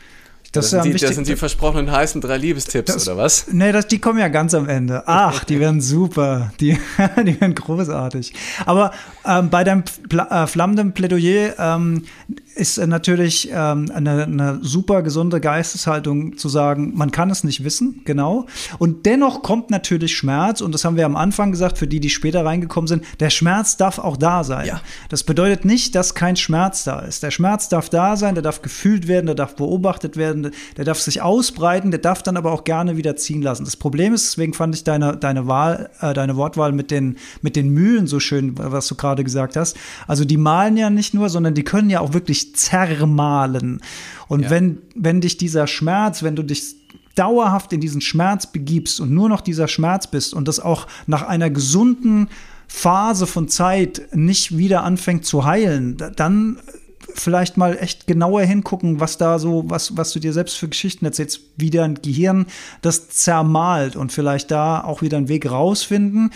Das, 0.53 0.67
ist 0.67 0.71
sind, 0.73 0.85
die, 0.85 0.93
das 0.93 1.15
sind 1.15 1.27
die 1.27 1.37
versprochenen 1.37 1.91
heißen 1.91 2.21
drei 2.21 2.37
Liebestipps, 2.37 2.93
Das- 2.93 3.09
oder 3.09 3.17
was? 3.17 3.47
Nee, 3.51 3.73
das, 3.73 3.87
die 3.87 3.99
kommen 3.99 4.19
ja 4.19 4.29
ganz 4.29 4.53
am 4.53 4.69
Ende. 4.69 5.03
Ach, 5.07 5.45
die 5.45 5.59
werden 5.61 5.81
super. 5.81 6.53
Die, 6.61 6.73
die 7.25 7.41
werden 7.41 7.55
großartig. 7.55 8.35
Aber 8.67 8.91
ähm, 9.27 9.51
bei 9.51 9.65
deinem 9.65 9.85
Pla 10.09 10.45
äh, 10.45 10.47
flammenden 10.47 10.93
Plädoyer, 10.93 11.55
ähm, 11.59 12.05
ist 12.55 12.79
natürlich 12.79 13.51
ähm, 13.53 13.91
eine, 13.95 14.25
eine 14.25 14.59
super 14.63 15.03
gesunde 15.03 15.41
Geisteshaltung 15.41 16.37
zu 16.37 16.49
sagen, 16.49 16.93
man 16.95 17.11
kann 17.11 17.31
es 17.31 17.45
nicht 17.45 17.65
wissen, 17.65 18.03
genau. 18.05 18.47
Und 18.79 19.07
dennoch 19.07 19.43
kommt 19.43 19.71
natürlich 19.71 20.17
Schmerz, 20.17 20.61
und 20.61 20.73
das 20.73 20.85
haben 20.85 20.97
wir 20.97 21.07
am 21.07 21.17
Anfang 21.17 21.51
gesagt, 21.51 21.79
für 21.79 21.87
die, 21.87 22.01
die 22.01 22.11
später 22.11 22.45
reingekommen 22.45 22.89
sind, 22.89 23.05
der 23.21 23.31
Schmerz 23.31 23.77
darf 23.77 23.99
auch 23.99 24.17
da 24.17 24.45
sein. 24.45 24.67
Ja. 24.67 24.81
Das 25.09 25.25
bedeutet 25.25 25.65
nicht, 25.65 25.95
dass 25.95 26.15
kein 26.15 26.37
Schmerz 26.37 26.85
da 26.85 27.01
ist. 27.01 27.23
Der 27.23 27.31
Schmerz 27.31 27.69
darf 27.69 27.89
da 27.89 28.17
sein, 28.17 28.35
der 28.35 28.43
darf 28.43 28.63
gefühlt 28.63 29.09
werden, 29.09 29.27
der 29.27 29.35
darf 29.35 29.57
beobachtet 29.57 30.17
werden, 30.17 30.51
der 30.77 30.85
darf 30.85 31.01
sich 31.01 31.23
ausbreiten, 31.23 31.91
der 31.91 32.01
darf 32.01 32.23
dann 32.23 32.37
aber 32.37 32.53
auch 32.53 32.65
gerne 32.65 32.97
wieder 32.97 33.17
ziehen 33.17 33.43
lassen. 33.43 33.65
Das 33.65 33.77
Problem 33.77 34.13
ist, 34.15 34.33
deswegen 34.33 34.53
fand 34.53 34.75
ich 34.75 34.85
deine, 34.85 35.17
deine 35.17 35.47
Wahl, 35.47 35.91
äh, 36.01 36.13
deine 36.13 36.37
Wortwahl 36.37 36.73
mit 36.73 36.91
den, 36.91 37.17
mit 37.41 37.57
den 37.57 37.71
Mühlen 37.71 38.07
so 38.07 38.21
schön, 38.21 38.55
was 38.59 38.89
du 38.89 38.95
gerade 38.95 39.12
gesagt 39.17 39.57
hast. 39.57 39.77
Also 40.07 40.25
die 40.25 40.37
malen 40.39 40.77
ja 40.77 40.89
nicht 40.91 41.13
nur, 41.15 41.29
sondern 41.29 41.55
die 41.55 41.63
können 41.65 41.91
ja 41.91 42.01
auch 42.01 42.13
wirklich 42.15 42.55
zermahlen. 42.57 43.81
Und 44.29 44.43
Ja. 44.45 44.51
wenn, 44.51 44.79
wenn 44.95 45.21
dich 45.21 45.37
dieser 45.37 45.67
Schmerz, 45.67 46.23
wenn 46.23 46.37
du 46.37 46.43
dich 46.43 46.77
dauerhaft 47.15 47.73
in 47.75 47.81
diesen 47.81 48.01
Schmerz 48.01 48.47
begibst 48.47 48.99
und 49.01 49.11
nur 49.13 49.29
noch 49.29 49.43
dieser 49.43 49.69
Schmerz 49.69 50.07
bist 50.07 50.33
und 50.33 50.49
das 50.49 50.61
auch 50.61 50.87
nach 51.07 51.23
einer 51.23 51.51
gesunden 51.51 52.29
Phase 52.69 53.27
von 53.27 53.49
Zeit 53.49 54.09
nicht 54.15 54.57
wieder 54.57 54.83
anfängt 54.83 55.27
zu 55.27 55.45
heilen, 55.45 55.99
da- 55.99 56.09
dann 56.09 56.59
vielleicht 57.15 57.59
mal 57.59 57.77
echt 57.79 58.07
genauer 58.07 58.41
hingucken, 58.43 58.99
was 58.99 59.19
da 59.19 59.39
so, 59.39 59.65
was, 59.67 59.95
was 59.99 60.13
du 60.13 60.21
dir 60.21 60.33
selbst 60.33 60.57
für 60.57 60.69
Geschichten 60.69 61.05
erzählst, 61.05 61.41
wie 61.59 61.69
dein 61.69 61.97
Gehirn 62.01 62.47
das 62.81 63.11
zermalt 63.11 63.97
und 63.97 64.11
vielleicht 64.13 64.51
da 64.51 64.83
auch 64.83 65.03
wieder 65.03 65.19
einen 65.19 65.29
Weg 65.29 65.51
rausfinden. 65.51 66.31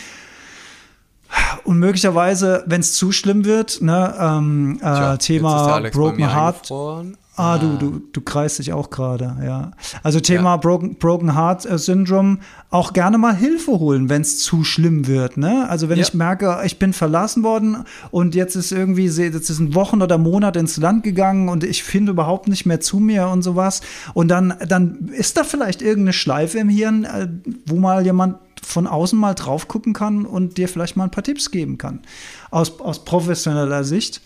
Und 1.65 1.79
möglicherweise, 1.79 2.63
wenn 2.67 2.81
es 2.81 2.93
zu 2.95 3.13
schlimm 3.13 3.45
wird, 3.45 3.83
ne, 3.83 4.15
ähm, 4.19 4.77
äh, 4.77 4.85
Tja, 4.85 5.17
Thema 5.17 5.81
Broken 5.91 6.33
Heart. 6.33 6.71
Ah, 7.39 7.59
du, 7.59 7.77
du, 7.77 8.01
du 8.15 8.21
kreist 8.23 8.59
dich 8.61 8.73
auch 8.73 8.89
gerade, 8.89 9.37
ja. 9.45 9.73
Also 10.03 10.21
Thema 10.21 10.53
Ja. 10.53 10.57
Broken, 10.57 10.95
Broken 10.95 11.35
Heart 11.37 11.67
äh, 11.67 11.77
Syndrome, 11.77 12.39
auch 12.71 12.95
gerne 12.95 13.19
mal 13.19 13.37
Hilfe 13.37 13.73
holen, 13.73 14.09
wenn 14.09 14.23
es 14.23 14.39
zu 14.39 14.65
schlimm 14.65 15.07
wird, 15.07 15.37
ne? 15.37 15.69
Also 15.69 15.91
wenn 15.91 15.99
Ja. 15.99 16.05
ich 16.07 16.15
merke, 16.15 16.61
ich 16.65 16.79
bin 16.79 16.95
verlassen 16.95 17.43
worden 17.43 17.85
und 18.11 18.35
jetzt 18.35 18.55
ist 18.57 18.73
irgendwie, 18.73 19.05
jetzt 19.05 19.51
ist 19.51 19.59
ein 19.59 19.75
Wochen 19.75 20.01
oder 20.01 20.17
Monat 20.17 20.57
ins 20.57 20.79
Land 20.79 21.03
gegangen 21.05 21.51
und 21.51 21.63
ich 21.63 21.83
finde 21.83 22.13
überhaupt 22.13 22.49
nicht 22.49 22.65
mehr 22.65 22.81
zu 22.81 23.01
mir 23.01 23.29
und 23.29 23.43
sowas. 23.43 23.83
Und 24.15 24.29
dann, 24.29 24.55
dann 24.67 25.11
ist 25.15 25.37
da 25.37 25.45
vielleicht 25.45 25.83
irgendeine 25.83 26.15
Schleife 26.15 26.57
im 26.59 26.71
Hirn, 26.71 27.05
äh, 27.05 27.29
wo 27.67 27.77
mal 27.77 28.03
jemand 28.03 28.37
von 28.67 28.87
außen 28.87 29.19
mal 29.19 29.35
drauf 29.35 29.69
gucken 29.69 29.93
kann 29.93 30.27
und 30.27 30.59
dir 30.59 30.69
vielleicht 30.69 30.97
mal 30.97 31.05
ein 31.05 31.11
paar 31.11 31.25
Tipps 31.25 31.51
geben 31.51 31.79
kann. 31.79 32.01
Aus, 32.51 32.81
aus 32.81 33.05
professioneller 33.05 33.85
Sicht. 33.85 34.21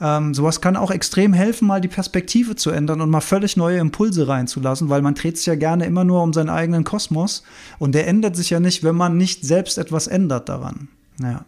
Ähm, 0.00 0.34
sowas 0.34 0.60
kann 0.60 0.76
auch 0.76 0.90
extrem 0.90 1.32
helfen, 1.32 1.68
mal 1.68 1.80
die 1.80 1.88
Perspektive 1.88 2.54
zu 2.56 2.70
ändern 2.70 3.00
und 3.00 3.08
mal 3.08 3.22
völlig 3.22 3.56
neue 3.56 3.78
Impulse 3.78 4.28
reinzulassen, 4.28 4.90
weil 4.90 5.00
man 5.00 5.14
dreht 5.14 5.38
sich 5.38 5.46
ja 5.46 5.54
gerne 5.54 5.86
immer 5.86 6.04
nur 6.04 6.22
um 6.22 6.34
seinen 6.34 6.50
eigenen 6.50 6.84
Kosmos 6.84 7.44
und 7.78 7.94
der 7.94 8.06
ändert 8.06 8.36
sich 8.36 8.50
ja 8.50 8.60
nicht, 8.60 8.84
wenn 8.84 8.96
man 8.96 9.16
nicht 9.16 9.44
selbst 9.44 9.78
etwas 9.78 10.06
ändert 10.06 10.50
daran. 10.50 10.88
Ja. 11.22 11.44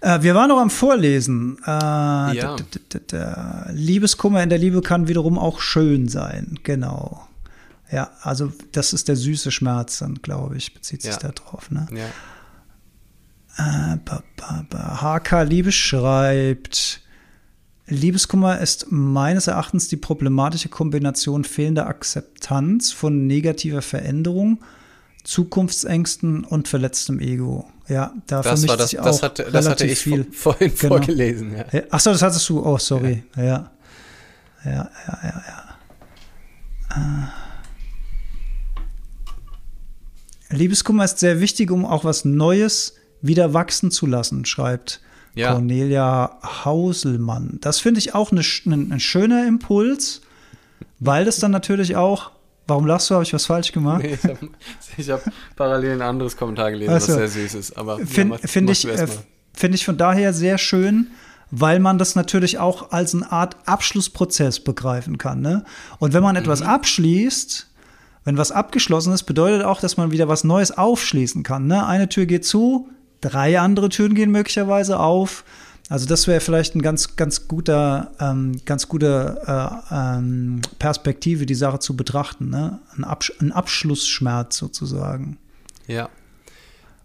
Äh, 0.00 0.22
wir 0.22 0.34
waren 0.34 0.48
noch 0.48 0.58
am 0.58 0.70
Vorlesen. 0.70 1.58
Äh, 1.64 1.70
Ja. 1.70 2.56
Liebeskummer 3.72 4.42
in 4.42 4.48
der 4.48 4.58
Liebe 4.58 4.80
kann 4.82 5.06
wiederum 5.06 5.38
auch 5.38 5.60
schön 5.60 6.08
sein. 6.08 6.58
Genau. 6.64 7.22
Ja, 7.90 8.10
also 8.22 8.52
das 8.72 8.92
ist 8.92 9.08
der 9.08 9.16
süße 9.16 9.50
Schmerz 9.50 9.98
dann, 9.98 10.14
glaube 10.16 10.56
ich, 10.56 10.74
bezieht 10.74 11.02
sich 11.02 11.12
Ja. 11.12 11.18
da 11.18 11.28
drauf. 11.28 11.70
Ne? 11.70 11.86
Ja. 11.92 12.06
Äh, 13.56 13.96
ba, 14.04 14.22
ba, 14.36 14.64
ba. 14.68 15.00
HK 15.00 15.42
Liebe 15.44 15.70
schreibt, 15.70 17.00
Liebeskummer 17.86 18.58
ist 18.60 18.86
meines 18.90 19.46
Erachtens 19.46 19.88
die 19.88 19.96
problematische 19.96 20.70
Kombination 20.70 21.44
fehlender 21.44 21.86
Akzeptanz 21.86 22.90
von 22.92 23.26
negativer 23.26 23.82
Veränderung, 23.82 24.62
Zukunftsängsten 25.22 26.44
und 26.44 26.66
verletztem 26.68 27.20
Ego. 27.20 27.68
Ja, 27.86 28.12
da 28.26 28.40
Das, 28.42 28.66
war 28.66 28.76
das, 28.78 28.90
sich 28.90 28.98
das, 28.98 29.18
auch 29.18 29.22
hatte, 29.22 29.44
das 29.52 29.68
hatte 29.68 29.86
ich 29.86 29.98
viel. 29.98 30.24
vor- 30.24 30.54
vorhin 30.54 30.72
Genau. 30.76 30.96
vorgelesen. 30.96 31.54
Ja. 31.72 31.82
Achso, 31.90 32.10
das 32.10 32.22
hattest 32.22 32.48
du. 32.48 32.64
Oh, 32.64 32.78
sorry. 32.78 33.22
Ja. 33.36 33.70
Ja, 34.64 34.70
ja, 34.72 34.90
ja, 35.22 35.42
ja. 35.46 35.76
Äh. 36.96 37.43
Liebeskummer 40.54 41.04
ist 41.04 41.18
sehr 41.18 41.40
wichtig, 41.40 41.70
um 41.70 41.84
auch 41.84 42.04
was 42.04 42.24
Neues 42.24 42.94
wieder 43.22 43.54
wachsen 43.54 43.90
zu 43.90 44.06
lassen, 44.06 44.44
schreibt 44.44 45.00
Ja. 45.34 45.52
Cornelia 45.52 46.38
Hauselmann. 46.64 47.58
Das 47.60 47.80
finde 47.80 47.98
ich 47.98 48.14
auch 48.14 48.32
eine, 48.32 48.42
ein, 48.66 48.92
ein 48.92 49.00
schöner 49.00 49.46
Impuls, 49.46 50.20
weil 51.00 51.24
das 51.24 51.38
dann 51.38 51.50
natürlich 51.50 51.96
auch. 51.96 52.30
Warum 52.66 52.86
lachst 52.86 53.10
du? 53.10 53.14
Habe 53.14 53.24
ich 53.24 53.34
was 53.34 53.44
falsch 53.44 53.72
gemacht? 53.72 54.02
Nee, 54.02 54.16
ich 54.96 55.10
habe 55.10 55.22
hab 55.26 55.32
parallel 55.54 55.92
ein 55.92 56.02
anderes 56.02 56.34
Kommentar 56.36 56.70
gelesen, 56.70 56.94
Ach 56.96 57.00
so. 57.00 57.08
was 57.12 57.16
sehr 57.16 57.28
süß 57.28 57.54
ist. 57.56 57.76
Aber 57.76 57.98
ja, 58.00 58.06
Finde 58.06 58.38
mach- 58.42 58.48
find 58.48 58.70
ich, 58.70 58.86
äh, 58.88 59.06
find 59.52 59.74
ich 59.74 59.84
von 59.84 59.98
daher 59.98 60.32
sehr 60.32 60.56
schön, 60.56 61.08
weil 61.50 61.78
man 61.78 61.98
das 61.98 62.14
natürlich 62.14 62.58
auch 62.58 62.90
als 62.90 63.14
eine 63.14 63.30
Art 63.30 63.56
Abschlussprozess 63.66 64.60
begreifen 64.60 65.18
kann. 65.18 65.42
Ne? 65.42 65.64
Und 65.98 66.14
wenn 66.14 66.22
man 66.22 66.36
etwas 66.36 66.60
Mhm. 66.60 66.66
abschließt, 66.68 67.66
wenn 68.24 68.38
was 68.38 68.52
abgeschlossen 68.52 69.12
ist, 69.12 69.24
bedeutet 69.24 69.64
auch, 69.64 69.80
dass 69.80 69.96
man 69.96 70.10
wieder 70.10 70.28
was 70.28 70.44
Neues 70.44 70.76
aufschließen 70.76 71.42
kann. 71.42 71.66
Ne? 71.66 71.86
Eine 71.86 72.08
Tür 72.08 72.26
geht 72.26 72.44
zu, 72.44 72.88
drei 73.20 73.60
andere 73.60 73.90
Türen 73.90 74.14
gehen 74.14 74.30
möglicherweise 74.30 74.98
auf. 74.98 75.44
Also 75.90 76.06
das 76.06 76.26
wäre 76.26 76.40
vielleicht 76.40 76.74
ein 76.74 76.82
ganz, 76.82 77.16
ganz 77.16 77.46
guter, 77.46 78.12
ähm, 78.18 78.60
ganz 78.64 78.88
gute 78.88 79.42
äh, 79.46 79.94
ähm, 79.94 80.62
Perspektive, 80.78 81.44
die 81.44 81.54
Sache 81.54 81.78
zu 81.78 81.94
betrachten. 81.94 82.48
Ne? 82.48 82.80
Ein, 82.96 83.04
Absch 83.04 83.32
ein 83.40 83.52
Abschlussschmerz 83.52 84.56
sozusagen. 84.56 85.36
Ja. 85.86 86.08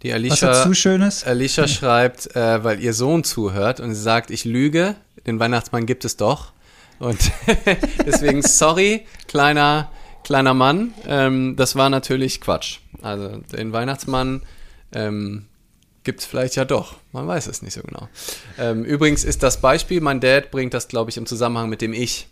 Die 0.02 0.10
Was 0.10 0.16
Alicia, 0.16 0.52
dazu 0.52 0.74
Schönes? 0.74 1.26
Alicia 1.26 1.68
schreibt, 1.68 2.34
äh, 2.38 2.64
weil 2.64 2.80
ihr 2.80 2.94
Sohn 2.94 3.26
zuhört 3.26 3.82
und 3.82 3.94
sie 3.94 4.02
sagt, 4.02 4.32
ich 4.32 4.46
lüge, 4.46 4.96
den 5.28 5.40
Weihnachtsmann 5.42 5.86
gibt 5.86 6.06
es 6.06 6.16
doch. 6.16 6.54
Und 7.00 7.20
deswegen, 8.06 8.42
sorry, 8.42 9.06
kleiner, 9.28 9.92
kleiner 10.30 10.54
Mann, 10.54 10.94
ähm, 11.08 11.56
das 11.56 11.76
war 11.76 11.90
natürlich 11.90 12.40
Quatsch. 12.40 12.82
Also 13.02 13.38
den 13.52 13.74
Weihnachtsmann 13.74 14.44
ähm, 14.92 15.46
gibt 16.04 16.20
es 16.20 16.28
vielleicht 16.28 16.56
ja 16.56 16.66
doch. 16.66 16.98
Man 17.14 17.28
weiß 17.28 17.48
es 17.48 17.64
nicht 17.64 17.74
so 17.74 17.82
genau. 17.82 18.08
Ähm, 18.60 18.86
übrigens 18.86 19.24
ist 19.24 19.42
das 19.42 19.60
Beispiel, 19.60 20.02
mein 20.02 20.20
Dad 20.20 20.52
bringt 20.52 20.76
das, 20.76 20.88
glaube 20.88 21.10
ich, 21.10 21.18
im 21.18 21.26
Zusammenhang 21.26 21.68
mit 21.68 21.82
dem 21.82 21.94
Ich. 21.94 22.28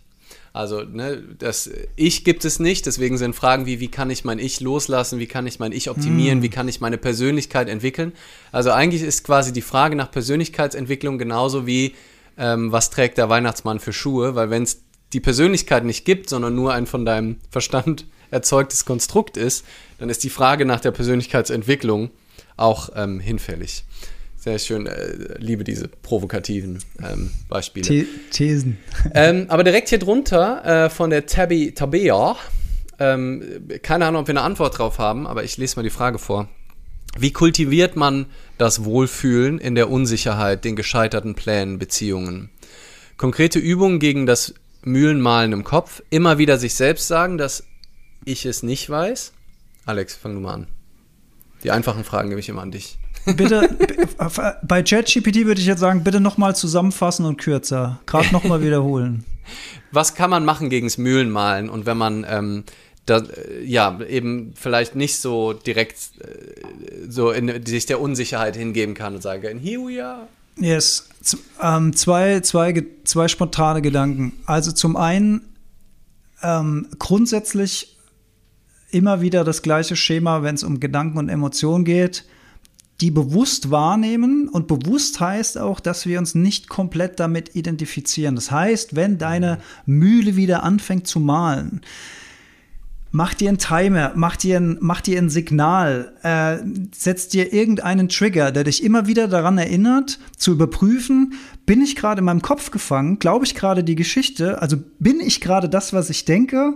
Also, 0.52 0.84
ne, 0.84 1.24
das 1.40 1.68
Ich 1.96 2.22
gibt 2.22 2.44
es 2.44 2.60
nicht, 2.60 2.86
deswegen 2.86 3.18
sind 3.18 3.34
Fragen 3.34 3.66
wie, 3.66 3.80
wie 3.80 3.88
kann 3.88 4.10
ich 4.10 4.24
mein 4.24 4.38
Ich 4.38 4.60
loslassen, 4.60 5.18
wie 5.18 5.26
kann 5.26 5.48
ich 5.48 5.58
mein 5.58 5.72
Ich 5.72 5.90
optimieren, 5.90 6.40
wie 6.40 6.50
kann 6.50 6.68
ich 6.68 6.80
meine 6.80 6.98
Persönlichkeit 6.98 7.68
entwickeln. 7.68 8.12
Also 8.52 8.70
eigentlich 8.70 9.02
ist 9.02 9.24
quasi 9.24 9.52
die 9.52 9.60
Frage 9.60 9.96
nach 9.96 10.12
Persönlichkeitsentwicklung 10.12 11.18
genauso 11.18 11.66
wie, 11.66 11.96
ähm, 12.36 12.70
was 12.70 12.90
trägt 12.90 13.18
der 13.18 13.28
Weihnachtsmann 13.28 13.80
für 13.80 13.92
Schuhe, 13.92 14.36
weil 14.36 14.50
wenn 14.50 14.62
es 14.62 14.82
die 15.12 15.20
Persönlichkeit 15.20 15.84
nicht 15.84 16.04
gibt, 16.04 16.28
sondern 16.28 16.54
nur 16.54 16.72
ein 16.74 16.86
von 16.86 17.04
deinem 17.04 17.36
Verstand 17.50 18.06
erzeugtes 18.30 18.84
Konstrukt 18.84 19.36
ist, 19.36 19.64
dann 19.98 20.10
ist 20.10 20.22
die 20.24 20.30
Frage 20.30 20.64
nach 20.64 20.80
der 20.80 20.90
Persönlichkeitsentwicklung 20.90 22.10
auch 22.56 22.90
ähm, 22.94 23.20
hinfällig. 23.20 23.84
Sehr 24.36 24.58
schön, 24.58 24.86
äh, 24.86 25.34
liebe 25.38 25.64
diese 25.64 25.88
provokativen 25.88 26.78
ähm, 27.02 27.30
Beispiele. 27.48 27.86
The 27.86 28.06
Thesen. 28.30 28.78
Ähm, 29.14 29.46
aber 29.48 29.64
direkt 29.64 29.88
hier 29.88 29.98
drunter 29.98 30.84
äh, 30.86 30.90
von 30.90 31.10
der 31.10 31.26
Tabi 31.26 31.72
Tabea, 31.72 32.36
ähm, 32.98 33.42
keine 33.82 34.06
Ahnung, 34.06 34.22
ob 34.22 34.28
wir 34.28 34.32
eine 34.32 34.42
Antwort 34.42 34.78
drauf 34.78 34.98
haben, 34.98 35.26
aber 35.26 35.44
ich 35.44 35.56
lese 35.56 35.76
mal 35.76 35.82
die 35.82 35.90
Frage 35.90 36.18
vor. 36.18 36.48
Wie 37.18 37.32
kultiviert 37.32 37.96
man 37.96 38.26
das 38.58 38.84
Wohlfühlen 38.84 39.58
in 39.58 39.74
der 39.74 39.90
Unsicherheit, 39.90 40.64
den 40.64 40.76
gescheiterten 40.76 41.34
Plänen, 41.34 41.78
Beziehungen? 41.78 42.50
Konkrete 43.16 43.58
Übungen 43.58 43.98
gegen 43.98 44.26
das 44.26 44.54
Mühlenmalen 44.88 45.52
im 45.52 45.64
Kopf, 45.64 46.02
immer 46.10 46.38
wieder 46.38 46.58
sich 46.58 46.74
selbst 46.74 47.08
sagen, 47.08 47.38
dass 47.38 47.64
ich 48.24 48.46
es 48.46 48.62
nicht 48.62 48.88
weiß. 48.90 49.32
Alex, 49.86 50.16
fang 50.16 50.34
du 50.34 50.40
mal 50.40 50.54
an. 50.54 50.66
Die 51.62 51.70
einfachen 51.70 52.04
Fragen 52.04 52.28
gebe 52.28 52.40
ich 52.40 52.48
immer 52.48 52.62
an 52.62 52.70
dich. 52.70 52.98
Bitte, 53.24 53.68
bei 54.62 54.82
ChatGPT 54.82 55.46
würde 55.46 55.60
ich 55.60 55.66
jetzt 55.66 55.80
sagen, 55.80 56.04
bitte 56.04 56.20
nochmal 56.20 56.54
zusammenfassen 56.54 57.26
und 57.26 57.38
kürzer. 57.38 58.00
Gerade 58.06 58.32
nochmal 58.32 58.62
wiederholen. 58.62 59.24
Was 59.92 60.14
kann 60.14 60.30
man 60.30 60.44
machen 60.44 60.70
gegens 60.70 60.98
Mühlenmalen 60.98 61.70
und 61.70 61.86
wenn 61.86 61.96
man 61.96 62.26
ähm, 62.28 62.64
da, 63.06 63.18
äh, 63.18 63.64
ja 63.64 63.98
eben 64.02 64.52
vielleicht 64.54 64.94
nicht 64.94 65.18
so 65.18 65.52
direkt 65.52 65.96
äh, 66.20 67.08
so 67.08 67.30
in 67.30 67.64
sich 67.64 67.86
der 67.86 68.00
Unsicherheit 68.00 68.56
hingeben 68.56 68.94
kann 68.94 69.14
und 69.14 69.22
sagen, 69.22 69.58
here 69.58 69.80
we 69.80 70.04
are. 70.04 70.28
Yes. 70.60 71.08
Z 71.22 71.38
ähm, 71.60 71.94
zwei, 71.94 72.40
zwei, 72.40 72.84
zwei 73.04 73.28
spontane 73.28 73.82
Gedanken. 73.82 74.32
Also 74.46 74.72
zum 74.72 74.96
einen 74.96 75.42
ähm, 76.42 76.88
grundsätzlich 76.98 77.96
immer 78.90 79.20
wieder 79.20 79.44
das 79.44 79.62
gleiche 79.62 79.96
Schema, 79.96 80.42
wenn 80.42 80.54
es 80.54 80.64
um 80.64 80.80
Gedanken 80.80 81.18
und 81.18 81.28
Emotionen 81.28 81.84
geht. 81.84 82.24
die 83.00 83.10
bewusst 83.12 83.70
wahrnehmen 83.70 84.48
und 84.48 84.66
bewusst 84.66 85.20
heißt 85.20 85.58
auch, 85.58 85.78
dass 85.78 86.06
wir 86.06 86.18
uns 86.18 86.34
nicht 86.34 86.68
komplett 86.68 87.20
damit 87.20 87.54
identifizieren. 87.54 88.34
Das 88.34 88.50
heißt, 88.50 88.96
wenn 88.96 89.18
deine 89.18 89.58
Mühle 89.86 90.34
wieder 90.34 90.64
anfängt 90.64 91.06
zu 91.06 91.20
malen, 91.20 91.82
Mach 93.10 93.32
dir 93.32 93.48
einen 93.48 93.58
Timer, 93.58 94.12
mach 94.16 94.36
dir 94.36 94.58
ein, 94.58 94.76
mach 94.80 95.00
dir 95.00 95.18
ein 95.18 95.30
Signal, 95.30 96.12
äh, 96.22 96.58
setz 96.94 97.28
dir 97.28 97.54
irgendeinen 97.54 98.10
Trigger, 98.10 98.52
der 98.52 98.64
dich 98.64 98.84
immer 98.84 99.06
wieder 99.06 99.28
daran 99.28 99.56
erinnert, 99.56 100.18
zu 100.36 100.52
überprüfen, 100.52 101.32
bin 101.64 101.80
ich 101.80 101.96
gerade 101.96 102.18
in 102.18 102.26
meinem 102.26 102.42
Kopf 102.42 102.70
gefangen, 102.70 103.18
glaube 103.18 103.46
ich 103.46 103.54
gerade 103.54 103.82
die 103.82 103.94
Geschichte, 103.94 104.60
also 104.60 104.76
bin 104.98 105.20
ich 105.20 105.40
gerade 105.40 105.70
das, 105.70 105.94
was 105.94 106.10
ich 106.10 106.26
denke, 106.26 106.74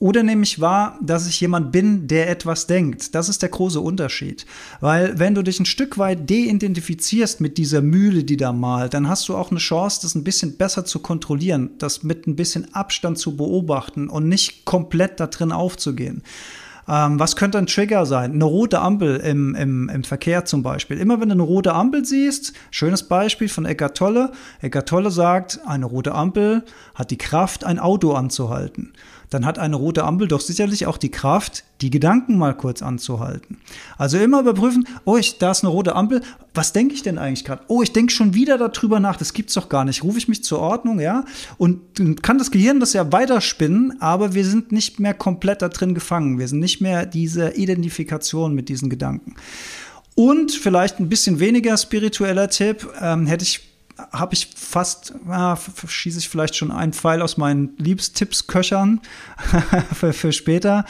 oder 0.00 0.22
nehme 0.22 0.44
ich 0.44 0.60
wahr, 0.60 0.96
dass 1.02 1.26
ich 1.26 1.40
jemand 1.40 1.72
bin, 1.72 2.06
der 2.06 2.30
etwas 2.30 2.66
denkt. 2.68 3.14
Das 3.14 3.28
ist 3.28 3.42
der 3.42 3.48
große 3.48 3.80
Unterschied. 3.80 4.46
Weil 4.80 5.18
wenn 5.18 5.34
du 5.34 5.42
dich 5.42 5.58
ein 5.58 5.66
Stück 5.66 5.98
weit 5.98 6.30
deidentifizierst 6.30 7.40
mit 7.40 7.58
dieser 7.58 7.82
Mühle, 7.82 8.22
die 8.22 8.36
da 8.36 8.52
malt, 8.52 8.94
dann 8.94 9.08
hast 9.08 9.28
du 9.28 9.36
auch 9.36 9.50
eine 9.50 9.58
Chance, 9.58 10.00
das 10.02 10.14
ein 10.14 10.24
bisschen 10.24 10.56
besser 10.56 10.84
zu 10.84 11.00
kontrollieren, 11.00 11.70
das 11.78 12.04
mit 12.04 12.26
ein 12.28 12.36
bisschen 12.36 12.72
Abstand 12.74 13.18
zu 13.18 13.36
beobachten 13.36 14.08
und 14.08 14.28
nicht 14.28 14.64
komplett 14.64 15.18
da 15.18 15.26
drin 15.26 15.50
aufzugehen. 15.50 16.22
Ähm, 16.88 17.18
was 17.18 17.34
könnte 17.34 17.58
ein 17.58 17.66
Trigger 17.66 18.06
sein? 18.06 18.32
Eine 18.32 18.44
rote 18.44 18.80
Ampel 18.80 19.16
im, 19.16 19.54
im, 19.56 19.88
im 19.88 20.04
Verkehr 20.04 20.44
zum 20.44 20.62
Beispiel. 20.62 20.98
Immer 20.98 21.20
wenn 21.20 21.28
du 21.28 21.34
eine 21.34 21.42
rote 21.42 21.74
Ampel 21.74 22.04
siehst, 22.04 22.54
schönes 22.70 23.02
Beispiel 23.02 23.48
von 23.48 23.66
Eckart 23.66 23.96
Tolle. 23.96 24.30
Eckart 24.62 24.88
Tolle 24.88 25.10
sagt, 25.10 25.60
eine 25.66 25.86
rote 25.86 26.14
Ampel 26.14 26.64
hat 26.94 27.10
die 27.10 27.18
Kraft, 27.18 27.64
ein 27.64 27.78
Auto 27.78 28.12
anzuhalten 28.12 28.92
dann 29.30 29.44
hat 29.44 29.58
eine 29.58 29.76
rote 29.76 30.04
Ampel 30.04 30.28
doch 30.28 30.40
sicherlich 30.40 30.86
auch 30.86 30.96
die 30.96 31.10
Kraft, 31.10 31.64
die 31.80 31.90
Gedanken 31.90 32.38
mal 32.38 32.54
kurz 32.54 32.82
anzuhalten. 32.82 33.58
Also 33.96 34.18
immer 34.18 34.40
überprüfen, 34.40 34.86
oh, 35.04 35.16
ich, 35.16 35.38
da 35.38 35.50
ist 35.50 35.62
eine 35.62 35.70
rote 35.70 35.94
Ampel, 35.94 36.22
was 36.54 36.72
denke 36.72 36.94
ich 36.94 37.02
denn 37.02 37.18
eigentlich 37.18 37.44
gerade? 37.44 37.62
Oh, 37.68 37.82
ich 37.82 37.92
denke 37.92 38.12
schon 38.12 38.34
wieder 38.34 38.58
darüber 38.58 39.00
nach, 39.00 39.16
das 39.16 39.32
gibt's 39.32 39.54
doch 39.54 39.68
gar 39.68 39.84
nicht. 39.84 40.02
Rufe 40.02 40.18
ich 40.18 40.28
mich 40.28 40.42
zur 40.42 40.58
Ordnung, 40.60 40.98
ja? 40.98 41.24
Und 41.56 41.80
kann 42.22 42.38
das 42.38 42.50
Gehirn 42.50 42.80
das 42.80 42.94
ja 42.94 43.12
weiterspinnen, 43.12 44.00
aber 44.00 44.34
wir 44.34 44.44
sind 44.44 44.72
nicht 44.72 44.98
mehr 44.98 45.14
komplett 45.14 45.62
da 45.62 45.68
drin 45.68 45.94
gefangen. 45.94 46.38
Wir 46.38 46.48
sind 46.48 46.60
nicht 46.60 46.80
mehr 46.80 47.06
diese 47.06 47.50
Identifikation 47.50 48.54
mit 48.54 48.68
diesen 48.68 48.88
Gedanken. 48.88 49.34
Und 50.14 50.50
vielleicht 50.50 50.98
ein 50.98 51.08
bisschen 51.08 51.38
weniger 51.38 51.76
spiritueller 51.76 52.50
Tipp, 52.50 52.88
ähm, 53.00 53.26
hätte 53.26 53.44
ich 53.44 53.67
habe 54.12 54.34
ich 54.34 54.50
fast, 54.54 55.14
ah, 55.28 55.56
schieße 55.86 56.18
ich 56.18 56.28
vielleicht 56.28 56.56
schon 56.56 56.70
einen 56.70 56.92
Pfeil 56.92 57.20
aus 57.22 57.36
meinen 57.36 57.76
Liebstipps-Köchern 57.78 59.00
für, 59.94 60.12
für 60.12 60.32
später. 60.32 60.84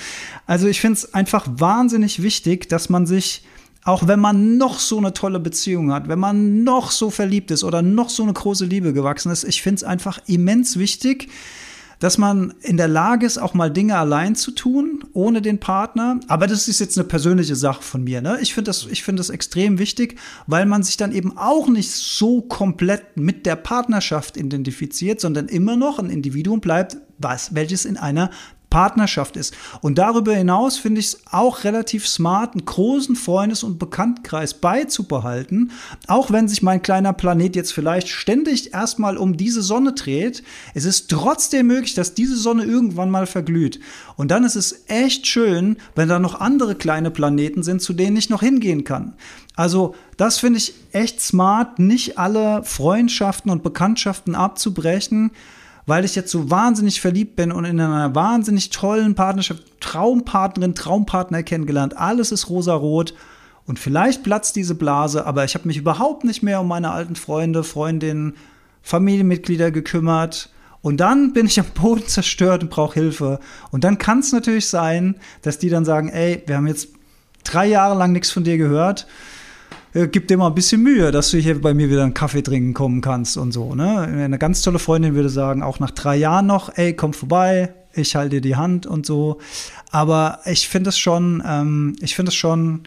Also 0.47 0.67
ich 0.69 0.81
finde 0.81 0.99
es 0.99 1.15
einfach 1.15 1.47
wahnsinnig 1.51 2.23
wichtig, 2.23 2.69
dass 2.69 2.89
man 2.89 3.07
sich 3.07 3.43
auch 3.85 4.07
wenn 4.07 4.21
man 4.21 4.59
noch 4.59 4.81
so 4.81 4.99
eine 4.99 5.15
tolle 5.15 5.41
Beziehung 5.41 5.93
hat, 5.93 6.09
wenn 6.09 6.19
man 6.19 6.63
noch 6.63 6.91
so 6.91 7.09
verliebt 7.09 7.51
ist 7.51 7.65
oder 7.65 7.81
noch 7.81 8.11
so 8.11 8.23
eine 8.23 8.35
große 8.35 8.67
Liebe 8.67 8.93
gewachsen 8.93 9.33
ist, 9.33 9.45
ich 9.45 9.63
finde 9.63 9.77
es 9.77 9.85
einfach 9.85 10.21
immens 10.27 10.79
wichtig, 10.79 11.31
dass 11.99 12.19
man 12.19 12.55
in 12.63 12.77
der 12.77 12.89
Lage 12.89 13.27
ist, 13.27 13.39
auch 13.39 13.55
mal 13.55 13.71
Dinge 13.71 13.97
allein 13.97 14.37
zu 14.37 14.51
tun, 14.53 15.05
ohne 15.13 15.43
den 15.43 15.59
Partner. 15.59 16.21
Aber 16.29 16.47
das 16.47 16.69
ist 16.69 16.79
jetzt 16.79 16.97
eine 16.97 17.07
persönliche 17.07 17.57
Sache 17.57 17.83
von 17.83 18.05
mir. 18.05 18.21
Ne? 18.21 18.39
Ich 18.41 18.55
finde 18.55 18.69
das, 18.69 18.87
ich 18.87 19.03
finde 19.03 19.21
das 19.21 19.31
extrem 19.31 19.79
wichtig, 19.79 20.19
weil 20.47 20.67
man 20.67 20.83
sich 20.83 20.97
dann 20.97 21.13
eben 21.13 21.37
auch 21.37 21.69
nicht 21.69 21.91
so 21.91 22.43
komplett 22.43 23.17
mit 23.17 23.47
der 23.47 23.57
Partnerschaft 23.57 24.37
identifiziert, 24.37 25.21
sondern 25.21 25.49
immer 25.49 25.77
noch 25.77 25.99
ein 25.99 26.11
Individuum 26.11 26.61
bleibt, 26.61 26.99
was, 27.19 27.55
welches 27.55 27.85
in 27.85 27.97
einer 27.97 28.31
Partnerschaft 28.71 29.37
ist. 29.37 29.55
Und 29.81 29.99
darüber 29.99 30.35
hinaus 30.35 30.77
finde 30.77 31.01
ich 31.01 31.07
es 31.07 31.21
auch 31.31 31.65
relativ 31.65 32.07
smart, 32.07 32.53
einen 32.53 32.65
großen 32.65 33.17
Freundes- 33.17 33.63
und 33.63 33.79
Bekanntkreis 33.79 34.55
beizubehalten, 34.55 35.73
auch 36.07 36.31
wenn 36.31 36.49
sich 36.49 36.63
mein 36.63 36.83
kleiner 36.83 37.13
Planet 37.13 37.57
jetzt 37.57 37.73
vielleicht 37.73 38.09
ständig 38.09 38.75
erstmal 38.75 39.17
um 39.17 39.37
diese 39.37 39.63
Sonne 39.63 39.93
dreht. 39.93 40.43
Es 40.75 40.85
ist 40.85 41.11
trotzdem 41.11 41.67
möglich, 41.67 41.95
dass 41.95 42.15
diese 42.15 42.37
Sonne 42.37 42.65
irgendwann 42.65 43.11
mal 43.11 43.27
verglüht. 43.27 43.81
Und 44.17 44.31
dann 44.31 44.45
ist 44.45 44.57
es 44.57 44.85
echt 44.89 45.27
schön, 45.27 45.77
wenn 45.95 46.09
da 46.09 46.19
noch 46.19 46.41
andere 46.41 46.75
kleine 46.75 47.11
Planeten 47.11 47.63
sind, 47.63 47.81
zu 47.81 47.93
denen 47.93 48.17
ich 48.17 48.31
noch 48.31 48.43
hingehen 48.43 48.85
kann. 48.85 49.15
Also 49.57 49.95
das 50.17 50.39
finde 50.39 50.59
ich 50.59 50.75
echt 50.93 51.21
smart, 51.21 51.79
nicht 51.79 52.17
alle 52.19 52.63
Freundschaften 52.63 53.51
und 53.51 53.65
Bekanntschaften 53.65 54.37
abzubrechen, 54.37 55.33
weil 55.89 56.05
ich 56.05 56.15
jetzt 56.15 56.31
so 56.31 56.51
wahnsinnig 56.51 57.01
verliebt 57.01 57.35
bin 57.35 57.51
und 57.51 57.65
in 57.65 57.81
einer 57.81 58.15
wahnsinnig 58.15 58.69
tollen 58.69 59.15
Partnerschaft, 59.15 59.63
Traumpartnerin, 59.81 60.75
Traumpartner 60.75 61.43
kennengelernt. 61.43 61.97
Alles 61.97 62.31
ist 62.31 62.51
rosarot. 62.51 63.15
Und 63.65 63.79
vielleicht 63.79 64.23
platzt 64.23 64.55
diese 64.57 64.75
Blase, 64.75 65.25
aber 65.25 65.45
ich 65.45 65.55
habe 65.55 65.67
mich 65.67 65.79
überhaupt 65.79 66.25
nicht 66.25 66.43
mehr 66.43 66.61
um 66.61 66.69
meine 66.69 66.91
alten 66.91 67.17
Freunde, 67.17 67.65
Freundinnen, 67.65 68.35
Familienmitglieder 68.83 69.71
gekümmert. 69.71 70.51
Und 70.83 70.99
dann 70.99 71.33
bin 71.33 71.47
ich 71.47 71.59
am 71.59 71.67
Boden 71.75 72.07
zerstört 72.07 72.63
und 72.63 72.69
brauche 72.69 73.01
Hilfe. 73.01 73.41
Und 73.71 73.83
dann 73.83 73.97
kann 73.97 74.19
es 74.19 74.31
natürlich 74.31 74.69
sein, 74.69 75.15
dass 75.41 75.59
die 75.59 75.71
dann 75.71 75.87
sagen, 75.87 76.11
ey, 76.11 76.43
wir 76.47 76.57
haben 76.57 76.67
jetzt 76.67 76.89
drei 77.45 77.67
Jahre 77.67 77.97
lang 77.97 78.13
nichts 78.13 78.31
von 78.31 78.45
dir 78.45 78.59
gehört 78.59 79.07
äh, 79.95 80.09
gib 80.09 80.29
dir 80.29 80.37
mal 80.37 80.49
ein 80.49 80.55
bisschen 80.55 80.83
Mühe, 80.83 81.11
dass 81.11 81.31
du 81.31 81.39
hier 81.39 81.61
bei 81.61 81.75
mir 81.75 81.91
wieder 81.91 82.03
einen 82.03 82.15
Kaffee 82.15 82.43
trinken 82.43 82.75
kommen 82.75 83.01
kannst 83.01 83.37
und 83.37 83.53
so. 83.53 83.75
Ne? 83.75 84.01
Eine 84.01 84.39
ganz 84.39 84.63
tolle 84.63 84.79
Freundin 84.79 85.15
würde 85.15 85.29
sagen, 85.29 85.63
auch 85.63 85.79
nach 85.81 85.91
drei 85.91 86.17
Jahren 86.17 86.47
noch, 86.47 86.77
ey, 86.77 86.95
komm 86.95 87.13
vorbei, 87.13 87.73
ich 87.93 88.17
halte 88.17 88.37
dir 88.37 88.41
die 88.41 88.57
Hand 88.57 88.87
und 88.87 89.07
so. 89.07 89.39
Aber 89.91 90.41
ich 90.45 90.69
finde 90.69 90.91
es 90.91 90.99
schon, 90.99 91.43
ähm, 91.47 91.97
ich 92.01 92.15
finde 92.15 92.31
es 92.31 92.35
schon 92.35 92.83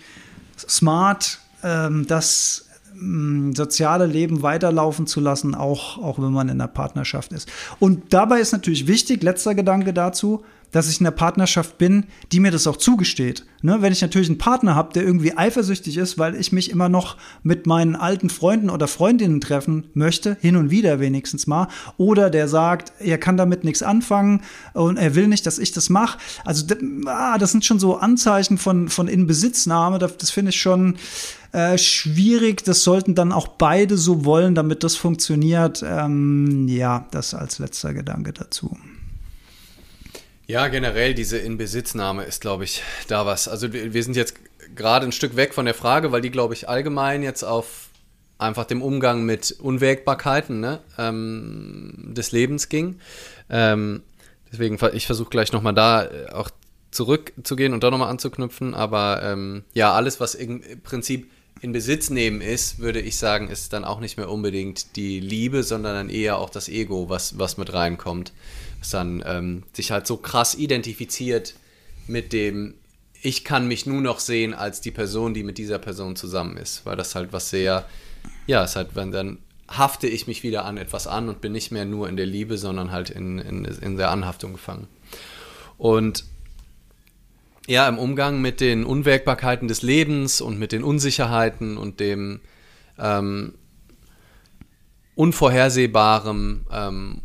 smart, 0.57 1.39
ähm, 1.63 2.05
das 2.07 2.69
ähm, 2.93 3.53
soziale 3.55 4.05
Leben 4.05 4.41
weiterlaufen 4.41 5.07
zu 5.07 5.19
lassen, 5.19 5.55
auch, 5.55 5.97
auch 5.97 6.19
wenn 6.19 6.31
man 6.31 6.49
in 6.49 6.61
einer 6.61 6.67
Partnerschaft 6.67 7.33
ist. 7.33 7.51
Und 7.79 8.13
dabei 8.13 8.39
ist 8.39 8.51
natürlich 8.51 8.87
wichtig, 8.87 9.23
letzter 9.23 9.55
Gedanke 9.55 9.93
dazu, 9.93 10.43
dass 10.71 10.89
ich 10.89 10.99
in 10.99 11.05
einer 11.05 11.15
Partnerschaft 11.15 11.77
bin, 11.77 12.05
die 12.31 12.39
mir 12.39 12.51
das 12.51 12.67
auch 12.67 12.77
zugesteht. 12.77 13.45
Ne? 13.61 13.77
Wenn 13.81 13.93
ich 13.93 14.01
natürlich 14.01 14.29
einen 14.29 14.37
Partner 14.37 14.75
habe, 14.75 14.93
der 14.93 15.03
irgendwie 15.03 15.37
eifersüchtig 15.37 15.97
ist, 15.97 16.17
weil 16.17 16.35
ich 16.35 16.51
mich 16.51 16.71
immer 16.71 16.89
noch 16.89 17.17
mit 17.43 17.67
meinen 17.67 17.95
alten 17.95 18.29
Freunden 18.29 18.69
oder 18.69 18.87
Freundinnen 18.87 19.41
treffen 19.41 19.85
möchte, 19.93 20.37
hin 20.41 20.55
und 20.55 20.71
wieder 20.71 20.99
wenigstens 20.99 21.47
mal, 21.47 21.67
oder 21.97 22.29
der 22.29 22.47
sagt, 22.47 22.93
er 22.99 23.17
kann 23.17 23.37
damit 23.37 23.63
nichts 23.63 23.83
anfangen 23.83 24.41
und 24.73 24.97
er 24.97 25.15
will 25.15 25.27
nicht, 25.27 25.45
dass 25.45 25.59
ich 25.59 25.71
das 25.71 25.89
mache. 25.89 26.17
Also 26.45 26.65
ah, 27.05 27.37
das 27.37 27.51
sind 27.51 27.65
schon 27.65 27.79
so 27.79 27.97
Anzeichen 27.97 28.57
von, 28.57 28.89
von 28.89 29.07
Inbesitznahme, 29.07 29.99
das, 29.99 30.17
das 30.17 30.31
finde 30.31 30.49
ich 30.49 30.61
schon 30.61 30.95
äh, 31.51 31.77
schwierig. 31.77 32.63
Das 32.63 32.83
sollten 32.83 33.15
dann 33.15 33.31
auch 33.31 33.47
beide 33.47 33.97
so 33.97 34.25
wollen, 34.25 34.55
damit 34.55 34.83
das 34.83 34.95
funktioniert. 34.95 35.83
Ähm, 35.85 36.67
ja, 36.67 37.05
das 37.11 37.33
als 37.33 37.59
letzter 37.59 37.93
Gedanke 37.93 38.33
dazu. 38.33 38.77
Ja, 40.47 40.67
generell 40.67 41.13
diese 41.13 41.37
Inbesitznahme 41.37 42.23
ist, 42.23 42.41
glaube 42.41 42.63
ich, 42.63 42.83
da 43.07 43.25
was. 43.25 43.47
Also 43.47 43.73
wir 43.73 44.03
sind 44.03 44.15
jetzt 44.15 44.35
gerade 44.75 45.05
ein 45.05 45.11
Stück 45.11 45.35
weg 45.35 45.53
von 45.53 45.65
der 45.65 45.73
Frage, 45.73 46.11
weil 46.11 46.21
die, 46.21 46.31
glaube 46.31 46.53
ich, 46.53 46.67
allgemein 46.67 47.23
jetzt 47.23 47.43
auf 47.43 47.89
einfach 48.37 48.65
dem 48.65 48.81
Umgang 48.81 49.23
mit 49.23 49.51
Unwägbarkeiten 49.59 50.59
ne, 50.59 50.79
ähm, 50.97 52.11
des 52.15 52.31
Lebens 52.31 52.69
ging. 52.69 52.99
Ähm, 53.49 54.01
deswegen, 54.51 54.79
ich 54.93 55.05
versuche 55.05 55.29
gleich 55.29 55.51
nochmal 55.51 55.73
da 55.73 56.05
äh, 56.05 56.29
auch 56.31 56.49
zurückzugehen 56.89 57.73
und 57.73 57.83
da 57.83 57.91
nochmal 57.91 58.09
anzuknüpfen. 58.09 58.73
Aber 58.73 59.21
ähm, 59.23 59.63
ja, 59.73 59.93
alles, 59.93 60.19
was 60.19 60.35
im 60.35 60.61
Prinzip 60.83 61.29
in 61.61 61.71
Besitz 61.71 62.09
nehmen 62.09 62.41
ist, 62.41 62.79
würde 62.79 62.99
ich 62.99 63.17
sagen, 63.17 63.47
ist 63.47 63.71
dann 63.73 63.85
auch 63.85 63.99
nicht 63.99 64.17
mehr 64.17 64.29
unbedingt 64.29 64.95
die 64.95 65.19
Liebe, 65.19 65.61
sondern 65.61 65.93
dann 65.93 66.09
eher 66.09 66.39
auch 66.39 66.49
das 66.49 66.67
Ego, 66.67 67.07
was, 67.07 67.37
was 67.37 67.57
mit 67.57 67.71
reinkommt 67.71 68.33
dann 68.89 69.23
ähm, 69.25 69.63
sich 69.73 69.91
halt 69.91 70.07
so 70.07 70.17
krass 70.17 70.55
identifiziert 70.55 71.55
mit 72.07 72.33
dem, 72.33 72.73
ich 73.21 73.43
kann 73.43 73.67
mich 73.67 73.85
nur 73.85 74.01
noch 74.01 74.19
sehen 74.19 74.53
als 74.53 74.81
die 74.81 74.91
Person, 74.91 75.33
die 75.33 75.43
mit 75.43 75.57
dieser 75.57 75.77
Person 75.77 76.15
zusammen 76.15 76.57
ist, 76.57 76.85
weil 76.85 76.95
das 76.95 77.15
halt 77.15 77.31
was 77.33 77.49
sehr, 77.49 77.85
ja, 78.47 78.63
ist 78.63 78.75
halt, 78.75 78.95
wenn 78.95 79.11
dann 79.11 79.37
hafte 79.67 80.07
ich 80.07 80.27
mich 80.27 80.43
wieder 80.43 80.65
an 80.65 80.77
etwas 80.77 81.07
an 81.07 81.29
und 81.29 81.39
bin 81.39 81.51
nicht 81.51 81.71
mehr 81.71 81.85
nur 81.85 82.09
in 82.09 82.17
der 82.17 82.25
Liebe, 82.25 82.57
sondern 82.57 82.91
halt 82.91 83.09
in, 83.09 83.39
in, 83.39 83.65
in 83.65 83.97
der 83.97 84.11
Anhaftung 84.11 84.53
gefangen. 84.53 84.87
Und 85.77 86.25
ja, 87.67 87.87
im 87.87 87.97
Umgang 87.97 88.41
mit 88.41 88.59
den 88.59 88.83
Unwägbarkeiten 88.83 89.67
des 89.67 89.81
Lebens 89.81 90.41
und 90.41 90.59
mit 90.59 90.71
den 90.71 90.83
Unsicherheiten 90.83 91.77
und 91.77 91.99
dem 91.99 92.41
ähm, 92.99 93.53
Unvorhersehbarem 95.15 96.65
ähm, 96.71 97.21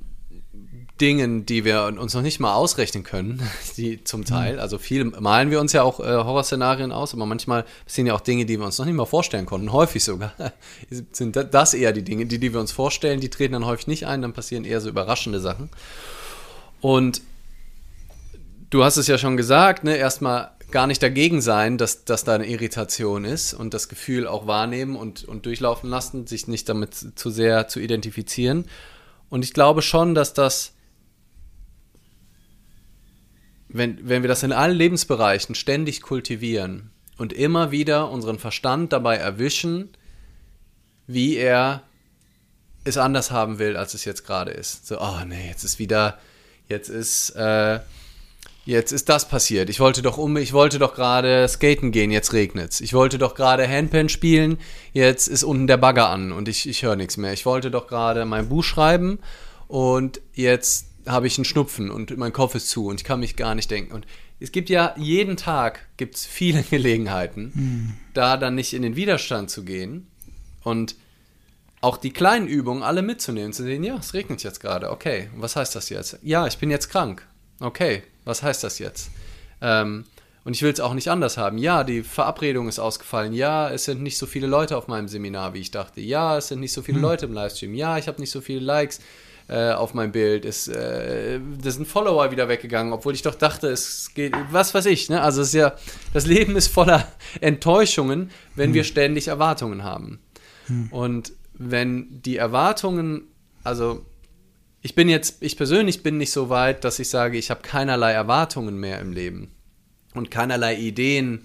Dingen, 1.01 1.45
die 1.45 1.65
wir 1.65 1.85
uns 1.85 2.15
noch 2.15 2.23
nicht 2.23 2.41
mal 2.41 2.55
ausrechnen 2.55 3.05
können, 3.05 3.43
die 3.77 4.03
zum 4.05 4.21
mhm. 4.21 4.25
Teil, 4.27 4.61
also 4.61 4.79
viel 4.79 5.05
malen 5.05 5.51
wir 5.51 5.61
uns 5.61 5.73
ja 5.73 5.83
auch 5.83 6.01
äh, 6.01 6.05
Horrorszenarien 6.05 6.93
aus, 6.93 7.13
aber 7.13 7.27
manchmal 7.27 7.65
sind 7.87 8.07
ja 8.07 8.15
auch 8.15 8.21
Dinge, 8.21 8.47
die 8.47 8.59
wir 8.59 8.67
uns 8.67 8.79
noch 8.79 8.87
nicht 8.87 8.95
mal 8.95 9.07
vorstellen 9.07 9.47
konnten, 9.47 9.73
häufig 9.73 10.05
sogar, 10.05 10.33
sind 11.13 11.37
das 11.37 11.75
eher 11.75 11.93
die 11.93 12.03
Dinge, 12.03 12.27
die, 12.27 12.39
die 12.39 12.53
wir 12.53 12.61
uns 12.61 12.73
vorstellen, 12.73 13.21
die 13.21 13.31
treten 13.31 13.53
dann 13.53 13.67
häufig 13.67 13.87
nicht 13.87 14.07
ein, 14.07 14.23
dann 14.23 14.33
passieren 14.33 14.65
eher 14.65 14.81
so 14.81 14.89
überraschende 14.89 15.41
Sachen. 15.41 15.71
Und 16.81 17.23
du 18.71 18.85
hast 18.85 18.97
es 18.97 19.07
ja 19.07 19.19
schon 19.19 19.37
gesagt, 19.37 19.85
ne, 19.85 19.97
erstmal 19.97 20.51
gar 20.71 20.87
nicht 20.87 21.03
dagegen 21.03 21.41
sein, 21.41 21.79
dass, 21.79 22.05
dass 22.05 22.25
da 22.25 22.35
eine 22.35 22.47
Irritation 22.47 23.25
ist 23.25 23.55
und 23.55 23.73
das 23.73 23.89
Gefühl 23.89 24.27
auch 24.27 24.47
wahrnehmen 24.47 24.97
und, 24.97 25.25
und 25.25 25.47
durchlaufen 25.47 25.89
lassen, 25.89 26.27
sich 26.27 26.49
nicht 26.49 26.69
damit 26.69 26.95
zu 26.95 27.31
sehr 27.31 27.69
zu 27.69 27.81
identifizieren. 27.81 28.67
Und 29.29 29.45
ich 29.45 29.53
glaube 29.53 29.83
schon, 29.83 30.15
dass 30.15 30.35
das, 30.35 30.73
wenn, 33.69 34.09
wenn 34.09 34.23
wir 34.23 34.29
das 34.29 34.43
in 34.43 34.53
allen 34.53 34.77
Lebensbereichen 34.77 35.55
ständig 35.55 36.03
kultivieren 36.03 36.91
und 37.19 37.33
immer 37.33 37.71
wieder 37.71 38.11
unseren 38.11 38.39
Verstand 38.39 38.93
dabei 38.93 39.17
erwischen, 39.17 39.91
wie 41.07 41.37
er 41.37 41.83
es 42.85 42.97
anders 42.97 43.31
haben 43.31 43.59
will, 43.59 43.77
als 43.77 43.95
es 43.95 44.05
jetzt 44.05 44.25
gerade 44.25 44.53
ist. 44.53 44.87
So, 44.87 45.01
oh 45.01 45.25
nee, 45.27 45.49
jetzt 45.49 45.65
ist 45.65 45.79
wieder, 45.79 46.19
jetzt 46.69 46.89
ist, 46.89 47.31
äh, 47.31 47.81
jetzt 48.65 48.93
ist 48.93 49.09
das 49.09 49.29
passiert. 49.29 49.69
Ich 49.71 49.81
wollte 49.81 50.03
doch 50.03 50.19
um, 50.19 50.37
ich 50.37 50.53
wollte 50.53 50.79
doch 50.79 50.95
gerade 50.95 51.49
skaten 51.49 51.91
gehen, 51.91 52.11
jetzt 52.11 52.33
regnet's. 52.33 52.81
Ich 52.81 52.93
wollte 52.93 53.19
doch 53.19 53.35
gerade 53.35 53.67
Handpan 53.69 54.09
spielen, 54.09 54.59
jetzt 54.93 55.27
ist 55.27 55.43
unten 55.43 55.67
der 55.67 55.79
Bagger 55.79 56.09
an 56.09 56.33
und 56.33 56.49
ich, 56.49 56.69
ich 56.69 56.83
höre 56.83 56.97
nichts 56.97 57.17
mehr. 57.17 57.33
Ich 57.33 57.47
wollte 57.47 57.71
doch 57.71 57.89
gerade 57.89 58.25
mein 58.25 58.49
Buch 58.49 58.63
schreiben 58.63 59.19
und 59.67 60.21
jetzt 60.35 60.86
habe 61.07 61.27
ich 61.27 61.39
einen 61.39 61.45
Schnupfen 61.45 61.91
und 61.91 62.17
mein 62.17 62.33
Kopf 62.33 62.55
ist 62.55 62.69
zu 62.69 62.87
und 62.87 63.01
ich 63.01 63.05
kann 63.05 63.21
mich 63.21 63.37
gar 63.37 63.55
nicht 63.55 63.71
denken. 63.71 63.93
Und 63.93 64.07
es 64.41 64.53
gibt 64.53 64.69
ja 64.69 64.95
jeden 64.97 65.37
Tag 65.37 65.87
gibt's 65.97 66.27
viele 66.27 66.63
Gelegenheiten, 66.71 67.53
hm. 67.55 67.93
da 68.15 68.37
dann 68.37 68.55
nicht 68.55 68.73
in 68.75 68.83
den 68.83 68.97
Widerstand 68.97 69.51
zu 69.51 69.65
gehen 69.65 70.07
und 70.63 70.97
auch 71.81 71.97
die 71.97 72.11
kleinen 72.11 72.49
Übungen 72.49 72.83
alle 72.83 73.03
mitzunehmen, 73.03 73.53
zu 73.53 73.63
sehen, 73.63 73.85
ja, 73.85 73.97
es 73.97 74.15
regnet 74.15 74.43
jetzt 74.43 74.61
gerade, 74.61 74.91
okay, 74.91 75.31
was 75.37 75.57
heißt 75.57 75.75
das 75.75 75.89
jetzt? 75.89 76.19
Ja, 76.23 76.47
ich 76.47 76.59
bin 76.59 76.71
jetzt 76.71 76.89
krank, 76.89 77.27
okay, 77.61 78.03
was 78.25 78.43
heißt 78.43 78.65
das 78.65 78.79
jetzt? 78.79 79.11
Ähm, 79.61 80.05
und 80.45 80.55
ich 80.55 80.63
will 80.63 80.73
es 80.73 80.79
auch 80.79 80.95
nicht 80.95 81.09
anders 81.09 81.39
haben. 81.39 81.59
Ja, 81.59 81.83
die 81.83 82.05
Verabredung 82.05 82.69
ist 82.69 82.79
ausgefallen. 82.79 83.33
Ja, 83.33 83.69
es 83.69 83.85
sind 83.85 84.01
nicht 84.01 84.17
so 84.17 84.27
viele 84.27 84.47
Leute 84.47 84.77
auf 84.77 84.87
meinem 84.87 85.09
Seminar, 85.09 85.55
wie 85.55 85.59
ich 85.59 85.73
dachte. 85.73 86.01
Ja, 86.01 86.39
es 86.39 86.47
sind 86.47 86.61
nicht 86.61 86.73
so 86.73 86.83
viele 86.83 86.99
hm. 86.99 87.03
Leute 87.03 87.27
im 87.27 87.33
Livestream. 87.33 87.75
Ja, 87.75 87.99
ich 87.99 88.07
habe 88.07 88.21
nicht 88.21 88.31
so 88.31 88.41
viele 88.41 88.61
Likes 88.61 89.01
äh, 89.49 89.73
auf 89.73 89.95
mein 89.95 90.13
Bild. 90.13 90.45
Es, 90.45 90.69
äh, 90.69 91.41
das 91.63 91.75
sind 91.75 91.87
Follower 91.87 92.31
wieder 92.31 92.49
weggegangen, 92.49 92.93
obwohl 92.93 93.15
ich 93.15 93.23
doch 93.23 93.35
dachte, 93.35 93.69
es 93.69 94.13
geht, 94.15 94.35
was 94.51 94.75
weiß 94.75 94.87
ich. 94.87 95.09
Ne? 95.09 95.23
Also 95.23 95.43
es 95.43 95.49
ist 95.49 95.55
ja, 95.55 95.75
das 96.13 96.27
Leben 96.27 96.57
ist 96.57 96.69
voller 96.69 97.07
Enttäuschungen, 97.41 98.31
wenn 98.55 98.71
hm. 98.71 98.75
wir 98.75 98.85
ständig 98.85 99.29
Erwartungen 99.29 99.85
haben. 99.85 100.21
Hm. 100.67 100.89
Und 100.91 101.33
wenn 101.55 102.23
die 102.23 102.37
Erwartungen, 102.37 103.29
also 103.63 104.05
ich 104.83 104.95
bin 104.95 105.09
jetzt, 105.09 105.43
ich 105.43 105.57
persönlich 105.57 106.03
bin 106.03 106.19
nicht 106.19 106.33
so 106.33 106.49
weit, 106.49 106.85
dass 106.85 106.99
ich 106.99 107.09
sage, 107.09 107.39
ich 107.39 107.51
habe 107.51 107.63
keinerlei 107.63 108.13
Erwartungen 108.13 108.79
mehr 108.79 109.01
im 109.01 109.13
Leben 109.13 109.51
und 110.15 110.31
keinerlei 110.31 110.77
Ideen, 110.77 111.45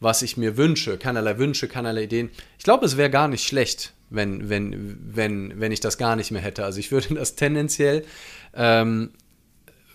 was 0.00 0.22
ich 0.22 0.36
mir 0.36 0.56
wünsche, 0.56 0.98
keinerlei 0.98 1.38
Wünsche, 1.38 1.68
keinerlei 1.68 2.04
Ideen. 2.04 2.30
Ich 2.58 2.64
glaube, 2.64 2.84
es 2.84 2.96
wäre 2.96 3.10
gar 3.10 3.28
nicht 3.28 3.46
schlecht, 3.46 3.94
wenn, 4.10 4.48
wenn, 4.48 4.98
wenn, 5.14 5.60
wenn 5.60 5.72
ich 5.72 5.80
das 5.80 5.98
gar 5.98 6.16
nicht 6.16 6.30
mehr 6.30 6.42
hätte. 6.42 6.64
Also 6.64 6.78
ich 6.78 6.92
würde 6.92 7.14
das 7.14 7.36
tendenziell, 7.36 8.04
ähm, 8.54 9.10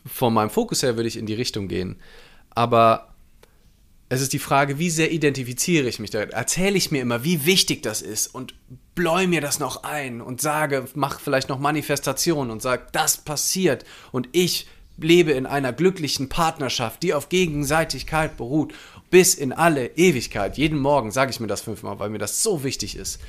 von 0.06 0.34
meinem 0.34 0.50
Fokus 0.50 0.84
her 0.84 0.96
würde 0.98 1.08
ich 1.08 1.18
in 1.18 1.26
die 1.26 1.34
Richtung 1.34 1.68
gehen. 1.68 1.98
Aber 2.50 3.12
es 4.10 4.22
ist 4.22 4.34
die 4.34 4.40
Frage, 4.40 4.78
wie 4.78 4.90
sehr 4.90 5.12
identifiziere 5.12 5.88
ich 5.88 6.00
mich 6.00 6.10
da? 6.10 6.24
Erzähle 6.24 6.76
ich 6.76 6.92
mir 6.92 7.02
immer, 7.02 7.24
wie 7.24 7.46
wichtig 7.46 7.82
das 7.82 8.02
ist 8.02 8.28
und 8.28 8.54
bläu 8.94 9.26
mir 9.28 9.40
das 9.40 9.60
noch 9.60 9.84
ein 9.84 10.20
und 10.20 10.42
sage, 10.42 10.86
mach 10.96 11.22
vielleicht 11.22 11.48
noch 11.48 11.60
Manifestationen 11.60 12.52
und 12.52 12.62
sage, 12.62 12.88
das 12.92 13.18
passiert 13.18 13.86
und 14.12 14.28
ich 14.34 14.68
lebe 14.98 15.32
in 15.32 15.46
einer 15.46 15.72
glücklichen 15.72 16.28
Partnerschaft, 16.28 17.04
die 17.04 17.14
auf 17.14 17.30
Gegenseitigkeit 17.30 18.36
beruht, 18.36 18.74
bis 19.10 19.34
in 19.34 19.54
alle 19.54 19.88
Ewigkeit. 19.96 20.58
Jeden 20.58 20.80
Morgen 20.80 21.12
sage 21.12 21.32
ich 21.32 21.40
mir 21.40 21.48
das 21.48 21.62
fünfmal, 21.62 22.00
weil 22.00 22.10
mir 22.10 22.18
das 22.18 22.44
so 22.44 22.66
wichtig 22.66 22.98
ist. 22.98 23.20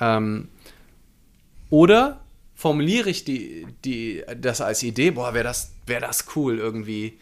Ähm, 0.00 0.48
oder 1.68 2.20
formuliere 2.54 3.10
ich 3.10 3.24
die, 3.24 3.66
die, 3.84 4.22
das 4.36 4.60
als 4.60 4.82
Idee, 4.82 5.12
boah, 5.12 5.34
wäre 5.34 5.44
das, 5.44 5.72
wär 5.86 6.00
das 6.00 6.24
cool 6.34 6.58
irgendwie 6.58 7.18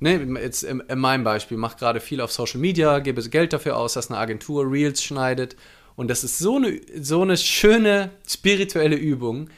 ne, 0.00 0.40
jetzt 0.40 0.62
in, 0.62 0.80
in 0.80 0.98
meinem 0.98 1.24
Beispiel, 1.24 1.56
mache 1.56 1.78
gerade 1.78 2.00
viel 2.00 2.20
auf 2.20 2.32
Social 2.32 2.60
Media, 2.60 2.98
gebe 2.98 3.22
Geld 3.28 3.52
dafür 3.52 3.76
aus, 3.76 3.94
dass 3.94 4.10
eine 4.10 4.18
Agentur 4.18 4.70
Reels 4.70 5.02
schneidet. 5.02 5.56
Und 5.94 6.08
das 6.08 6.24
ist 6.24 6.38
so 6.38 6.56
eine, 6.56 6.80
so 7.00 7.22
eine 7.22 7.36
schöne 7.36 8.10
spirituelle 8.26 8.96
Übung, 8.96 9.48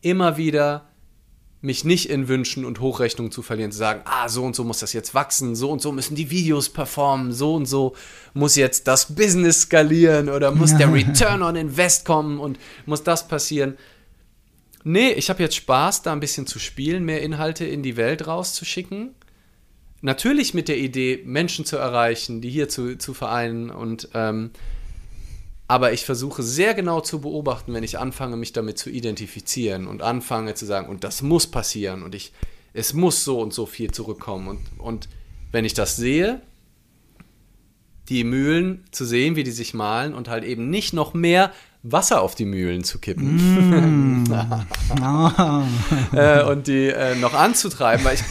immer 0.00 0.36
wieder 0.36 0.88
mich 1.64 1.84
nicht 1.84 2.10
in 2.10 2.28
Wünschen 2.28 2.64
und 2.64 2.80
Hochrechnungen 2.80 3.32
zu 3.32 3.42
verlieren, 3.42 3.72
zu 3.72 3.78
sagen, 3.78 4.02
ah, 4.04 4.28
so 4.28 4.44
und 4.44 4.54
so 4.54 4.64
muss 4.64 4.80
das 4.80 4.92
jetzt 4.92 5.14
wachsen, 5.14 5.56
so 5.56 5.70
und 5.70 5.80
so 5.80 5.92
müssen 5.92 6.14
die 6.14 6.30
Videos 6.30 6.68
performen, 6.68 7.32
so 7.32 7.54
und 7.54 7.66
so 7.66 7.94
muss 8.34 8.54
jetzt 8.54 8.86
das 8.86 9.14
Business 9.14 9.62
skalieren 9.62 10.28
oder 10.28 10.50
muss 10.52 10.72
ja. 10.72 10.78
der 10.78 10.92
Return 10.92 11.42
on 11.42 11.56
Invest 11.56 12.04
kommen 12.04 12.38
und 12.38 12.58
muss 12.86 13.02
das 13.02 13.26
passieren. 13.26 13.76
Nee, 14.84 15.12
ich 15.12 15.30
habe 15.30 15.42
jetzt 15.42 15.56
Spaß, 15.56 16.02
da 16.02 16.12
ein 16.12 16.20
bisschen 16.20 16.46
zu 16.46 16.58
spielen, 16.58 17.04
mehr 17.04 17.22
Inhalte 17.22 17.64
in 17.64 17.82
die 17.82 17.96
Welt 17.96 18.26
rauszuschicken 18.26 19.14
natürlich 20.04 20.52
mit 20.52 20.68
der 20.68 20.76
Idee, 20.76 21.22
Menschen 21.24 21.64
zu 21.64 21.78
erreichen, 21.78 22.42
die 22.42 22.50
hier 22.50 22.68
zu, 22.68 22.98
zu 22.98 23.14
vereinen 23.14 23.70
und 23.70 24.10
ähm, 24.12 24.50
aber 25.66 25.92
ich 25.92 26.04
versuche 26.04 26.42
sehr 26.42 26.74
genau 26.74 27.00
zu 27.00 27.20
beobachten, 27.20 27.72
wenn 27.72 27.84
ich 27.84 27.98
anfange, 27.98 28.36
mich 28.36 28.52
damit 28.52 28.78
zu 28.78 28.90
identifizieren 28.90 29.86
und 29.86 30.02
anfange 30.02 30.54
zu 30.54 30.66
sagen, 30.66 30.88
und 30.88 31.04
das 31.04 31.22
muss 31.22 31.46
passieren 31.46 32.02
und 32.02 32.14
ich, 32.14 32.32
es 32.74 32.92
muss 32.92 33.24
so 33.24 33.40
und 33.40 33.54
so 33.54 33.64
viel 33.64 33.90
zurückkommen. 33.90 34.48
Und, 34.48 34.60
und 34.78 35.08
wenn 35.52 35.64
ich 35.64 35.74
das 35.74 35.96
sehe, 35.96 36.42
die 38.10 38.24
Mühlen 38.24 38.84
zu 38.90 39.06
sehen, 39.06 39.36
wie 39.36 39.44
die 39.44 39.50
sich 39.50 39.72
malen 39.72 40.12
und 40.12 40.28
halt 40.28 40.44
eben 40.44 40.68
nicht 40.68 40.92
noch 40.92 41.14
mehr 41.14 41.52
Wasser 41.82 42.22
auf 42.22 42.34
die 42.34 42.44
Mühlen 42.46 42.82
zu 42.82 42.98
kippen 42.98 44.24
mm. 44.24 44.32
äh, 46.16 46.42
und 46.44 46.66
die 46.66 46.88
äh, 46.88 47.14
noch 47.14 47.34
anzutreiben 47.34 48.06
ich, 48.12 48.22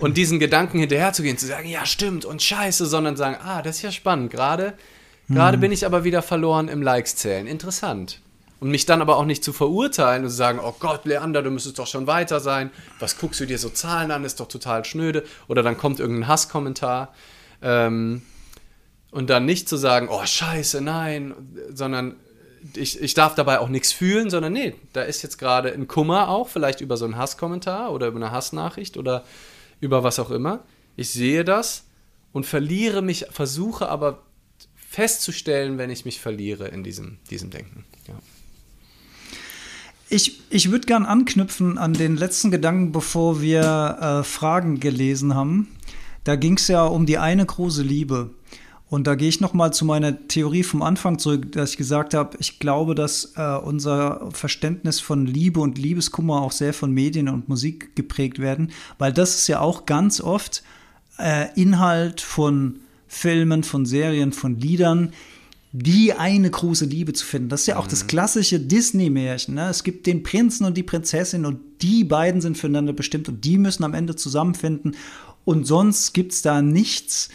und 0.00 0.16
diesen 0.16 0.38
Gedanken 0.38 0.78
hinterherzugehen, 0.78 1.36
zu 1.36 1.46
sagen, 1.46 1.68
ja 1.68 1.84
stimmt 1.84 2.24
und 2.24 2.42
scheiße, 2.42 2.86
sondern 2.86 3.16
sagen, 3.16 3.36
ah, 3.42 3.62
das 3.62 3.76
ist 3.76 3.82
ja 3.82 3.92
spannend, 3.92 4.30
gerade 4.30 4.74
gerade 5.28 5.58
mm. 5.58 5.60
bin 5.60 5.72
ich 5.72 5.86
aber 5.86 6.04
wieder 6.04 6.22
verloren 6.22 6.68
im 6.68 6.82
Likes 6.82 7.16
zählen, 7.16 7.46
interessant. 7.46 8.20
Und 8.60 8.70
mich 8.70 8.86
dann 8.86 9.02
aber 9.02 9.16
auch 9.18 9.26
nicht 9.26 9.44
zu 9.44 9.52
verurteilen 9.52 10.24
und 10.24 10.30
zu 10.30 10.36
sagen, 10.36 10.58
oh 10.62 10.74
Gott, 10.78 11.04
Leander, 11.04 11.42
du 11.42 11.50
müsstest 11.50 11.78
doch 11.78 11.86
schon 11.86 12.06
weiter 12.06 12.40
sein, 12.40 12.70
was 12.98 13.18
guckst 13.18 13.40
du 13.40 13.46
dir 13.46 13.58
so 13.58 13.68
Zahlen 13.68 14.10
an, 14.10 14.24
ist 14.24 14.40
doch 14.40 14.48
total 14.48 14.84
schnöde. 14.84 15.24
Oder 15.48 15.62
dann 15.62 15.76
kommt 15.76 16.00
irgendein 16.00 16.28
Hasskommentar. 16.28 17.12
Ähm, 17.60 18.22
und 19.10 19.30
dann 19.30 19.44
nicht 19.44 19.68
zu 19.68 19.76
sagen, 19.76 20.08
oh 20.10 20.24
scheiße, 20.24 20.80
nein, 20.80 21.34
sondern 21.72 22.16
ich, 22.74 23.00
ich 23.00 23.14
darf 23.14 23.34
dabei 23.34 23.60
auch 23.60 23.68
nichts 23.68 23.92
fühlen, 23.92 24.30
sondern 24.30 24.52
nee, 24.52 24.74
da 24.92 25.02
ist 25.02 25.22
jetzt 25.22 25.38
gerade 25.38 25.72
ein 25.72 25.86
Kummer 25.86 26.28
auch, 26.28 26.48
vielleicht 26.48 26.80
über 26.80 26.96
so 26.96 27.04
einen 27.04 27.16
Hasskommentar 27.16 27.92
oder 27.92 28.06
über 28.08 28.16
eine 28.16 28.30
Hassnachricht 28.30 28.96
oder 28.96 29.24
über 29.80 30.02
was 30.02 30.18
auch 30.18 30.30
immer. 30.30 30.60
Ich 30.96 31.10
sehe 31.10 31.44
das 31.44 31.84
und 32.32 32.46
verliere 32.46 33.02
mich, 33.02 33.26
versuche 33.30 33.88
aber 33.88 34.22
festzustellen, 34.94 35.76
wenn 35.76 35.90
ich 35.90 36.04
mich 36.04 36.20
verliere 36.20 36.68
in 36.68 36.84
diesem, 36.84 37.18
diesem 37.30 37.50
Denken. 37.50 37.84
Ja. 38.06 38.14
Ich, 40.08 40.40
ich 40.50 40.70
würde 40.70 40.86
gern 40.86 41.04
anknüpfen 41.04 41.78
an 41.78 41.92
den 41.92 42.16
letzten 42.16 42.50
Gedanken, 42.50 42.92
bevor 42.92 43.40
wir 43.40 43.98
äh, 44.00 44.22
Fragen 44.22 44.78
gelesen 44.78 45.34
haben. 45.34 45.68
Da 46.22 46.36
ging 46.36 46.56
es 46.56 46.68
ja 46.68 46.84
um 46.84 47.06
die 47.06 47.18
eine 47.18 47.44
große 47.44 47.82
Liebe. 47.82 48.30
Und 48.88 49.08
da 49.08 49.16
gehe 49.16 49.28
ich 49.28 49.40
noch 49.40 49.54
mal 49.54 49.72
zu 49.72 49.84
meiner 49.84 50.28
Theorie 50.28 50.62
vom 50.62 50.82
Anfang 50.82 51.18
zurück, 51.18 51.50
dass 51.50 51.70
ich 51.70 51.76
gesagt 51.76 52.14
habe, 52.14 52.36
ich 52.38 52.60
glaube, 52.60 52.94
dass 52.94 53.32
äh, 53.36 53.56
unser 53.56 54.30
Verständnis 54.30 55.00
von 55.00 55.26
Liebe 55.26 55.58
und 55.58 55.78
Liebeskummer 55.78 56.42
auch 56.42 56.52
sehr 56.52 56.72
von 56.72 56.92
Medien 56.92 57.28
und 57.28 57.48
Musik 57.48 57.96
geprägt 57.96 58.38
werden, 58.38 58.70
weil 58.98 59.12
das 59.12 59.34
ist 59.34 59.48
ja 59.48 59.58
auch 59.58 59.86
ganz 59.86 60.20
oft 60.20 60.62
äh, 61.18 61.48
Inhalt 61.60 62.20
von 62.20 62.76
Filmen, 63.14 63.62
von 63.62 63.86
Serien, 63.86 64.32
von 64.32 64.58
Liedern, 64.58 65.12
die 65.72 66.12
eine 66.12 66.50
große 66.50 66.84
Liebe 66.84 67.12
zu 67.12 67.24
finden. 67.24 67.48
Das 67.48 67.62
ist 67.62 67.66
ja 67.68 67.76
auch 67.76 67.86
mhm. 67.86 67.90
das 67.90 68.06
klassische 68.06 68.60
Disney-Märchen. 68.60 69.54
Ne? 69.54 69.68
Es 69.68 69.84
gibt 69.84 70.06
den 70.06 70.22
Prinzen 70.22 70.64
und 70.64 70.76
die 70.76 70.82
Prinzessin 70.82 71.46
und 71.46 71.60
die 71.80 72.04
beiden 72.04 72.40
sind 72.40 72.58
füreinander 72.58 72.92
bestimmt 72.92 73.28
und 73.28 73.44
die 73.44 73.56
müssen 73.58 73.84
am 73.84 73.94
Ende 73.94 74.16
zusammenfinden. 74.16 74.96
Und 75.44 75.66
sonst 75.66 76.12
gibt 76.12 76.32
es 76.32 76.42
da 76.42 76.60
nichts. 76.60 77.28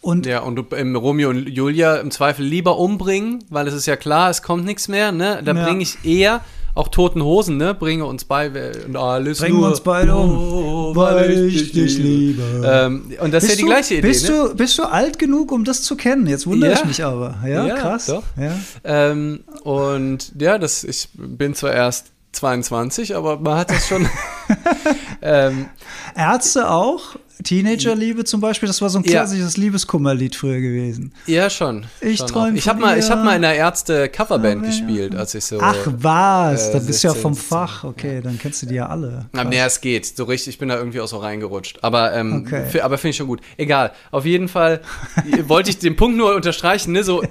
Und 0.00 0.26
ja, 0.26 0.40
und 0.40 0.72
im 0.72 0.96
Romeo 0.96 1.30
und 1.30 1.48
Julia 1.48 1.96
im 1.96 2.10
Zweifel 2.10 2.44
lieber 2.44 2.78
umbringen, 2.78 3.44
weil 3.50 3.66
es 3.66 3.74
ist 3.74 3.86
ja 3.86 3.96
klar, 3.96 4.30
es 4.30 4.42
kommt 4.42 4.64
nichts 4.64 4.88
mehr, 4.88 5.12
ne? 5.12 5.42
Da 5.44 5.54
ja. 5.54 5.64
bringe 5.64 5.82
ich 5.82 6.04
eher 6.04 6.42
auch 6.78 6.88
toten 6.88 7.22
Hosen, 7.22 7.56
ne? 7.56 7.74
Bringe 7.74 8.06
uns 8.06 8.24
bei 8.24 8.48
und 8.86 8.96
alles 8.96 9.40
Bringen 9.40 9.56
nur, 9.56 9.68
uns 9.68 9.80
beide 9.80 10.14
um, 10.14 10.94
weil 10.94 11.48
ich 11.48 11.72
dich 11.72 11.98
liebe. 11.98 12.42
Ähm, 12.64 13.12
und 13.20 13.34
das 13.34 13.42
bist 13.42 13.54
ist 13.54 13.60
ja 13.60 13.66
die 13.66 13.70
gleiche 13.70 13.94
Idee. 13.94 14.06
Bist, 14.06 14.28
ne? 14.28 14.48
du, 14.48 14.54
bist 14.54 14.78
du 14.78 14.84
alt 14.84 15.18
genug, 15.18 15.50
um 15.50 15.64
das 15.64 15.82
zu 15.82 15.96
kennen? 15.96 16.28
Jetzt 16.28 16.46
wundere 16.46 16.70
ja. 16.70 16.78
ich 16.78 16.84
mich 16.84 17.04
aber. 17.04 17.38
Ja, 17.44 17.66
ja 17.66 17.74
krass. 17.74 18.06
Doch. 18.06 18.22
Ja. 18.36 18.52
Ähm, 18.84 19.40
und 19.64 20.32
ja, 20.38 20.58
das, 20.58 20.84
ich 20.84 21.08
bin 21.14 21.54
zwar 21.54 21.72
erst 21.72 22.12
22, 22.32 23.16
aber 23.16 23.40
man 23.40 23.58
hat 23.58 23.70
das 23.70 23.88
schon. 23.88 24.08
ähm, 25.22 25.66
Ärzte 26.14 26.70
auch? 26.70 27.16
Teenagerliebe 27.44 28.24
zum 28.24 28.40
Beispiel, 28.40 28.66
das 28.66 28.80
war 28.82 28.90
so 28.90 28.98
ein 28.98 29.04
Ja. 29.04 29.10
klassisches 29.20 29.56
Liebeskummerlied 29.56 30.34
früher 30.34 30.60
gewesen. 30.60 31.12
Ja, 31.26 31.48
schon. 31.50 31.86
Ich 32.00 32.18
schon 32.18 32.26
träum 32.28 32.52
auch. 32.52 32.56
Ich 32.56 32.68
habe 32.68 32.80
mal, 32.80 32.98
ich 32.98 33.10
hab 33.10 33.24
mal 33.24 33.36
in 33.36 33.42
der 33.42 33.54
Ärzte-Coverband 33.54 34.56
Aber 34.58 34.64
ja. 34.66 34.70
gespielt, 34.70 35.14
als 35.14 35.34
ich 35.34 35.44
so. 35.44 35.58
Ach 35.60 35.76
was, 35.86 36.68
äh, 36.68 36.72
da 36.72 36.78
bist 36.80 37.04
du 37.04 37.08
ja 37.08 37.12
16, 37.14 37.22
vom 37.22 37.34
17, 37.34 37.48
Fach. 37.48 37.84
Okay, 37.84 38.20
dann 38.22 38.38
kennst 38.38 38.62
du 38.62 38.66
die 38.66 38.74
ja 38.74 38.86
alle. 38.88 39.26
Na, 39.32 39.44
nee, 39.44 39.58
es 39.58 39.80
geht. 39.80 40.06
So 40.06 40.24
richtig, 40.24 40.54
ich 40.54 40.58
bin 40.58 40.68
da 40.68 40.76
irgendwie 40.76 41.00
auch 41.00 41.08
so 41.08 41.18
reingerutscht. 41.18 41.78
Aber, 41.82 42.12
ähm, 42.14 42.44
Okay. 42.46 42.80
aber 42.80 42.98
finde 42.98 43.10
ich 43.10 43.16
schon 43.16 43.26
gut. 43.28 43.40
Egal. 43.56 43.92
Auf 44.10 44.24
jeden 44.24 44.48
Fall 44.48 44.80
wollte 45.46 45.70
ich 45.70 45.78
den 45.78 45.96
Punkt 45.96 46.16
nur 46.16 46.34
unterstreichen, 46.34 46.92
ne? 46.92 47.04
So, 47.04 47.22
äh, 47.22 47.26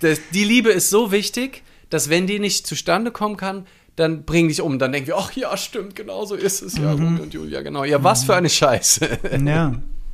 das, 0.00 0.20
die 0.32 0.44
Liebe 0.44 0.70
ist 0.70 0.90
so 0.90 1.12
wichtig, 1.12 1.62
dass 1.90 2.08
wenn 2.08 2.26
die 2.26 2.38
nicht 2.38 2.66
zustande 2.66 3.10
kommen 3.10 3.36
kann, 3.36 3.66
dann 4.00 4.24
bring 4.24 4.48
dich 4.48 4.60
um. 4.60 4.78
Dann 4.78 4.92
denken 4.92 5.08
wir, 5.08 5.16
ach 5.16 5.32
ja, 5.32 5.56
stimmt, 5.56 5.94
genau 5.94 6.24
so 6.24 6.34
ist 6.34 6.62
es. 6.62 6.76
Mhm. 6.76 6.84
Ja, 6.84 6.90
Romeo 6.92 7.22
und 7.22 7.34
Julia, 7.34 7.62
genau. 7.62 7.84
Ja, 7.84 8.02
was 8.02 8.24
für 8.24 8.34
eine 8.34 8.48
Scheiße. 8.48 9.18
Ja, 9.44 9.72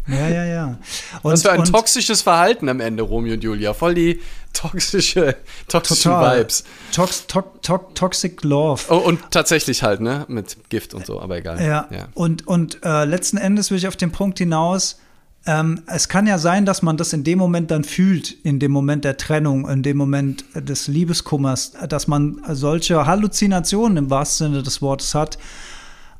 ja, 0.09 0.29
ja, 0.29 0.45
ja. 0.45 0.79
Und, 1.23 1.33
Was 1.33 1.43
für 1.43 1.51
ein 1.51 1.61
und 1.61 1.73
toxisches 1.73 2.23
Verhalten 2.23 2.69
am 2.69 2.79
Ende, 2.81 3.03
Romeo 3.03 3.35
und 3.35 3.43
Julia. 3.43 3.75
Voll 3.75 3.95
die 3.95 4.21
toxische, 4.53 5.37
toxischen 5.69 6.13
total. 6.13 6.39
Vibes. 6.39 6.65
Tox, 6.93 7.27
to, 7.27 7.43
to, 7.63 7.79
toxic 7.95 8.45
Love. 8.45 8.83
Oh, 8.89 8.99
und 8.99 9.21
tatsächlich 9.31 9.83
halt, 9.83 10.01
ne? 10.01 10.25
Mit 10.29 10.69
Gift 10.69 10.95
und 10.95 11.07
so, 11.07 11.21
aber 11.21 11.39
egal. 11.39 11.61
Ja. 11.61 11.89
Und, 12.15 12.47
und 12.47 12.79
äh, 12.85 13.05
letzten 13.05 13.37
Endes 13.37 13.71
will 13.71 13.79
ich 13.79 13.89
auf 13.89 13.97
den 13.97 14.13
Punkt 14.13 14.39
hinaus, 14.39 15.01
ähm, 15.47 15.83
es 15.87 16.09
kann 16.09 16.27
ja 16.27 16.39
sein, 16.39 16.67
dass 16.67 16.83
man 16.83 16.97
das 16.97 17.13
in 17.13 17.25
dem 17.25 17.39
Moment 17.39 17.71
dann 17.71 17.85
fühlt, 17.85 18.33
in 18.45 18.59
dem 18.59 18.73
Moment 18.73 19.05
der 19.05 19.17
Trennung, 19.17 19.69
in 19.69 19.83
dem 19.83 19.97
Moment 19.97 20.45
des 20.55 20.89
Liebeskummers, 20.89 21.73
dass 21.89 22.09
man 22.09 22.43
solche 22.51 23.07
Halluzinationen 23.07 23.97
im 23.97 24.11
wahrsten 24.11 24.49
Sinne 24.49 24.63
des 24.63 24.83
Wortes 24.83 25.15
hat. 25.15 25.39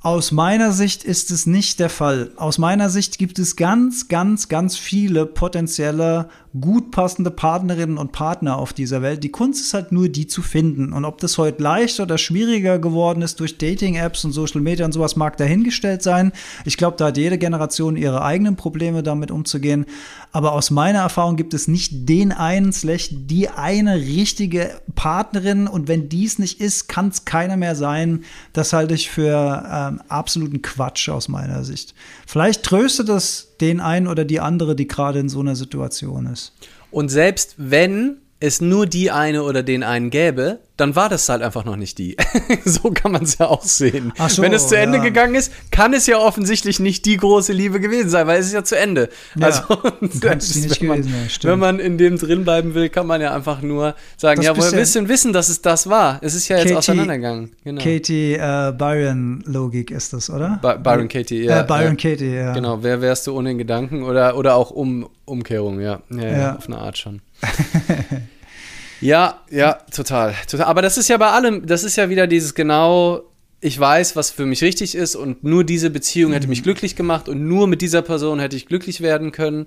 Aus 0.01 0.31
meiner 0.31 0.71
Sicht 0.71 1.03
ist 1.03 1.33
es 1.33 1.47
nicht 1.47 1.81
der 1.81 1.91
Fall. 1.91 2.31
Aus 2.37 2.59
meiner 2.59 2.91
Sicht 2.91 3.19
gibt 3.19 3.41
es 3.41 3.57
ganz, 3.57 4.07
ganz, 4.07 4.49
ganz 4.49 4.77
viele 4.77 5.27
potenzielle, 5.27 6.29
gut 6.61 6.91
passende 6.91 7.31
Partnerinnen 7.31 7.99
und 7.99 8.13
Partner 8.13 8.57
auf 8.57 8.73
dieser 8.73 9.03
Welt. 9.03 9.25
Die 9.25 9.31
Kunst 9.31 9.61
ist 9.61 9.75
halt 9.75 9.93
nur, 9.93 10.09
die 10.09 10.27
zu 10.27 10.43
finden. 10.43 10.93
Und 10.93 11.05
ob 11.05 11.19
das 11.19 11.39
heute 11.39 11.63
leichter 11.63 12.05
oder 12.05 12.19
schwieriger 12.19 12.79
geworden 12.79 13.23
ist 13.23 13.41
durch 13.41 13.59
Dating-Apps 13.59 14.25
und 14.25 14.33
Social 14.33 14.61
Media 14.61 14.85
und 14.87 14.93
sowas, 14.93 15.17
mag 15.17 15.37
dahingestellt 15.37 16.03
sein. 16.03 16.33
Ich 16.65 16.77
glaube, 16.77 16.97
da 16.97 17.07
hat 17.07 17.17
jede 17.17 17.39
Generation 17.39 17.97
ihre 17.97 18.23
eigenen 18.23 18.57
Probleme 18.57 19.03
damit 19.03 19.31
umzugehen. 19.31 19.87
Aber 20.33 20.53
aus 20.53 20.71
meiner 20.71 21.01
Erfahrung 21.01 21.37
gibt 21.37 21.55
es 21.55 21.69
nicht 21.69 22.09
den 22.09 22.33
einen, 22.33 22.73
slash 22.73 23.09
die 23.11 23.49
eine 23.49 23.97
richtige 23.97 24.81
Partnerin. 24.95 25.67
Und 25.67 25.89
wenn 25.89 26.09
dies 26.09 26.39
nicht 26.39 26.61
ist, 26.61 26.89
kann 26.89 27.09
es 27.09 27.25
keiner 27.25 27.57
mehr 27.57 27.75
sein. 27.75 28.25
Das 28.53 28.73
halte 28.73 28.95
ich 28.95 29.11
für 29.11 29.65
ähm, 29.71 30.01
absoluten 30.09 30.63
Quatsch 30.63 31.09
aus 31.09 31.29
meiner 31.29 31.65
Sicht. 31.65 31.95
Vielleicht 32.27 32.63
tröstet 32.63 33.09
es 33.09 33.56
den 33.61 33.81
einen 33.81 34.07
oder 34.07 34.25
die 34.25 34.41
andere, 34.41 34.77
die 34.77 34.87
gerade 34.87 35.19
in 35.19 35.29
so 35.29 35.41
einer 35.41 35.57
Situation 35.57 36.27
ist. 36.27 36.53
Und 36.91 37.09
selbst 37.09 37.55
wenn 37.59 38.19
es 38.39 38.61
nur 38.61 38.87
die 38.87 39.11
eine 39.11 39.43
oder 39.43 39.63
den 39.63 39.83
einen 39.83 40.11
gäbe, 40.11 40.59
dann 40.77 40.95
war 40.95 41.09
das 41.09 41.27
halt 41.31 41.41
einfach 41.41 41.65
noch 41.65 41.77
nicht 41.77 41.97
die. 41.97 42.19
so 42.67 42.91
kann 42.91 43.13
man 43.13 43.23
es 43.23 43.39
ja 43.39 43.47
auch 43.47 43.63
sehen. 43.63 44.13
So, 44.29 44.43
wenn 44.43 44.53
es 44.53 44.69
zu 44.69 44.77
Ende 44.77 44.99
ja. 44.99 45.05
gegangen 45.05 45.35
ist, 45.35 45.51
kann 45.71 45.95
es 45.95 46.07
ja 46.07 46.19
offensichtlich 46.19 46.79
nicht 46.79 47.07
die 47.07 47.17
große 47.17 47.55
Liebe 47.55 47.81
gewesen 47.81 48.11
sein, 48.11 48.27
weil 48.27 48.39
es 48.39 48.47
ist 48.49 48.53
ja 48.53 48.63
zu 48.63 48.77
Ende. 48.79 49.09
Ja, 49.37 49.47
also, 49.47 49.63
nicht 50.01 50.23
wenn, 50.23 50.89
man, 50.89 51.01
gewesen 51.03 51.31
stimmt. 51.31 51.53
wenn 51.53 51.59
man 51.59 51.79
in 51.79 51.97
dem 51.97 52.19
drin 52.19 52.45
bleiben 52.45 52.75
will, 52.75 52.91
kann 52.91 53.07
man 53.07 53.23
ja 53.23 53.35
einfach 53.35 53.63
nur 53.63 53.95
sagen, 54.19 54.37
Das 54.37 54.45
ja, 54.45 54.51
woher 54.53 54.65
bisschen- 54.65 54.79
willst 54.79 54.95
du 54.97 55.09
wissen, 55.09 55.33
dass 55.33 55.49
es 55.49 55.63
das 55.63 55.89
war? 55.89 56.19
Es 56.21 56.35
ist 56.35 56.47
ja 56.49 56.57
jetzt 56.59 56.65
Katie- 56.67 56.77
auseinandergegangen. 56.77 57.53
Genau. 57.65 57.83
Katie 57.83 58.35
äh, 58.35 58.73
Byron-Logik 58.77 59.91
ist 59.91 60.13
das, 60.13 60.29
oder? 60.29 60.59
By- 60.61 60.79
Byron 60.83 61.09
Katie, 61.09 61.45
ja. 61.45 61.61
Äh, 61.61 61.65
Byron 61.65 61.97
ja. 61.97 62.11
Katie, 62.11 62.35
ja. 62.35 62.53
Genau, 62.53 62.83
wer 62.83 63.01
wärst 63.01 63.27
du 63.27 63.35
ohne 63.35 63.49
den 63.51 63.59
Gedanken 63.59 64.03
oder, 64.03 64.37
oder 64.37 64.57
auch 64.57 64.71
um, 64.73 65.09
Umkehrung, 65.25 65.81
ja. 65.81 66.01
Ja, 66.11 66.23
ja. 66.23 66.39
Ja. 66.39 66.57
auf 66.57 66.67
eine 66.67 66.79
Art 66.79 66.99
schon. 66.99 67.23
ja, 69.01 69.41
ja, 69.51 69.75
total, 69.95 70.35
total. 70.49 70.67
Aber 70.67 70.83
das 70.83 70.97
ist 70.99 71.09
ja 71.09 71.17
bei 71.17 71.31
allem, 71.31 71.67
das 71.67 71.85
ist 71.85 71.97
ja 71.97 72.09
wieder 72.09 72.27
dieses 72.27 72.55
genau, 72.55 73.23
ich 73.61 73.79
weiß, 73.79 74.17
was 74.17 74.31
für 74.31 74.47
mich 74.47 74.63
richtig 74.63 74.95
ist 74.95 75.17
und 75.17 75.45
nur 75.45 75.65
diese 75.65 75.91
Beziehung 75.91 76.33
hätte 76.33 76.47
Mhm. 76.47 76.51
mich 76.51 76.63
glücklich 76.63 76.97
gemacht 76.97 77.29
und 77.29 77.47
nur 77.47 77.67
mit 77.67 77.83
dieser 77.83 78.03
Person 78.03 78.39
hätte 78.39 78.57
ich 78.57 78.67
glücklich 78.67 79.01
werden 79.01 79.33
können. 79.33 79.67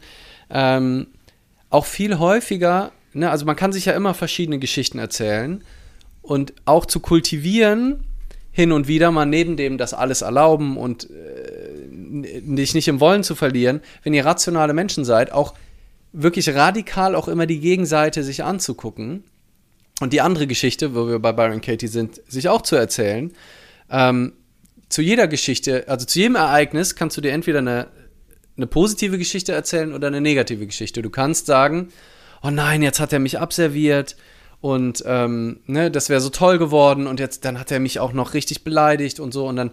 Ähm, 0.50 1.08
auch 1.70 1.86
viel 1.86 2.18
häufiger, 2.18 2.92
ne, 3.14 3.30
also 3.30 3.46
man 3.46 3.56
kann 3.56 3.72
sich 3.72 3.86
ja 3.86 3.94
immer 3.94 4.14
verschiedene 4.14 4.58
Geschichten 4.60 4.98
erzählen 5.00 5.64
und 6.22 6.54
auch 6.66 6.86
zu 6.86 7.00
kultivieren, 7.00 8.04
hin 8.52 8.72
und 8.72 8.88
wieder 8.88 9.12
mal 9.12 9.26
neben 9.26 9.58
dem 9.58 9.78
das 9.78 9.94
alles 9.94 10.22
erlauben 10.22 10.76
und 10.78 11.08
äh, 11.10 12.42
dich 12.42 12.74
nicht 12.74 12.88
im 12.88 13.00
Wollen 13.00 13.24
zu 13.24 13.36
verlieren, 13.36 13.82
wenn 14.04 14.14
ihr 14.14 14.26
rationale 14.26 14.74
Menschen 14.74 15.06
seid, 15.06 15.32
auch 15.32 15.54
wirklich 16.12 16.50
radikal 16.54 17.16
auch 17.16 17.28
immer 17.28 17.46
die 17.46 17.60
Gegenseite 17.60 18.24
sich 18.24 18.44
anzugucken 18.44 19.24
und 20.02 20.14
die 20.14 20.22
andere 20.22 20.48
Geschichte, 20.48 20.96
wo 20.96 21.08
wir 21.08 21.20
bei 21.20 21.32
Byron 21.32 21.62
Katie 21.62 21.88
sind, 21.88 22.22
sich 22.28 22.50
auch 22.50 22.62
zu 22.62 22.76
erzählen. 22.76 23.32
Ähm, 23.90 24.34
zu 24.90 25.02
jeder 25.02 25.28
Geschichte, 25.28 25.88
also 25.88 26.06
zu 26.06 26.20
jedem 26.20 26.36
Ereignis 26.36 26.96
kannst 26.96 27.16
du 27.16 27.22
dir 27.22 27.32
entweder 27.32 27.60
eine, 27.60 27.88
eine 28.58 28.68
positive 28.68 29.18
Geschichte 29.18 29.52
erzählen 29.52 29.94
oder 29.94 30.08
eine 30.08 30.22
negative 30.22 30.66
Geschichte. 30.66 31.02
Du 31.02 31.10
kannst 31.10 31.46
sagen, 31.46 31.90
oh 32.42 32.50
nein, 32.50 32.82
jetzt 32.82 33.00
hat 33.00 33.14
er 33.14 33.20
mich 33.20 33.40
abserviert 33.40 34.16
und 34.62 35.04
ähm, 35.06 35.60
ne, 35.68 35.92
das 35.92 36.10
wäre 36.10 36.22
so 36.22 36.30
toll 36.30 36.58
geworden 36.58 37.08
und 37.08 37.20
jetzt 37.20 37.46
dann 37.46 37.60
hat 37.60 37.72
er 37.72 37.80
mich 37.80 38.00
auch 38.00 38.14
noch 38.14 38.34
richtig 38.34 38.64
beleidigt 38.64 39.20
und 39.20 39.34
so 39.34 39.48
und 39.48 39.56
dann 39.56 39.72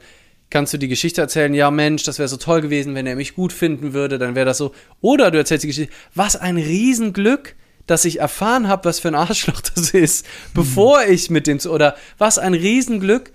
kannst 0.50 0.72
du 0.72 0.78
die 0.78 0.88
Geschichte 0.88 1.20
erzählen, 1.20 1.54
ja 1.54 1.70
Mensch, 1.70 2.04
das 2.04 2.18
wäre 2.18 2.28
so 2.28 2.36
toll 2.36 2.60
gewesen, 2.60 2.94
wenn 2.94 3.06
er 3.06 3.16
mich 3.16 3.34
gut 3.34 3.52
finden 3.52 3.92
würde, 3.92 4.18
dann 4.18 4.34
wäre 4.34 4.46
das 4.46 4.58
so. 4.58 4.72
Oder 5.00 5.30
du 5.30 5.38
erzählst 5.38 5.64
die 5.64 5.68
Geschichte, 5.68 5.92
was 6.14 6.36
ein 6.36 6.56
Riesenglück, 6.56 7.56
dass 7.86 8.04
ich 8.04 8.20
erfahren 8.20 8.68
habe, 8.68 8.84
was 8.84 9.00
für 9.00 9.08
ein 9.08 9.14
Arschloch 9.14 9.60
das 9.74 9.90
ist, 9.90 10.26
bevor 10.54 11.04
ich 11.04 11.30
mit 11.30 11.46
dem, 11.46 11.58
zu- 11.58 11.72
oder 11.72 11.96
was 12.18 12.38
ein 12.38 12.54
Riesenglück, 12.54 13.32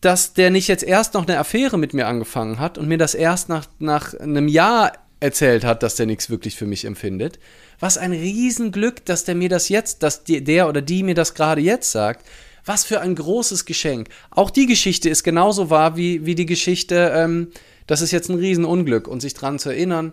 dass 0.00 0.32
der 0.32 0.50
nicht 0.50 0.68
jetzt 0.68 0.82
erst 0.82 1.14
noch 1.14 1.26
eine 1.26 1.38
Affäre 1.38 1.78
mit 1.78 1.92
mir 1.92 2.06
angefangen 2.06 2.58
hat 2.58 2.78
und 2.78 2.88
mir 2.88 2.98
das 2.98 3.14
erst 3.14 3.48
nach, 3.48 3.66
nach 3.78 4.14
einem 4.14 4.48
Jahr 4.48 4.92
erzählt 5.20 5.64
hat, 5.64 5.82
dass 5.82 5.96
der 5.96 6.06
nichts 6.06 6.30
wirklich 6.30 6.56
für 6.56 6.66
mich 6.66 6.86
empfindet. 6.86 7.38
Was 7.78 7.98
ein 7.98 8.12
Riesenglück, 8.12 9.04
dass 9.04 9.24
der 9.24 9.34
mir 9.34 9.50
das 9.50 9.68
jetzt, 9.68 10.02
dass 10.02 10.24
die, 10.24 10.42
der 10.42 10.68
oder 10.68 10.80
die 10.80 11.02
mir 11.02 11.14
das 11.14 11.34
gerade 11.34 11.60
jetzt 11.60 11.92
sagt. 11.92 12.26
Was 12.64 12.84
für 12.84 13.00
ein 13.00 13.14
großes 13.14 13.64
Geschenk. 13.64 14.08
Auch 14.30 14.50
die 14.50 14.66
Geschichte 14.66 15.08
ist 15.08 15.22
genauso 15.22 15.70
wahr 15.70 15.96
wie, 15.96 16.26
wie 16.26 16.34
die 16.34 16.46
Geschichte, 16.46 17.12
ähm, 17.14 17.48
das 17.86 18.02
ist 18.02 18.10
jetzt 18.10 18.28
ein 18.30 18.38
Riesenunglück 18.38 19.08
und 19.08 19.20
sich 19.20 19.34
dran 19.34 19.58
zu 19.58 19.70
erinnern, 19.70 20.12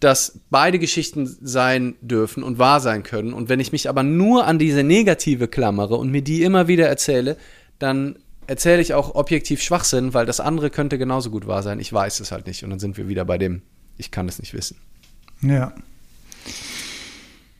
dass 0.00 0.40
beide 0.48 0.78
Geschichten 0.78 1.26
sein 1.42 1.94
dürfen 2.00 2.42
und 2.42 2.58
wahr 2.58 2.80
sein 2.80 3.02
können. 3.02 3.34
Und 3.34 3.48
wenn 3.48 3.60
ich 3.60 3.72
mich 3.72 3.88
aber 3.88 4.02
nur 4.02 4.46
an 4.46 4.58
diese 4.58 4.82
negative 4.82 5.46
klammere 5.46 5.96
und 5.96 6.10
mir 6.10 6.22
die 6.22 6.42
immer 6.42 6.68
wieder 6.68 6.88
erzähle, 6.88 7.36
dann 7.78 8.16
erzähle 8.46 8.80
ich 8.80 8.94
auch 8.94 9.14
objektiv 9.14 9.62
Schwachsinn, 9.62 10.14
weil 10.14 10.26
das 10.26 10.40
andere 10.40 10.70
könnte 10.70 10.98
genauso 10.98 11.30
gut 11.30 11.46
wahr 11.46 11.62
sein. 11.62 11.78
Ich 11.78 11.92
weiß 11.92 12.20
es 12.20 12.32
halt 12.32 12.46
nicht. 12.46 12.64
Und 12.64 12.70
dann 12.70 12.80
sind 12.80 12.96
wir 12.96 13.08
wieder 13.08 13.24
bei 13.24 13.36
dem, 13.36 13.62
ich 13.98 14.10
kann 14.10 14.28
es 14.28 14.38
nicht 14.38 14.54
wissen. 14.54 14.78
Ja. 15.42 15.74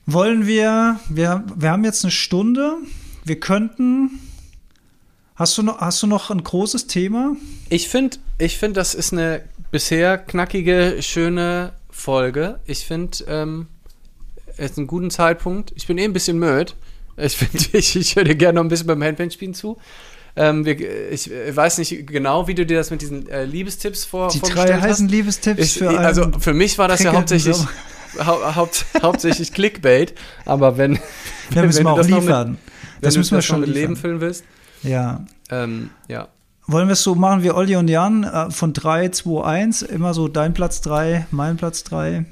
Wollen 0.06 0.46
wir, 0.46 0.98
wir, 1.08 1.44
wir 1.54 1.70
haben 1.70 1.84
jetzt 1.84 2.04
eine 2.04 2.10
Stunde, 2.10 2.78
wir 3.24 3.38
könnten, 3.40 4.20
hast 5.36 5.56
du 5.58 5.62
noch, 5.62 5.78
hast 5.80 6.02
du 6.02 6.06
noch 6.06 6.30
ein 6.30 6.42
großes 6.42 6.86
Thema? 6.86 7.36
Ich 7.68 7.88
finde, 7.88 8.18
ich 8.38 8.58
find, 8.58 8.76
das 8.76 8.94
ist 8.94 9.12
eine 9.12 9.42
bisher 9.70 10.18
knackige, 10.18 10.96
schöne 11.00 11.72
Folge. 11.90 12.60
Ich 12.66 12.84
finde, 12.86 13.18
ähm, 13.28 13.66
es 14.56 14.72
ist 14.72 14.78
ein 14.78 14.86
guten 14.86 15.10
Zeitpunkt. 15.10 15.72
Ich 15.76 15.86
bin 15.86 15.98
eh 15.98 16.04
ein 16.04 16.12
bisschen 16.12 16.38
müde. 16.38 16.72
Ich 17.16 17.36
finde, 17.36 17.58
ich, 17.78 17.96
ich 17.96 18.16
höre 18.16 18.24
dir 18.24 18.34
gerne 18.36 18.56
noch 18.56 18.64
ein 18.64 18.68
bisschen 18.68 18.86
beim 18.86 19.02
Handpan-Spielen 19.02 19.54
zu. 19.54 19.78
Ähm, 20.36 20.64
wir, 20.64 21.10
ich 21.10 21.28
weiß 21.30 21.78
nicht 21.78 22.06
genau, 22.06 22.46
wie 22.46 22.54
du 22.54 22.64
dir 22.64 22.76
das 22.78 22.90
mit 22.90 23.02
diesen 23.02 23.28
äh, 23.28 23.44
Liebestipps 23.44 24.04
vor, 24.04 24.28
Die 24.28 24.38
vorgestellt 24.38 24.68
drei 24.70 24.80
heißen 24.80 25.06
hast. 25.06 25.12
Liebestipps 25.12 25.60
Ich, 25.60 25.72
für 25.74 25.90
also 25.98 26.30
für 26.38 26.54
mich 26.54 26.78
war 26.78 26.86
das 26.86 27.02
ja 27.02 27.12
hauptsächlich, 27.12 27.56
hau, 28.24 28.54
haupt, 28.54 28.86
hauptsächlich 29.02 29.52
Clickbait, 29.52 30.14
aber 30.46 30.78
wenn, 30.78 30.92
müssen 30.92 31.00
wenn 31.50 31.72
wir 31.84 31.90
auch 31.90 31.96
das 31.96 32.08
noch 32.08 32.16
mit- 32.18 32.26
liefern. 32.28 32.58
wenn 32.58 32.79
das 33.00 33.16
müssen 33.16 33.34
wir 33.36 33.42
schon 33.42 33.60
mit 33.60 33.68
Leben 33.70 33.80
liefern. 33.94 33.96
füllen 33.96 34.20
willst, 34.20 34.44
Ja. 34.82 35.24
ähm, 35.50 35.90
ja. 36.08 36.28
Wollen 36.66 36.86
wir 36.88 36.92
es 36.92 37.02
so 37.02 37.14
machen 37.16 37.42
wie 37.42 37.50
Olli 37.50 37.74
und 37.76 37.88
Jan 37.88 38.22
äh, 38.24 38.50
von 38.50 38.72
3, 38.72 39.08
2, 39.08 39.42
1, 39.44 39.82
immer 39.82 40.14
so 40.14 40.28
dein 40.28 40.54
Platz 40.54 40.80
3, 40.82 41.26
mein 41.32 41.56
Platz 41.56 41.82
3. 41.84 42.24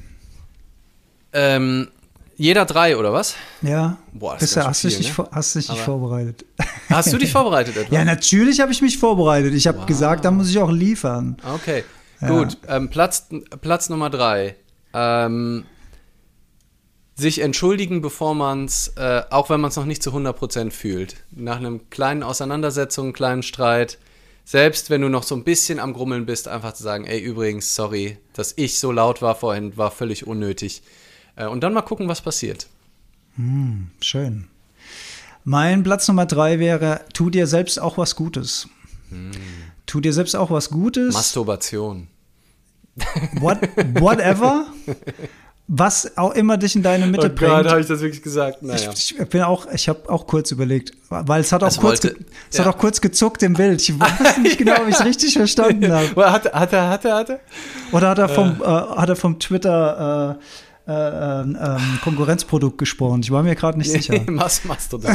Ähm, 1.33 1.89
jeder 2.37 2.65
drei, 2.67 2.97
oder 2.97 3.13
was? 3.13 3.35
Ja. 3.63 3.97
Boah, 4.13 4.35
das 4.35 4.43
ist 4.45 4.49
Bist 4.51 4.55
ganz 4.57 4.67
hast, 4.69 4.85
dich 4.85 4.95
viel, 4.97 5.07
nicht, 5.07 5.19
ne? 5.19 5.29
hast 5.33 5.55
dich 5.57 5.69
nicht 5.69 5.71
Aber- 5.71 5.99
vorbereitet? 5.99 6.45
Hast 6.89 7.13
du 7.13 7.19
dich 7.19 7.33
vorbereitet 7.33 7.77
etwa? 7.77 7.95
Ja, 7.95 8.05
natürlich 8.05 8.61
habe 8.61 8.71
ich 8.71 8.81
mich 8.81 8.97
vorbereitet. 8.99 9.55
Ich 9.55 9.67
habe 9.67 9.79
Wow. 9.79 9.87
gesagt, 9.87 10.25
da 10.25 10.31
muss 10.31 10.49
ich 10.49 10.59
auch 10.59 10.71
liefern. 10.71 11.37
Okay, 11.55 11.85
Ja. 12.21 12.29
gut. 12.29 12.57
Ähm, 12.69 12.89
Platz, 12.91 13.27
Platz 13.61 13.89
Nummer 13.89 14.09
drei. 14.09 14.55
Ähm, 14.95 15.65
sich 17.19 17.41
entschuldigen, 17.41 18.01
bevor 18.01 18.35
man 18.35 18.65
es, 18.67 18.93
äh, 18.97 19.23
auch 19.31 19.51
wenn 19.51 19.61
man 19.61 19.71
es 19.71 19.77
noch 19.77 19.85
nicht 19.85 20.03
zu 20.03 20.13
100% 20.13 20.71
fühlt. 20.71 21.17
Nach 21.33 21.57
einem 21.57 21.91
kleinen 21.91 22.23
Auseinandersetzung, 22.23 23.13
kleinen 23.13 23.43
Streit, 23.43 23.99
selbst 24.45 24.89
wenn 24.89 25.03
du 25.03 25.09
noch 25.09 25.25
so 25.25 25.35
ein 25.35 25.43
bisschen 25.43 25.81
am 25.81 25.93
Grummeln 25.93 26.27
bist, 26.27 26.47
einfach 26.47 26.75
zu 26.75 26.85
sagen, 26.85 27.07
ey, 27.07 27.19
übrigens, 27.19 27.75
sorry, 27.75 28.19
dass 28.35 28.55
ich 28.57 28.79
so 28.79 28.93
laut 28.93 29.21
war 29.21 29.35
vorhin, 29.35 29.77
war 29.77 29.91
völlig 29.91 30.29
unnötig. 30.29 30.83
Äh, 31.35 31.47
und 31.47 31.63
dann 31.63 31.75
mal 31.75 31.83
gucken, 31.83 32.09
was 32.09 32.23
passiert. 32.23 32.69
Hm, 33.35 33.91
schön. 34.01 34.47
Mein 35.43 35.83
Platz 35.83 36.07
Nummer 36.07 36.25
drei 36.25 36.61
wäre, 36.61 37.01
tu 37.15 37.31
dir 37.31 37.49
selbst 37.49 37.81
auch 37.81 37.99
was 37.99 38.15
Gutes. 38.15 38.69
Hm. 39.11 39.33
Tu 39.87 40.01
dir 40.01 40.13
selbst 40.13 40.37
auch 40.37 40.53
was 40.53 40.71
Gutes. 40.71 41.15
Masturbation. 41.15 42.07
What, 43.41 43.59
whatever. 44.01 44.67
Was 45.71 46.17
auch 46.17 46.33
immer 46.33 46.57
dich 46.57 46.77
in 46.77 46.83
deine 46.83 47.07
Mitte 47.07 47.31
oh 47.31 47.35
bringt. 47.35 47.53
Gott, 47.53 47.69
habe 47.69 47.81
ich 47.83 47.87
das 47.87 48.01
wirklich 48.01 48.23
gesagt? 48.23 48.63
Naja. 48.63 48.91
Ich, 48.95 49.19
ich 49.19 49.29
bin 49.29 49.43
auch, 49.43 49.67
ich 49.71 49.87
habe 49.91 50.09
auch 50.09 50.27
kurz 50.27 50.51
überlegt, 50.51 50.93
weil 51.11 51.43
es 51.43 51.53
hat 51.53 51.63
auch, 51.63 51.69
kurz, 51.77 52.05
wollte, 52.05 52.17
es 52.51 52.57
ja. 52.57 52.65
hat 52.65 52.75
auch 52.75 52.79
kurz 52.79 53.03
gezuckt 53.03 53.43
im 53.43 53.53
Bild. 53.53 53.83
Ich 53.83 54.01
weiß 54.01 54.39
nicht 54.43 54.57
genau, 54.57 54.81
ob 54.81 54.89
ich 54.89 54.95
es 54.95 55.05
richtig 55.05 55.35
verstanden 55.35 55.93
habe. 55.93 56.33
Hat, 56.33 56.51
hat 56.55 56.73
er, 56.73 56.89
hat 56.89 57.05
er, 57.05 57.17
hat 57.17 57.29
er? 57.29 57.41
Oder 57.93 58.09
hat 58.09 58.19
er 58.19 58.31
vom, 58.31 58.63
äh. 58.63 58.65
Äh, 58.65 58.67
hat 58.67 59.11
er 59.11 59.17
vom 59.17 59.39
Twitter 59.39 60.39
äh, 60.87 60.91
äh, 60.91 61.41
ähm, 61.43 61.59
ähm 61.61 61.99
Konkurrenzprodukt 62.03 62.79
gesprochen? 62.79 63.21
Ich 63.23 63.31
war 63.31 63.43
mir 63.43 63.55
gerade 63.55 63.77
nicht 63.77 63.91
sicher. 63.91 64.19
Mastodon. 64.65 65.15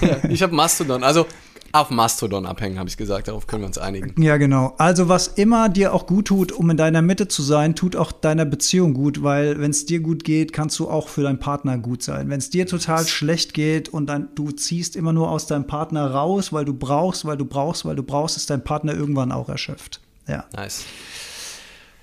ja, 0.00 0.16
ich 0.30 0.42
habe 0.42 0.54
Mastodon. 0.54 1.04
Also 1.04 1.26
auf 1.72 1.90
Mastodon 1.90 2.46
abhängen, 2.46 2.78
habe 2.78 2.88
ich 2.88 2.96
gesagt. 2.96 3.28
Darauf 3.28 3.46
können 3.46 3.62
wir 3.62 3.66
uns 3.66 3.78
einigen. 3.78 4.20
Ja, 4.20 4.36
genau. 4.36 4.74
Also 4.78 5.08
was 5.08 5.28
immer 5.28 5.68
dir 5.68 5.94
auch 5.94 6.06
gut 6.06 6.26
tut, 6.26 6.52
um 6.52 6.68
in 6.70 6.76
deiner 6.76 7.02
Mitte 7.02 7.28
zu 7.28 7.42
sein, 7.42 7.74
tut 7.74 7.96
auch 7.96 8.12
deiner 8.12 8.44
Beziehung 8.44 8.94
gut, 8.94 9.22
weil 9.22 9.60
wenn 9.60 9.70
es 9.70 9.86
dir 9.86 10.00
gut 10.00 10.24
geht, 10.24 10.52
kannst 10.52 10.78
du 10.78 10.88
auch 10.88 11.08
für 11.08 11.22
deinen 11.22 11.38
Partner 11.38 11.78
gut 11.78 12.02
sein. 12.02 12.28
Wenn 12.28 12.38
es 12.38 12.50
dir 12.50 12.66
total 12.66 13.06
schlecht 13.06 13.54
geht 13.54 13.88
und 13.88 14.06
dann, 14.06 14.28
du 14.34 14.50
ziehst 14.50 14.96
immer 14.96 15.12
nur 15.12 15.30
aus 15.30 15.46
deinem 15.46 15.66
Partner 15.66 16.10
raus, 16.10 16.52
weil 16.52 16.64
du 16.64 16.74
brauchst, 16.74 17.24
weil 17.24 17.36
du 17.36 17.44
brauchst, 17.44 17.84
weil 17.84 17.96
du 17.96 18.02
brauchst, 18.02 18.36
ist 18.36 18.50
dein 18.50 18.64
Partner 18.64 18.94
irgendwann 18.94 19.32
auch 19.32 19.48
erschöpft. 19.48 20.00
Ja. 20.26 20.44
Nice. 20.54 20.84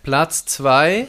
Platz 0.04 0.46
zwei, 0.46 1.08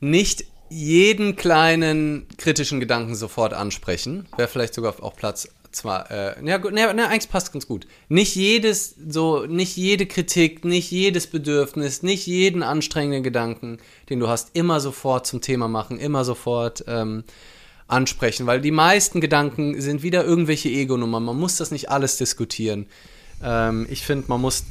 nicht 0.00 0.44
jeden 0.70 1.34
kleinen 1.36 2.26
kritischen 2.36 2.78
Gedanken 2.78 3.14
sofort 3.14 3.54
ansprechen. 3.54 4.26
Wäre 4.36 4.48
vielleicht 4.48 4.74
sogar 4.74 5.02
auch 5.02 5.16
Platz 5.16 5.48
zwar, 5.78 6.10
äh, 6.10 6.34
ja, 6.46 6.58
ne, 6.58 6.94
ne, 6.94 7.08
eigentlich 7.08 7.30
passt 7.30 7.52
ganz 7.52 7.66
gut. 7.66 7.86
Nicht 8.08 8.36
jedes, 8.36 8.94
so, 9.08 9.46
nicht 9.46 9.76
jede 9.76 10.06
Kritik, 10.06 10.64
nicht 10.64 10.90
jedes 10.90 11.26
Bedürfnis, 11.26 12.02
nicht 12.02 12.26
jeden 12.26 12.62
anstrengenden 12.62 13.22
Gedanken, 13.22 13.78
den 14.10 14.20
du 14.20 14.28
hast, 14.28 14.50
immer 14.54 14.80
sofort 14.80 15.26
zum 15.26 15.40
Thema 15.40 15.68
machen, 15.68 15.98
immer 15.98 16.24
sofort 16.24 16.84
ähm, 16.86 17.24
ansprechen, 17.86 18.46
weil 18.46 18.60
die 18.60 18.70
meisten 18.70 19.20
Gedanken 19.20 19.80
sind 19.80 20.02
wieder 20.02 20.24
irgendwelche 20.24 20.68
Ego-Nummern. 20.68 21.24
Man 21.24 21.38
muss 21.38 21.56
das 21.56 21.70
nicht 21.70 21.90
alles 21.90 22.18
diskutieren. 22.18 22.86
Ähm, 23.42 23.86
ich 23.90 24.02
finde, 24.04 24.26
man 24.28 24.40
muss, 24.40 24.64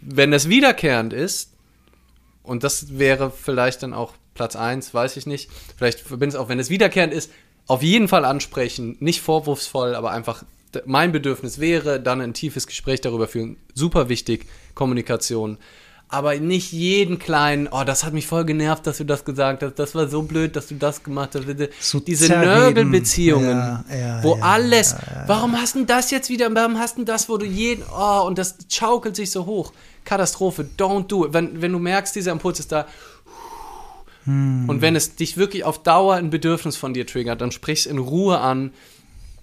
wenn 0.00 0.30
das 0.30 0.48
wiederkehrend 0.48 1.12
ist, 1.12 1.50
und 2.42 2.64
das 2.64 2.98
wäre 2.98 3.30
vielleicht 3.30 3.82
dann 3.84 3.94
auch 3.94 4.14
Platz 4.34 4.56
1, 4.56 4.92
weiß 4.92 5.16
ich 5.16 5.26
nicht, 5.26 5.50
vielleicht 5.76 6.00
verbindet 6.00 6.34
es 6.34 6.40
auch, 6.40 6.48
wenn 6.48 6.58
es 6.58 6.70
wiederkehrend 6.70 7.12
ist, 7.12 7.30
auf 7.66 7.82
jeden 7.82 8.08
Fall 8.08 8.24
ansprechen, 8.24 8.96
nicht 9.00 9.20
vorwurfsvoll, 9.20 9.94
aber 9.94 10.10
einfach 10.10 10.44
mein 10.84 11.12
Bedürfnis 11.12 11.58
wäre, 11.58 12.00
dann 12.00 12.20
ein 12.20 12.34
tiefes 12.34 12.66
Gespräch 12.66 13.00
darüber 13.00 13.28
führen. 13.28 13.56
Super 13.74 14.08
wichtig, 14.08 14.46
Kommunikation. 14.74 15.58
Aber 16.08 16.34
nicht 16.38 16.72
jeden 16.72 17.18
kleinen, 17.18 17.68
oh, 17.68 17.84
das 17.84 18.04
hat 18.04 18.12
mich 18.12 18.26
voll 18.26 18.44
genervt, 18.44 18.86
dass 18.86 18.98
du 18.98 19.04
das 19.04 19.24
gesagt 19.24 19.62
hast, 19.62 19.78
das 19.78 19.94
war 19.94 20.08
so 20.08 20.22
blöd, 20.22 20.56
dass 20.56 20.66
du 20.66 20.74
das 20.74 21.02
gemacht 21.02 21.34
hast. 21.34 21.46
So 21.80 22.00
Diese 22.00 22.28
Nörgelbeziehungen, 22.28 23.56
ja, 23.56 23.84
ja, 23.90 24.22
wo 24.22 24.36
ja, 24.36 24.42
alles, 24.42 24.94
warum 25.26 25.56
hast 25.58 25.74
du 25.74 25.86
das 25.86 26.10
jetzt 26.10 26.28
wieder, 26.28 26.54
warum 26.54 26.78
hast 26.78 26.98
du 26.98 27.04
das, 27.04 27.30
wo 27.30 27.38
du 27.38 27.46
jeden, 27.46 27.82
oh, 27.90 28.26
und 28.26 28.36
das 28.36 28.56
schaukelt 28.68 29.16
sich 29.16 29.30
so 29.30 29.46
hoch. 29.46 29.72
Katastrophe, 30.04 30.68
don't 30.76 31.06
do 31.06 31.24
it. 31.24 31.32
Wenn, 31.32 31.62
wenn 31.62 31.72
du 31.72 31.78
merkst, 31.78 32.14
dieser 32.14 32.32
Impuls 32.32 32.60
ist 32.60 32.72
da, 32.72 32.86
hm. 34.24 34.68
Und 34.68 34.80
wenn 34.80 34.96
es 34.96 35.16
dich 35.16 35.36
wirklich 35.36 35.64
auf 35.64 35.82
Dauer 35.82 36.14
ein 36.14 36.30
Bedürfnis 36.30 36.76
von 36.76 36.94
dir 36.94 37.06
triggert, 37.06 37.40
dann 37.40 37.50
sprich 37.50 37.80
es 37.80 37.86
in 37.86 37.98
Ruhe 37.98 38.38
an, 38.38 38.72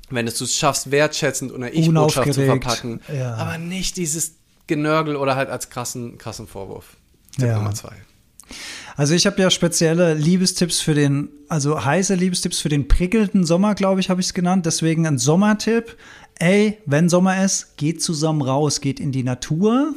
wenn 0.09 0.27
es 0.27 0.37
du 0.37 0.45
es 0.45 0.55
schaffst, 0.55 0.91
wertschätzend 0.91 1.51
oder 1.51 1.73
Ich-Botschaft 1.73 2.33
zu 2.33 2.45
verpacken. 2.45 3.01
Ja. 3.13 3.35
Aber 3.35 3.57
nicht 3.57 3.97
dieses 3.97 4.35
Genörgel 4.67 5.15
oder 5.15 5.35
halt 5.35 5.49
als 5.49 5.69
krassen, 5.69 6.17
krassen 6.17 6.47
Vorwurf. 6.47 6.97
Tipp 7.35 7.47
ja. 7.47 7.57
Nummer 7.57 7.73
zwei. 7.73 7.93
Also 8.97 9.13
ich 9.13 9.25
habe 9.25 9.41
ja 9.41 9.49
spezielle 9.49 10.13
Liebestipps 10.13 10.81
für 10.81 10.93
den, 10.93 11.29
also 11.47 11.85
heiße 11.85 12.15
Liebestipps 12.15 12.59
für 12.59 12.69
den 12.69 12.87
prickelnden 12.87 13.45
Sommer, 13.45 13.75
glaube 13.75 14.01
ich, 14.01 14.09
habe 14.09 14.19
ich 14.19 14.27
es 14.27 14.33
genannt. 14.33 14.65
Deswegen 14.65 15.05
ein 15.05 15.17
Sommertipp 15.17 15.95
ey, 16.39 16.77
wenn 16.85 17.09
Sommer 17.09 17.43
ist, 17.43 17.77
geht 17.77 18.01
zusammen 18.01 18.41
raus, 18.41 18.79
geht 18.79 18.99
in 18.99 19.11
die 19.11 19.23
Natur. 19.23 19.93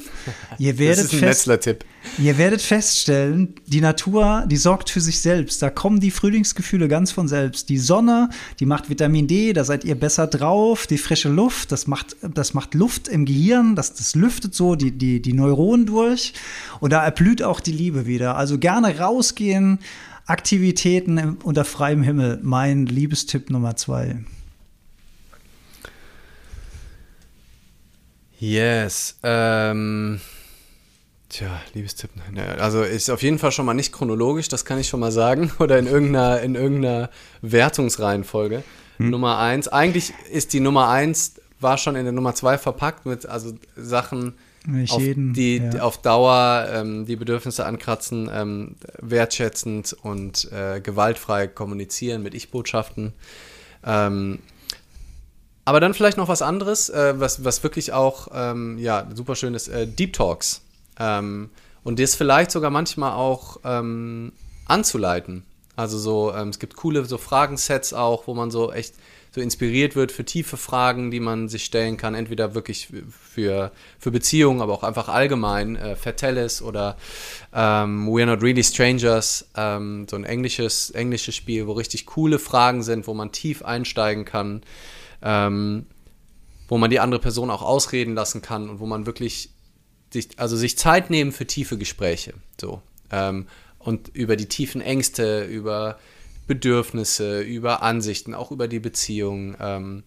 Ihr 0.58 0.78
werdet, 0.78 1.04
das 1.04 1.12
ist 1.12 1.14
ein 1.14 1.18
fest, 1.20 1.84
ihr 2.18 2.36
werdet 2.36 2.60
feststellen, 2.60 3.54
die 3.66 3.80
Natur, 3.80 4.44
die 4.48 4.56
sorgt 4.56 4.90
für 4.90 5.00
sich 5.00 5.20
selbst. 5.20 5.62
Da 5.62 5.70
kommen 5.70 6.00
die 6.00 6.10
Frühlingsgefühle 6.10 6.88
ganz 6.88 7.12
von 7.12 7.28
selbst. 7.28 7.68
Die 7.68 7.78
Sonne, 7.78 8.28
die 8.58 8.66
macht 8.66 8.90
Vitamin 8.90 9.28
D, 9.28 9.52
da 9.52 9.62
seid 9.62 9.84
ihr 9.84 9.94
besser 9.94 10.26
drauf. 10.26 10.88
Die 10.88 10.98
frische 10.98 11.28
Luft, 11.28 11.70
das 11.70 11.86
macht, 11.86 12.16
das 12.34 12.54
macht 12.54 12.74
Luft 12.74 13.06
im 13.06 13.24
Gehirn, 13.24 13.76
das, 13.76 13.94
das 13.94 14.16
lüftet 14.16 14.54
so 14.54 14.74
die, 14.74 14.90
die, 14.90 15.22
die 15.22 15.32
Neuronen 15.32 15.86
durch. 15.86 16.34
Und 16.80 16.92
da 16.92 17.04
erblüht 17.04 17.42
auch 17.42 17.60
die 17.60 17.72
Liebe 17.72 18.06
wieder. 18.06 18.36
Also 18.36 18.58
gerne 18.58 18.98
rausgehen, 18.98 19.78
Aktivitäten 20.26 21.36
unter 21.42 21.64
freiem 21.64 22.02
Himmel. 22.02 22.40
Mein 22.42 22.86
Liebestipp 22.86 23.50
Nummer 23.50 23.76
zwei. 23.76 24.18
Yes. 28.42 29.20
Ähm, 29.22 30.20
tja, 31.28 31.62
Liebestipp. 31.74 32.10
Also 32.58 32.82
ist 32.82 33.08
auf 33.08 33.22
jeden 33.22 33.38
Fall 33.38 33.52
schon 33.52 33.64
mal 33.64 33.74
nicht 33.74 33.92
chronologisch, 33.92 34.48
das 34.48 34.64
kann 34.64 34.80
ich 34.80 34.88
schon 34.88 34.98
mal 34.98 35.12
sagen. 35.12 35.52
Oder 35.60 35.78
in 35.78 35.86
irgendeiner, 35.86 36.40
in 36.40 36.56
irgendeiner 36.56 37.10
Wertungsreihenfolge. 37.40 38.64
Hm. 38.96 39.10
Nummer 39.10 39.38
eins. 39.38 39.68
Eigentlich 39.68 40.12
ist 40.32 40.54
die 40.54 40.58
Nummer 40.58 40.88
eins, 40.88 41.36
war 41.60 41.78
schon 41.78 41.94
in 41.94 42.02
der 42.02 42.12
Nummer 42.12 42.34
zwei 42.34 42.58
verpackt 42.58 43.06
mit 43.06 43.26
also 43.26 43.54
Sachen, 43.76 44.34
auf, 44.88 45.00
jeden, 45.00 45.34
die, 45.34 45.58
ja. 45.58 45.82
auf 45.82 46.02
Dauer 46.02 46.66
ähm, 46.72 47.06
die 47.06 47.14
Bedürfnisse 47.14 47.64
ankratzen, 47.64 48.28
ähm, 48.32 48.74
wertschätzend 49.00 49.96
und 50.02 50.50
äh, 50.50 50.80
gewaltfrei 50.80 51.46
kommunizieren 51.46 52.24
mit 52.24 52.34
Ich-Botschaften. 52.34 53.12
Ähm, 53.84 54.40
aber 55.64 55.80
dann 55.80 55.94
vielleicht 55.94 56.16
noch 56.16 56.28
was 56.28 56.42
anderes, 56.42 56.88
äh, 56.90 57.18
was, 57.18 57.44
was 57.44 57.62
wirklich 57.62 57.92
auch 57.92 58.28
ähm, 58.34 58.78
ja, 58.78 59.06
super 59.14 59.36
schön 59.36 59.54
ist, 59.54 59.68
äh, 59.68 59.86
Deep 59.86 60.12
Talks. 60.12 60.62
Ähm, 60.98 61.50
und 61.84 61.98
das 61.98 62.14
vielleicht 62.14 62.50
sogar 62.50 62.70
manchmal 62.70 63.12
auch 63.12 63.58
ähm, 63.64 64.32
anzuleiten. 64.66 65.44
Also 65.76 65.98
so, 65.98 66.32
ähm, 66.34 66.48
es 66.48 66.58
gibt 66.58 66.76
coole 66.76 67.04
so 67.04 67.18
Fragensets 67.18 67.94
auch, 67.94 68.26
wo 68.26 68.34
man 68.34 68.50
so 68.50 68.72
echt 68.72 68.94
so 69.34 69.40
inspiriert 69.40 69.96
wird 69.96 70.12
für 70.12 70.24
tiefe 70.24 70.58
Fragen, 70.58 71.10
die 71.10 71.20
man 71.20 71.48
sich 71.48 71.64
stellen 71.64 71.96
kann, 71.96 72.14
entweder 72.14 72.54
wirklich 72.54 72.88
für, 73.32 73.72
für 73.98 74.10
Beziehungen, 74.10 74.60
aber 74.60 74.74
auch 74.74 74.82
einfach 74.82 75.08
allgemein, 75.08 75.76
äh, 75.76 75.96
Fatellis 75.96 76.60
oder 76.60 76.98
ähm, 77.54 78.08
We're 78.08 78.26
Not 78.26 78.42
Really 78.42 78.62
Strangers, 78.62 79.46
ähm, 79.56 80.06
so 80.08 80.16
ein 80.16 80.24
englisches, 80.24 80.90
englisches 80.90 81.34
Spiel, 81.34 81.66
wo 81.66 81.72
richtig 81.72 82.04
coole 82.04 82.38
Fragen 82.38 82.82
sind, 82.82 83.06
wo 83.06 83.14
man 83.14 83.32
tief 83.32 83.64
einsteigen 83.64 84.26
kann 84.26 84.62
ähm, 85.22 85.86
wo 86.68 86.78
man 86.78 86.90
die 86.90 87.00
andere 87.00 87.20
Person 87.20 87.50
auch 87.50 87.62
ausreden 87.62 88.14
lassen 88.14 88.42
kann 88.42 88.68
und 88.68 88.80
wo 88.80 88.86
man 88.86 89.06
wirklich 89.06 89.50
sich, 90.12 90.38
also 90.38 90.56
sich 90.56 90.78
Zeit 90.78 91.10
nehmen 91.10 91.32
für 91.32 91.46
tiefe 91.46 91.78
Gespräche. 91.78 92.34
So. 92.60 92.82
Ähm, 93.10 93.46
und 93.78 94.08
über 94.08 94.36
die 94.36 94.46
tiefen 94.46 94.80
Ängste, 94.80 95.44
über 95.44 95.98
Bedürfnisse, 96.46 97.40
über 97.40 97.82
Ansichten, 97.82 98.34
auch 98.34 98.50
über 98.50 98.68
die 98.68 98.80
Beziehung. 98.80 99.56
Ähm, 99.60 100.02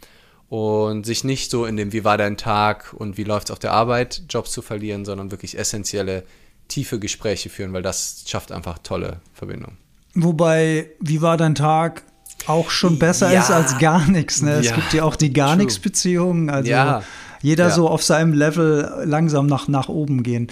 und 0.47 1.05
sich 1.05 1.23
nicht 1.23 1.49
so 1.49 1.65
in 1.65 1.75
dem, 1.75 1.91
wie 1.91 2.03
war 2.03 2.17
dein 2.17 2.37
Tag 2.37 2.93
und 2.93 3.17
wie 3.17 3.23
läuft 3.23 3.47
es 3.47 3.51
auf 3.51 3.59
der 3.59 3.71
Arbeit, 3.71 4.23
Jobs 4.29 4.51
zu 4.51 4.61
verlieren, 4.61 5.05
sondern 5.05 5.31
wirklich 5.31 5.57
essentielle, 5.57 6.23
tiefe 6.67 6.99
Gespräche 6.99 7.49
führen, 7.49 7.73
weil 7.73 7.81
das 7.81 8.23
schafft 8.27 8.51
einfach 8.51 8.79
tolle 8.79 9.21
Verbindungen. 9.33 9.77
Wobei, 10.13 10.91
wie 10.99 11.21
war 11.21 11.37
dein 11.37 11.55
Tag? 11.55 12.03
Auch 12.47 12.69
schon 12.69 12.99
besser 12.99 13.31
ja. 13.31 13.41
ist 13.41 13.51
als 13.51 13.77
gar 13.77 14.07
nichts. 14.07 14.41
Ne? 14.41 14.51
Es 14.53 14.67
ja. 14.67 14.75
gibt 14.75 14.93
ja 14.93 15.03
auch 15.03 15.15
die 15.15 15.33
gar 15.33 15.55
nichts 15.55 15.79
Beziehungen. 15.79 16.49
Also 16.49 16.69
ja. 16.69 17.03
jeder 17.41 17.71
so 17.71 17.89
auf 17.89 18.03
seinem 18.03 18.33
Level 18.33 19.03
langsam 19.05 19.47
nach, 19.47 19.67
nach 19.67 19.89
oben 19.89 20.23
gehen. 20.23 20.47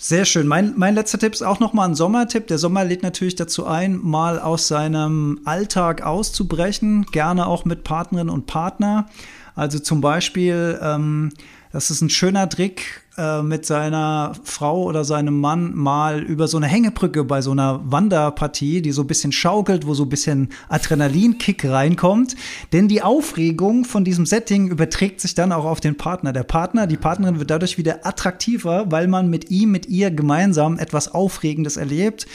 Sehr 0.00 0.24
schön. 0.24 0.46
Mein, 0.46 0.74
mein 0.76 0.94
letzter 0.94 1.18
Tipp 1.18 1.32
ist 1.32 1.42
auch 1.42 1.58
noch 1.58 1.72
mal 1.72 1.84
ein 1.84 1.96
Sommertipp. 1.96 2.46
Der 2.46 2.58
Sommer 2.58 2.84
lädt 2.84 3.02
natürlich 3.02 3.34
dazu 3.34 3.66
ein, 3.66 3.98
mal 4.00 4.38
aus 4.38 4.68
seinem 4.68 5.40
Alltag 5.44 6.02
auszubrechen, 6.02 7.04
gerne 7.06 7.46
auch 7.46 7.64
mit 7.64 7.82
Partnerin 7.82 8.28
und 8.28 8.46
Partner. 8.46 9.08
Also 9.56 9.80
zum 9.80 10.00
Beispiel, 10.00 10.78
ähm, 10.80 11.32
das 11.78 11.92
ist 11.92 12.00
ein 12.00 12.10
schöner 12.10 12.48
Trick, 12.48 13.04
äh, 13.18 13.40
mit 13.40 13.64
seiner 13.64 14.32
Frau 14.42 14.82
oder 14.82 15.04
seinem 15.04 15.38
Mann 15.38 15.76
mal 15.76 16.20
über 16.20 16.48
so 16.48 16.56
eine 16.56 16.66
Hängebrücke 16.66 17.22
bei 17.22 17.40
so 17.40 17.52
einer 17.52 17.80
Wanderpartie, 17.84 18.82
die 18.82 18.90
so 18.90 19.02
ein 19.02 19.06
bisschen 19.06 19.30
schaukelt, 19.30 19.86
wo 19.86 19.94
so 19.94 20.02
ein 20.02 20.08
bisschen 20.08 20.48
Adrenalinkick 20.68 21.64
reinkommt. 21.64 22.34
Denn 22.72 22.88
die 22.88 23.02
Aufregung 23.02 23.84
von 23.84 24.04
diesem 24.04 24.26
Setting 24.26 24.66
überträgt 24.66 25.20
sich 25.20 25.36
dann 25.36 25.52
auch 25.52 25.66
auf 25.66 25.78
den 25.78 25.96
Partner. 25.96 26.32
Der 26.32 26.42
Partner, 26.42 26.88
die 26.88 26.96
Partnerin 26.96 27.38
wird 27.38 27.50
dadurch 27.50 27.78
wieder 27.78 28.04
attraktiver, 28.04 28.90
weil 28.90 29.06
man 29.06 29.30
mit 29.30 29.50
ihm, 29.52 29.70
mit 29.70 29.86
ihr 29.86 30.10
gemeinsam 30.10 30.80
etwas 30.80 31.14
Aufregendes 31.14 31.76
erlebt 31.76 32.26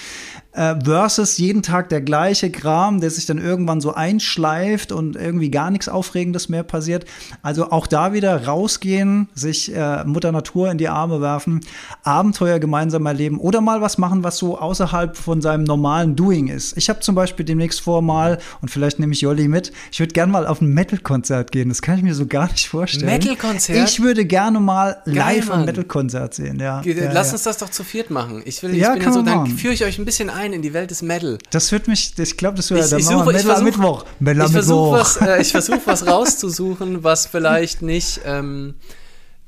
äh, 0.54 0.76
versus 0.84 1.38
jeden 1.38 1.64
Tag 1.64 1.90
der 1.90 2.02
gleiche 2.02 2.52
Kram, 2.52 3.02
der 3.02 3.10
sich 3.10 3.26
dann 3.26 3.38
irgendwann 3.38 3.82
so 3.82 3.94
einschleift 3.94 4.92
und 4.92 5.16
irgendwie 5.16 5.50
gar 5.50 5.72
nichts 5.72 5.90
Aufregendes 5.90 6.50
mehr 6.50 6.64
passiert. 6.64 7.06
Also 7.42 7.72
auch 7.72 7.88
da 7.88 8.14
wieder 8.14 8.46
rausgehen, 8.46 9.30
sich 9.34 9.76
äh, 9.76 10.04
Mutter 10.06 10.32
Natur 10.32 10.70
in 10.72 10.78
die 10.78 10.88
Arme 10.88 11.22
werfen, 11.22 11.62
Abenteuer 12.04 12.60
gemeinsam 12.60 13.06
erleben 13.06 13.40
oder 13.40 13.62
mal 13.62 13.82
was 13.82 13.98
machen, 13.98 14.24
was 14.24 14.38
so 14.38 14.58
außerhalb 14.58 15.18
von 15.18 15.42
seinem 15.42 15.64
normalen 15.64 16.16
Doing 16.16 16.48
ist. 16.48 16.78
Ich 16.78 16.90
habe 16.90 17.00
zum 17.00 17.16
Beispiel 17.16 17.46
demnächst 17.46 17.82
vor 17.82 18.02
mal, 18.02 18.38
und 18.62 18.70
vielleicht 18.70 19.00
nehme 19.00 19.14
ich 19.14 19.22
Jolli 19.22 19.48
mit, 19.48 19.72
ich 19.92 20.00
würde 20.00 20.14
gerne 20.14 20.32
mal 20.32 20.46
auf 20.46 20.62
ein 20.62 20.68
Metal-Konzert 20.68 21.52
gehen. 21.52 21.70
Das 21.70 21.82
kann 21.82 21.98
ich 21.98 22.04
mir 22.04 22.14
so 22.14 22.28
gar 22.28 22.52
nicht 22.52 22.70
vorstellen. 22.70 23.06
Metal-Konzert? 23.08 23.90
Ich 23.90 24.02
würde 24.02 24.26
gerne 24.26 24.60
mal 24.60 25.02
Geil, 25.06 25.16
live 25.16 25.52
ein 25.52 25.66
Metal-Konzert 25.66 26.36
sehen, 26.36 26.60
ja. 26.60 26.82
Lass 26.86 27.28
ja, 27.28 27.34
uns 27.34 27.44
das 27.44 27.58
doch 27.58 27.70
zu 27.70 27.84
viert 27.84 28.12
machen. 28.12 28.42
Ich 28.46 28.62
will, 28.62 28.72
ich 28.72 28.78
ja, 28.78 28.94
bin 28.94 29.02
ja 29.02 29.12
so, 29.12 29.22
dann 29.24 29.48
führe 29.48 29.74
ich 29.74 29.84
euch 29.84 29.98
ein 29.98 30.06
bisschen 30.06 30.30
ein 30.30 30.43
in 30.52 30.62
die 30.62 30.74
Welt 30.74 30.92
des 30.92 31.02
Metal. 31.02 31.38
Das 31.52 31.72
wird 31.72 31.88
mich, 31.88 32.14
ich 32.18 32.38
glaube, 32.38 32.58
das 32.58 32.70
wird, 32.72 32.92
dann 32.92 33.00
ich 33.00 33.06
suche, 33.06 33.32
Metal 33.32 33.52
am 33.52 33.64
Mittwoch. 33.64 34.04
Metal 34.20 34.48
ich 34.48 34.52
versuche 34.52 34.92
was, 34.92 35.18
äh, 35.18 35.44
versuch, 35.44 35.80
was 35.86 36.06
rauszusuchen, 36.06 37.04
was 37.04 37.28
vielleicht 37.28 37.82
nicht, 37.82 38.20
ähm, 38.26 38.74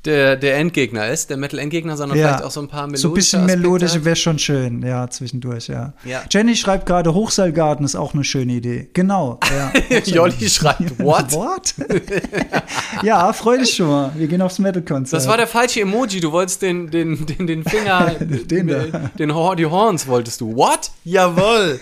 der, 0.06 0.36
der 0.36 0.58
Endgegner 0.58 1.08
ist, 1.10 1.30
der 1.30 1.38
Metal-Endgegner, 1.38 1.98
sondern 1.98 2.18
ja. 2.18 2.28
vielleicht 2.28 2.44
auch 2.44 2.52
so 2.52 2.62
ein 2.62 2.68
paar 2.68 2.88
melodische 2.88 3.02
So 3.02 3.10
ein 3.10 3.14
bisschen 3.14 3.46
melodisch 3.46 4.04
wäre 4.04 4.16
schon 4.16 4.40
schön, 4.40 4.82
ja, 4.84 5.10
zwischendurch, 5.10 5.68
ja. 5.68 5.94
ja. 6.04 6.24
Jenny 6.30 6.56
schreibt 6.56 6.86
gerade, 6.86 7.14
Hochseilgarten 7.14 7.86
ist 7.86 7.96
auch 7.96 8.14
eine 8.14 8.24
schöne 8.24 8.54
Idee. 8.54 8.90
Genau. 8.94 9.40
Ja, 9.90 10.00
Jolli 10.06 10.50
schreibt, 10.50 11.00
what? 11.00 11.32
what? 11.32 11.74
ja, 13.04 13.32
freu 13.34 13.58
dich 13.58 13.74
schon 13.76 13.88
mal. 13.88 14.12
Wir 14.16 14.28
gehen 14.28 14.42
aufs 14.42 14.60
Metal-Konzert. 14.60 15.20
Das 15.20 15.28
war 15.28 15.38
der 15.38 15.48
falsche 15.48 15.82
Emoji. 15.82 16.20
Du 16.20 16.32
wolltest 16.32 16.62
den, 16.62 16.90
den, 16.90 17.26
den, 17.26 17.48
den 17.48 17.64
Finger, 17.64 18.12
den, 18.20 18.68
da. 18.68 19.10
den, 19.18 19.58
die 19.58 19.66
Horns 19.66 20.08
wolltest 20.08 20.42
du. 20.42 20.56
What? 20.56 20.92
Jawoll. 21.04 21.80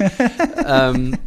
ähm, 0.66 1.18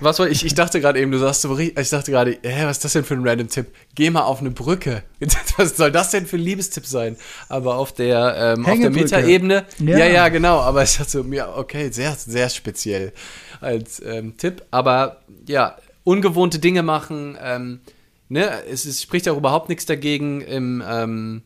was 0.00 0.18
war 0.18 0.28
ich? 0.28 0.44
Ich 0.44 0.54
dachte 0.54 0.80
gerade 0.80 1.00
eben, 1.00 1.10
du 1.10 1.18
sagst 1.18 1.42
so, 1.42 1.58
ich 1.58 1.72
dachte 1.90 2.10
gerade, 2.10 2.38
hä, 2.42 2.64
was 2.64 2.78
ist 2.78 2.84
das 2.84 2.92
denn 2.92 3.04
für 3.04 3.14
ein 3.14 3.26
random 3.26 3.48
Tipp? 3.48 3.66
Geh 3.94 4.10
mal 4.10 4.22
auf 4.22 4.40
eine 4.40 4.50
Brücke. 4.50 5.02
Was 5.56 5.76
soll 5.76 5.90
das 5.90 6.10
denn 6.10 6.26
für 6.26 6.36
ein 6.36 6.42
Liebestipp 6.42 6.86
sein? 6.86 7.16
Aber 7.48 7.76
auf 7.76 7.92
der, 7.92 8.54
ähm, 8.56 8.66
auf 8.66 8.78
der 8.78 8.90
Metaebene, 8.90 9.64
ja. 9.78 9.98
ja, 9.98 10.06
ja, 10.06 10.28
genau. 10.28 10.60
Aber 10.60 10.84
ich 10.84 10.96
dachte 10.96 11.10
so, 11.10 11.24
ja, 11.24 11.56
okay, 11.56 11.90
sehr, 11.90 12.14
sehr 12.14 12.48
speziell 12.48 13.12
als 13.60 14.00
ähm, 14.04 14.36
Tipp. 14.36 14.62
Aber 14.70 15.22
ja, 15.46 15.76
ungewohnte 16.04 16.58
Dinge 16.58 16.82
machen. 16.82 17.36
Ähm, 17.42 17.80
ne, 18.28 18.64
es, 18.70 18.84
es 18.84 19.02
spricht 19.02 19.28
auch 19.28 19.36
überhaupt 19.36 19.68
nichts 19.68 19.86
dagegen 19.86 20.40
im 20.40 20.82
ähm, 20.86 21.42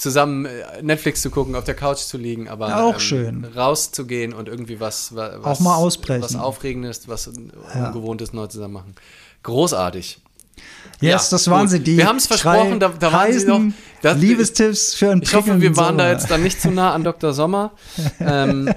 zusammen 0.00 0.46
äh, 0.46 0.82
Netflix 0.82 1.22
zu 1.22 1.30
gucken, 1.30 1.54
auf 1.54 1.64
der 1.64 1.74
Couch 1.74 1.98
zu 1.98 2.16
liegen, 2.16 2.48
aber 2.48 2.82
auch 2.82 2.94
ähm, 2.94 3.00
schön. 3.00 3.44
rauszugehen 3.44 4.32
und 4.32 4.48
irgendwie 4.48 4.80
was, 4.80 5.14
was, 5.14 5.44
auch 5.44 5.60
mal 5.60 5.76
ausbrechen. 5.76 6.22
was 6.22 6.36
Aufregendes, 6.36 7.08
was 7.08 7.28
Ungewohntes 7.28 8.32
neu 8.32 8.46
zusammen 8.46 8.74
machen. 8.74 8.94
Großartig. 9.42 10.20
Yes, 11.00 11.30
ja, 11.30 11.36
das 11.36 11.48
waren 11.48 11.62
gut. 11.62 11.70
sie. 11.70 11.80
Die 11.80 11.96
wir 11.96 12.06
haben 12.06 12.16
es 12.16 12.26
versprochen, 12.26 12.78
da, 12.78 12.88
da 12.88 13.12
waren 13.12 13.32
sie 13.32 13.46
noch. 13.46 13.60
Das, 14.02 14.18
Liebestipps 14.18 14.94
für 14.94 15.10
einen 15.10 15.22
Ich 15.22 15.34
hoffe, 15.34 15.60
wir 15.60 15.76
waren 15.76 15.96
Sommer. 15.96 16.02
da 16.02 16.10
jetzt 16.10 16.30
dann 16.30 16.42
nicht 16.42 16.60
zu 16.60 16.70
nah 16.70 16.92
an 16.92 17.04
Dr. 17.04 17.32
Sommer. 17.32 17.72
ähm, 18.20 18.72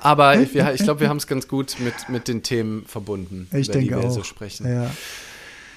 aber 0.00 0.40
ich, 0.40 0.54
ich 0.54 0.82
glaube, 0.82 1.00
wir 1.00 1.08
haben 1.08 1.18
es 1.18 1.26
ganz 1.26 1.46
gut 1.46 1.76
mit, 1.78 1.94
mit 2.08 2.26
den 2.26 2.42
Themen 2.42 2.84
verbunden, 2.86 3.48
ich 3.52 3.68
über 3.68 3.72
denke 3.74 3.94
die 3.94 4.02
wir 4.02 4.08
auch. 4.08 4.12
so 4.12 4.24
sprechen. 4.24 4.68
Ja. 4.68 4.90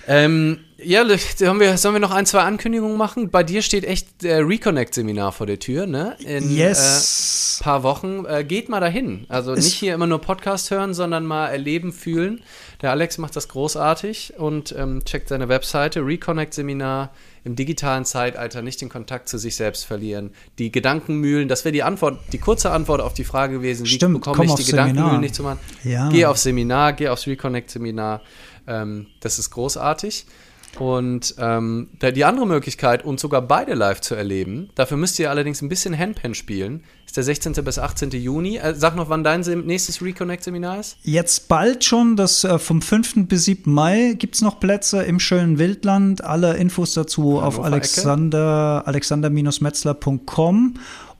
Ähm, 0.07 0.59
ja, 0.77 1.03
sollen 1.37 1.59
wir, 1.59 1.77
sollen 1.77 1.95
wir 1.95 1.99
noch 1.99 2.11
ein, 2.11 2.25
zwei 2.25 2.41
Ankündigungen 2.41 2.97
machen? 2.97 3.29
Bei 3.29 3.43
dir 3.43 3.61
steht 3.61 3.85
echt 3.85 4.23
der 4.23 4.47
Reconnect-Seminar 4.47 5.31
vor 5.31 5.47
der 5.47 5.57
Tür, 5.57 5.87
ne? 5.87 6.15
In 6.19 6.55
yes. 6.55 7.59
äh, 7.59 7.63
paar 7.63 7.83
Wochen. 7.83 8.25
Äh, 8.25 8.43
geht 8.43 8.69
mal 8.69 8.81
dahin. 8.81 9.25
Also 9.29 9.55
nicht 9.55 9.73
hier 9.73 9.93
immer 9.93 10.05
nur 10.05 10.19
Podcast 10.19 10.71
hören, 10.71 10.93
sondern 10.93 11.25
mal 11.25 11.47
erleben, 11.47 11.93
fühlen. 11.93 12.41
Der 12.81 12.91
Alex 12.91 13.17
macht 13.17 13.35
das 13.35 13.47
großartig 13.47 14.33
und 14.37 14.75
ähm, 14.77 15.03
checkt 15.05 15.29
seine 15.29 15.47
Webseite. 15.49 16.05
Reconnect-Seminar 16.05 17.11
im 17.45 17.55
digitalen 17.55 18.05
Zeitalter 18.05 18.61
nicht 18.61 18.81
den 18.81 18.89
Kontakt 18.89 19.29
zu 19.29 19.37
sich 19.37 19.55
selbst 19.55 19.85
verlieren. 19.85 20.31
Die 20.57 20.71
Gedankenmühlen, 20.71 21.47
das 21.47 21.63
wäre 21.63 21.71
die 21.71 21.83
Antwort, 21.83 22.19
die 22.33 22.39
kurze 22.39 22.71
Antwort 22.71 23.01
auf 23.01 23.13
die 23.13 23.23
Frage 23.23 23.53
gewesen, 23.53 23.85
Stimmt, 23.85 24.15
wie 24.15 24.19
bekomme 24.19 24.45
ich 24.45 24.55
die 24.55 24.63
Seminar. 24.63 24.87
Gedankenmühlen 24.87 25.21
nicht 25.21 25.35
zu 25.35 25.43
machen? 25.43 25.59
Ja. 25.83 26.09
Geh 26.09 26.25
aufs 26.25 26.43
Seminar, 26.43 26.93
geh 26.93 27.07
aufs 27.07 27.27
Reconnect-Seminar. 27.27 28.21
Ähm, 28.68 29.07
das 29.20 29.39
ist 29.39 29.49
großartig. 29.51 30.26
Und 30.80 31.36
ähm, 31.38 31.88
die 32.01 32.26
andere 32.26 32.45
Möglichkeit, 32.45 33.05
uns 33.05 33.22
sogar 33.22 33.41
beide 33.41 33.74
live 33.76 34.01
zu 34.01 34.13
erleben, 34.16 34.70
dafür 34.76 34.97
müsst 34.97 35.18
ihr 35.20 35.30
allerdings 35.30 35.61
ein 35.61 35.70
bisschen 35.70 35.97
Handpan 35.97 36.36
spielen, 36.36 36.84
ist 37.05 37.16
der 37.16 37.24
16. 37.24 37.53
bis 37.63 37.80
18. 37.80 38.09
Juni. 38.11 38.57
Äh, 38.57 38.76
sag 38.76 38.95
noch, 38.95 39.07
wann 39.09 39.24
dein 39.24 39.39
nächstes 39.66 40.01
Reconnect-Seminar 40.01 40.80
ist? 40.80 40.97
Jetzt 41.03 41.47
bald 41.47 41.86
schon, 41.86 42.18
das 42.18 42.43
äh, 42.43 42.59
vom 42.59 42.82
5. 42.82 43.28
bis 43.28 43.45
7. 43.45 43.72
Mai 43.72 44.16
gibt 44.18 44.36
es 44.36 44.41
noch 44.41 44.59
Plätze 44.59 45.03
im 45.03 45.22
schönen 45.22 45.57
Wildland. 45.59 46.24
Alle 46.24 46.57
Infos 46.57 46.93
dazu 46.93 47.41
Hannover 47.41 47.47
auf 47.47 47.63
alexander, 47.63 48.84
alexander-metzler.com. 48.86 50.74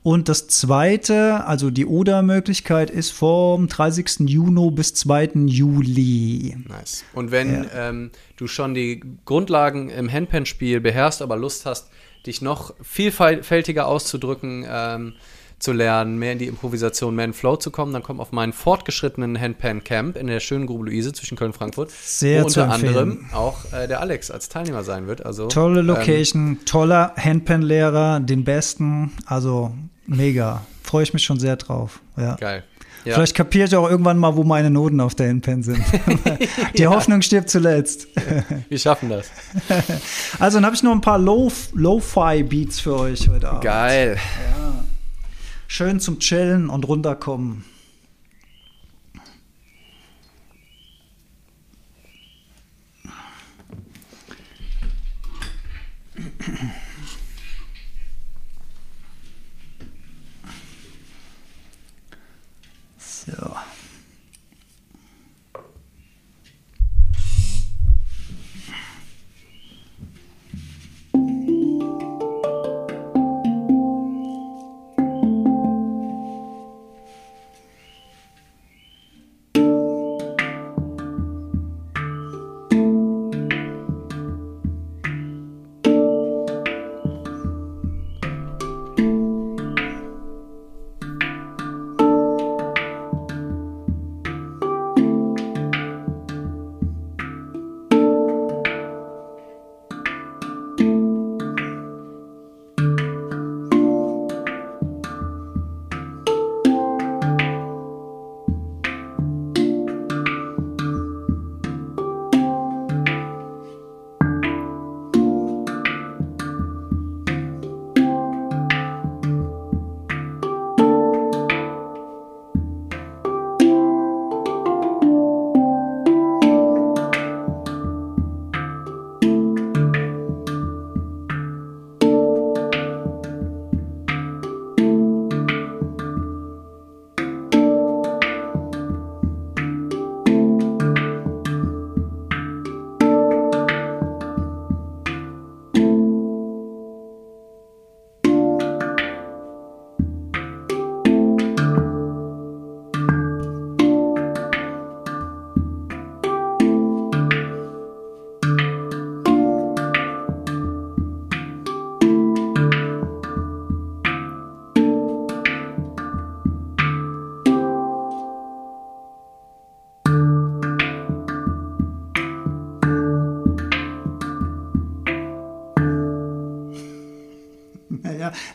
Und 0.06 0.28
das 0.28 0.46
zweite, 0.46 1.44
also 1.46 1.70
die 1.70 1.84
Oder-Möglichkeit, 1.84 2.90
ist 2.90 3.10
vom 3.10 3.66
30. 3.66 4.20
Juni 4.30 4.70
bis 4.70 4.94
2. 4.94 5.30
Juli. 5.46 6.56
Nice. 6.68 7.04
Und 7.12 7.32
wenn 7.32 7.64
ja. 7.64 7.88
ähm, 7.88 8.12
du 8.36 8.46
schon 8.46 8.72
die 8.72 9.02
Grundlagen 9.24 9.90
im 9.90 10.08
Handpan-Spiel 10.08 10.78
beherrschst, 10.80 11.22
aber 11.22 11.36
Lust 11.36 11.66
hast, 11.66 11.90
dich 12.24 12.40
noch 12.40 12.72
vielfältiger 12.80 13.88
auszudrücken, 13.88 14.64
ähm, 14.70 15.14
zu 15.58 15.72
lernen, 15.72 16.18
mehr 16.20 16.32
in 16.32 16.38
die 16.38 16.46
Improvisation, 16.46 17.16
mehr 17.16 17.24
in 17.24 17.32
Flow 17.32 17.56
zu 17.56 17.72
kommen, 17.72 17.92
dann 17.92 18.04
komm 18.04 18.20
auf 18.20 18.30
meinen 18.30 18.52
fortgeschrittenen 18.52 19.40
Handpan 19.40 19.82
Camp 19.82 20.16
in 20.16 20.28
der 20.28 20.38
schönen 20.38 20.66
Grube 20.66 20.84
Luise 20.84 21.14
zwischen 21.14 21.36
Köln 21.36 21.50
und 21.50 21.56
Frankfurt. 21.56 21.90
Sehr 21.90 22.42
wo 22.42 22.46
unter 22.46 22.70
anderem 22.70 23.26
auch 23.32 23.72
äh, 23.72 23.88
der 23.88 24.00
Alex 24.02 24.30
als 24.30 24.48
Teilnehmer 24.48 24.84
sein 24.84 25.08
wird. 25.08 25.26
Also, 25.26 25.48
Tolle 25.48 25.80
ähm, 25.80 25.86
Location, 25.86 26.46
ähm, 26.46 26.64
toller 26.64 27.14
Handpan-Lehrer, 27.16 28.20
den 28.20 28.44
besten. 28.44 29.12
Also 29.24 29.72
mega. 30.06 30.64
Freue 30.82 31.02
ich 31.02 31.12
mich 31.12 31.24
schon 31.24 31.38
sehr 31.38 31.56
drauf. 31.56 32.00
Ja. 32.16 32.36
Geil. 32.36 32.64
Ja. 33.04 33.14
Vielleicht 33.14 33.36
kapiere 33.36 33.66
ich 33.66 33.76
auch 33.76 33.88
irgendwann 33.88 34.18
mal, 34.18 34.34
wo 34.34 34.42
meine 34.42 34.68
Noten 34.68 35.00
auf 35.00 35.14
der 35.14 35.28
Handpan 35.28 35.62
sind. 35.62 35.78
Die 36.76 36.82
ja. 36.82 36.90
Hoffnung 36.90 37.22
stirbt 37.22 37.48
zuletzt. 37.48 38.08
Wir 38.68 38.78
schaffen 38.78 39.10
das. 39.10 39.30
Also, 40.40 40.56
dann 40.58 40.66
habe 40.66 40.74
ich 40.74 40.82
noch 40.82 40.92
ein 40.92 41.00
paar 41.00 41.18
Lo-Fi-Beats 41.18 42.80
für 42.80 42.98
euch 42.98 43.28
heute 43.28 43.48
Abend. 43.48 43.62
Geil. 43.62 44.16
Ja. 44.58 44.84
Schön 45.68 46.00
zum 46.00 46.18
Chillen 46.18 46.68
und 46.68 46.86
runterkommen. 46.86 47.64
So. 63.26 63.65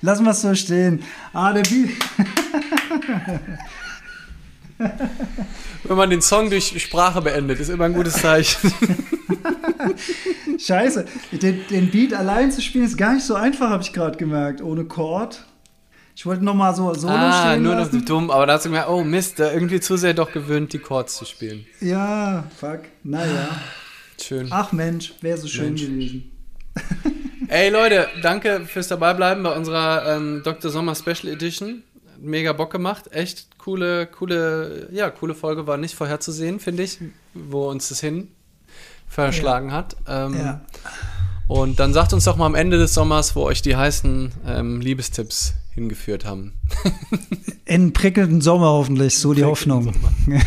Lassen 0.02 0.26
wir 0.26 0.32
es 0.32 0.42
so 0.42 0.56
stehen. 0.56 1.04
Ah, 1.34 1.54
der 1.54 1.62
Beat. 1.62 1.92
Wenn 5.84 5.98
man 5.98 6.10
den 6.10 6.22
Song 6.22 6.50
durch 6.50 6.82
Sprache 6.82 7.22
beendet, 7.22 7.60
ist 7.60 7.70
immer 7.70 7.86
ein 7.86 7.94
gutes 7.94 8.14
Zeichen. 8.14 8.74
Scheiße, 10.58 11.06
den, 11.32 11.62
den, 11.70 11.92
Beat 11.92 12.14
allein 12.14 12.52
zu 12.52 12.62
spielen 12.62 12.86
ist 12.86 12.98
gar 12.98 13.14
nicht 13.14 13.26
so 13.26 13.36
einfach, 13.36 13.70
habe 13.70 13.84
ich 13.84 13.94
gerade 13.94 14.18
gemerkt, 14.18 14.62
ohne 14.62 14.86
Chord. 14.86 15.46
Ich 16.16 16.26
wollte 16.26 16.44
noch 16.44 16.56
mal 16.56 16.76
so 16.76 16.94
Solo 16.94 17.14
ah, 17.14 17.52
stehen 17.52 17.64
nur 17.64 17.76
lassen. 17.76 18.00
noch 18.00 18.06
dumm, 18.06 18.32
aber 18.32 18.46
da 18.46 18.54
hast 18.54 18.66
du 18.66 18.70
gemerkt, 18.70 18.90
oh 18.90 19.04
Mist, 19.04 19.40
da 19.40 19.52
irgendwie 19.52 19.80
zu 19.80 19.98
sehr 19.98 20.14
doch 20.14 20.32
gewöhnt, 20.32 20.74
die 20.74 20.80
Chords 20.80 21.16
zu 21.16 21.26
spielen. 21.26 21.66
Ja, 21.80 22.44
fuck, 22.60 22.82
naja. 23.04 23.50
Schön. 24.22 24.48
Ach 24.50 24.72
Mensch, 24.72 25.14
wäre 25.22 25.38
so 25.38 25.48
schön 25.48 25.74
Mensch. 25.74 25.82
gewesen. 25.82 26.32
Ey 27.52 27.70
Leute, 27.70 28.08
danke 28.22 28.62
fürs 28.66 28.88
Dabeibleiben 28.88 29.44
bei 29.44 29.54
unserer 29.54 30.16
ähm, 30.16 30.42
Dr. 30.42 30.72
Sommer 30.72 30.96
Special 30.96 31.28
Edition. 31.28 31.84
Mega 32.18 32.54
Bock 32.54 32.72
gemacht. 32.72 33.12
Echt 33.12 33.58
coole, 33.58 34.08
coole, 34.08 34.88
ja, 34.94 35.10
coole 35.10 35.36
Folge 35.36 35.68
war 35.68 35.76
nicht 35.76 35.94
vorherzusehen, 35.94 36.62
finde 36.62 36.84
ich, 36.84 37.00
wo 37.34 37.70
uns 37.70 37.90
das 37.90 38.00
hin 38.00 38.30
verschlagen 39.10 39.74
hat. 39.74 39.98
Ähm, 40.08 40.34
Ja. 40.38 40.62
Und 41.50 41.82
dann 41.82 41.92
sagt 41.92 42.14
uns 42.14 42.24
doch 42.24 42.38
mal 42.38 42.46
am 42.46 42.56
Ende 42.56 42.78
des 42.78 42.94
Sommers, 42.94 43.36
wo 43.36 43.42
euch 43.42 43.62
die 43.62 43.76
heißen 43.76 44.32
ähm, 44.48 44.80
Liebestipps 44.80 45.56
hingeführt 45.74 46.24
haben. 46.24 46.54
In 47.66 47.82
einen 47.82 47.92
prickelnden 47.92 48.40
Sommer 48.40 48.68
hoffentlich, 48.68 49.18
so 49.18 49.34
die 49.34 49.44
Hoffnung. 49.44 49.94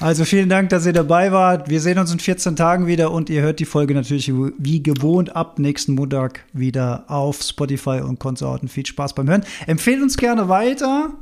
Also 0.00 0.24
vielen 0.24 0.48
Dank, 0.48 0.70
dass 0.70 0.86
ihr 0.86 0.94
dabei 0.94 1.30
wart. 1.30 1.68
Wir 1.68 1.78
sehen 1.82 1.98
uns 1.98 2.10
in 2.10 2.20
14 2.20 2.56
Tagen 2.56 2.86
wieder 2.86 3.10
und 3.10 3.28
ihr 3.28 3.42
hört 3.42 3.60
die 3.60 3.66
Folge 3.66 3.92
natürlich 3.92 4.32
wie 4.32 4.82
gewohnt 4.82 5.36
ab 5.36 5.58
nächsten 5.58 5.92
Montag 5.92 6.40
wieder 6.54 7.04
auf 7.08 7.42
Spotify 7.42 8.00
und 8.00 8.18
Konsorten. 8.18 8.68
Viel 8.68 8.86
Spaß 8.86 9.14
beim 9.14 9.28
Hören. 9.28 9.44
Empfehlt 9.66 10.00
uns 10.00 10.16
gerne 10.16 10.48
weiter. 10.48 11.12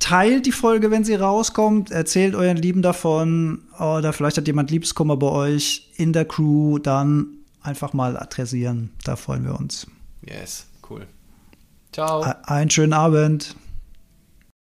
Teilt 0.00 0.46
die 0.46 0.52
Folge, 0.52 0.90
wenn 0.90 1.04
sie 1.04 1.14
rauskommt. 1.14 1.92
Erzählt 1.92 2.34
euren 2.34 2.56
Lieben 2.56 2.82
davon. 2.82 3.62
Oder 3.78 4.12
vielleicht 4.12 4.38
hat 4.38 4.48
jemand 4.48 4.72
Liebeskummer 4.72 5.16
bei 5.16 5.28
euch 5.28 5.88
in 5.96 6.12
der 6.12 6.24
Crew. 6.24 6.78
Dann 6.78 7.28
einfach 7.62 7.92
mal 7.92 8.16
adressieren. 8.16 8.90
Da 9.04 9.14
freuen 9.14 9.44
wir 9.44 9.56
uns. 9.56 9.86
Yes, 10.26 10.66
cool. 10.90 11.06
Ciao. 11.92 12.24
Einen 12.42 12.70
schönen 12.70 12.92
Abend. 12.92 13.54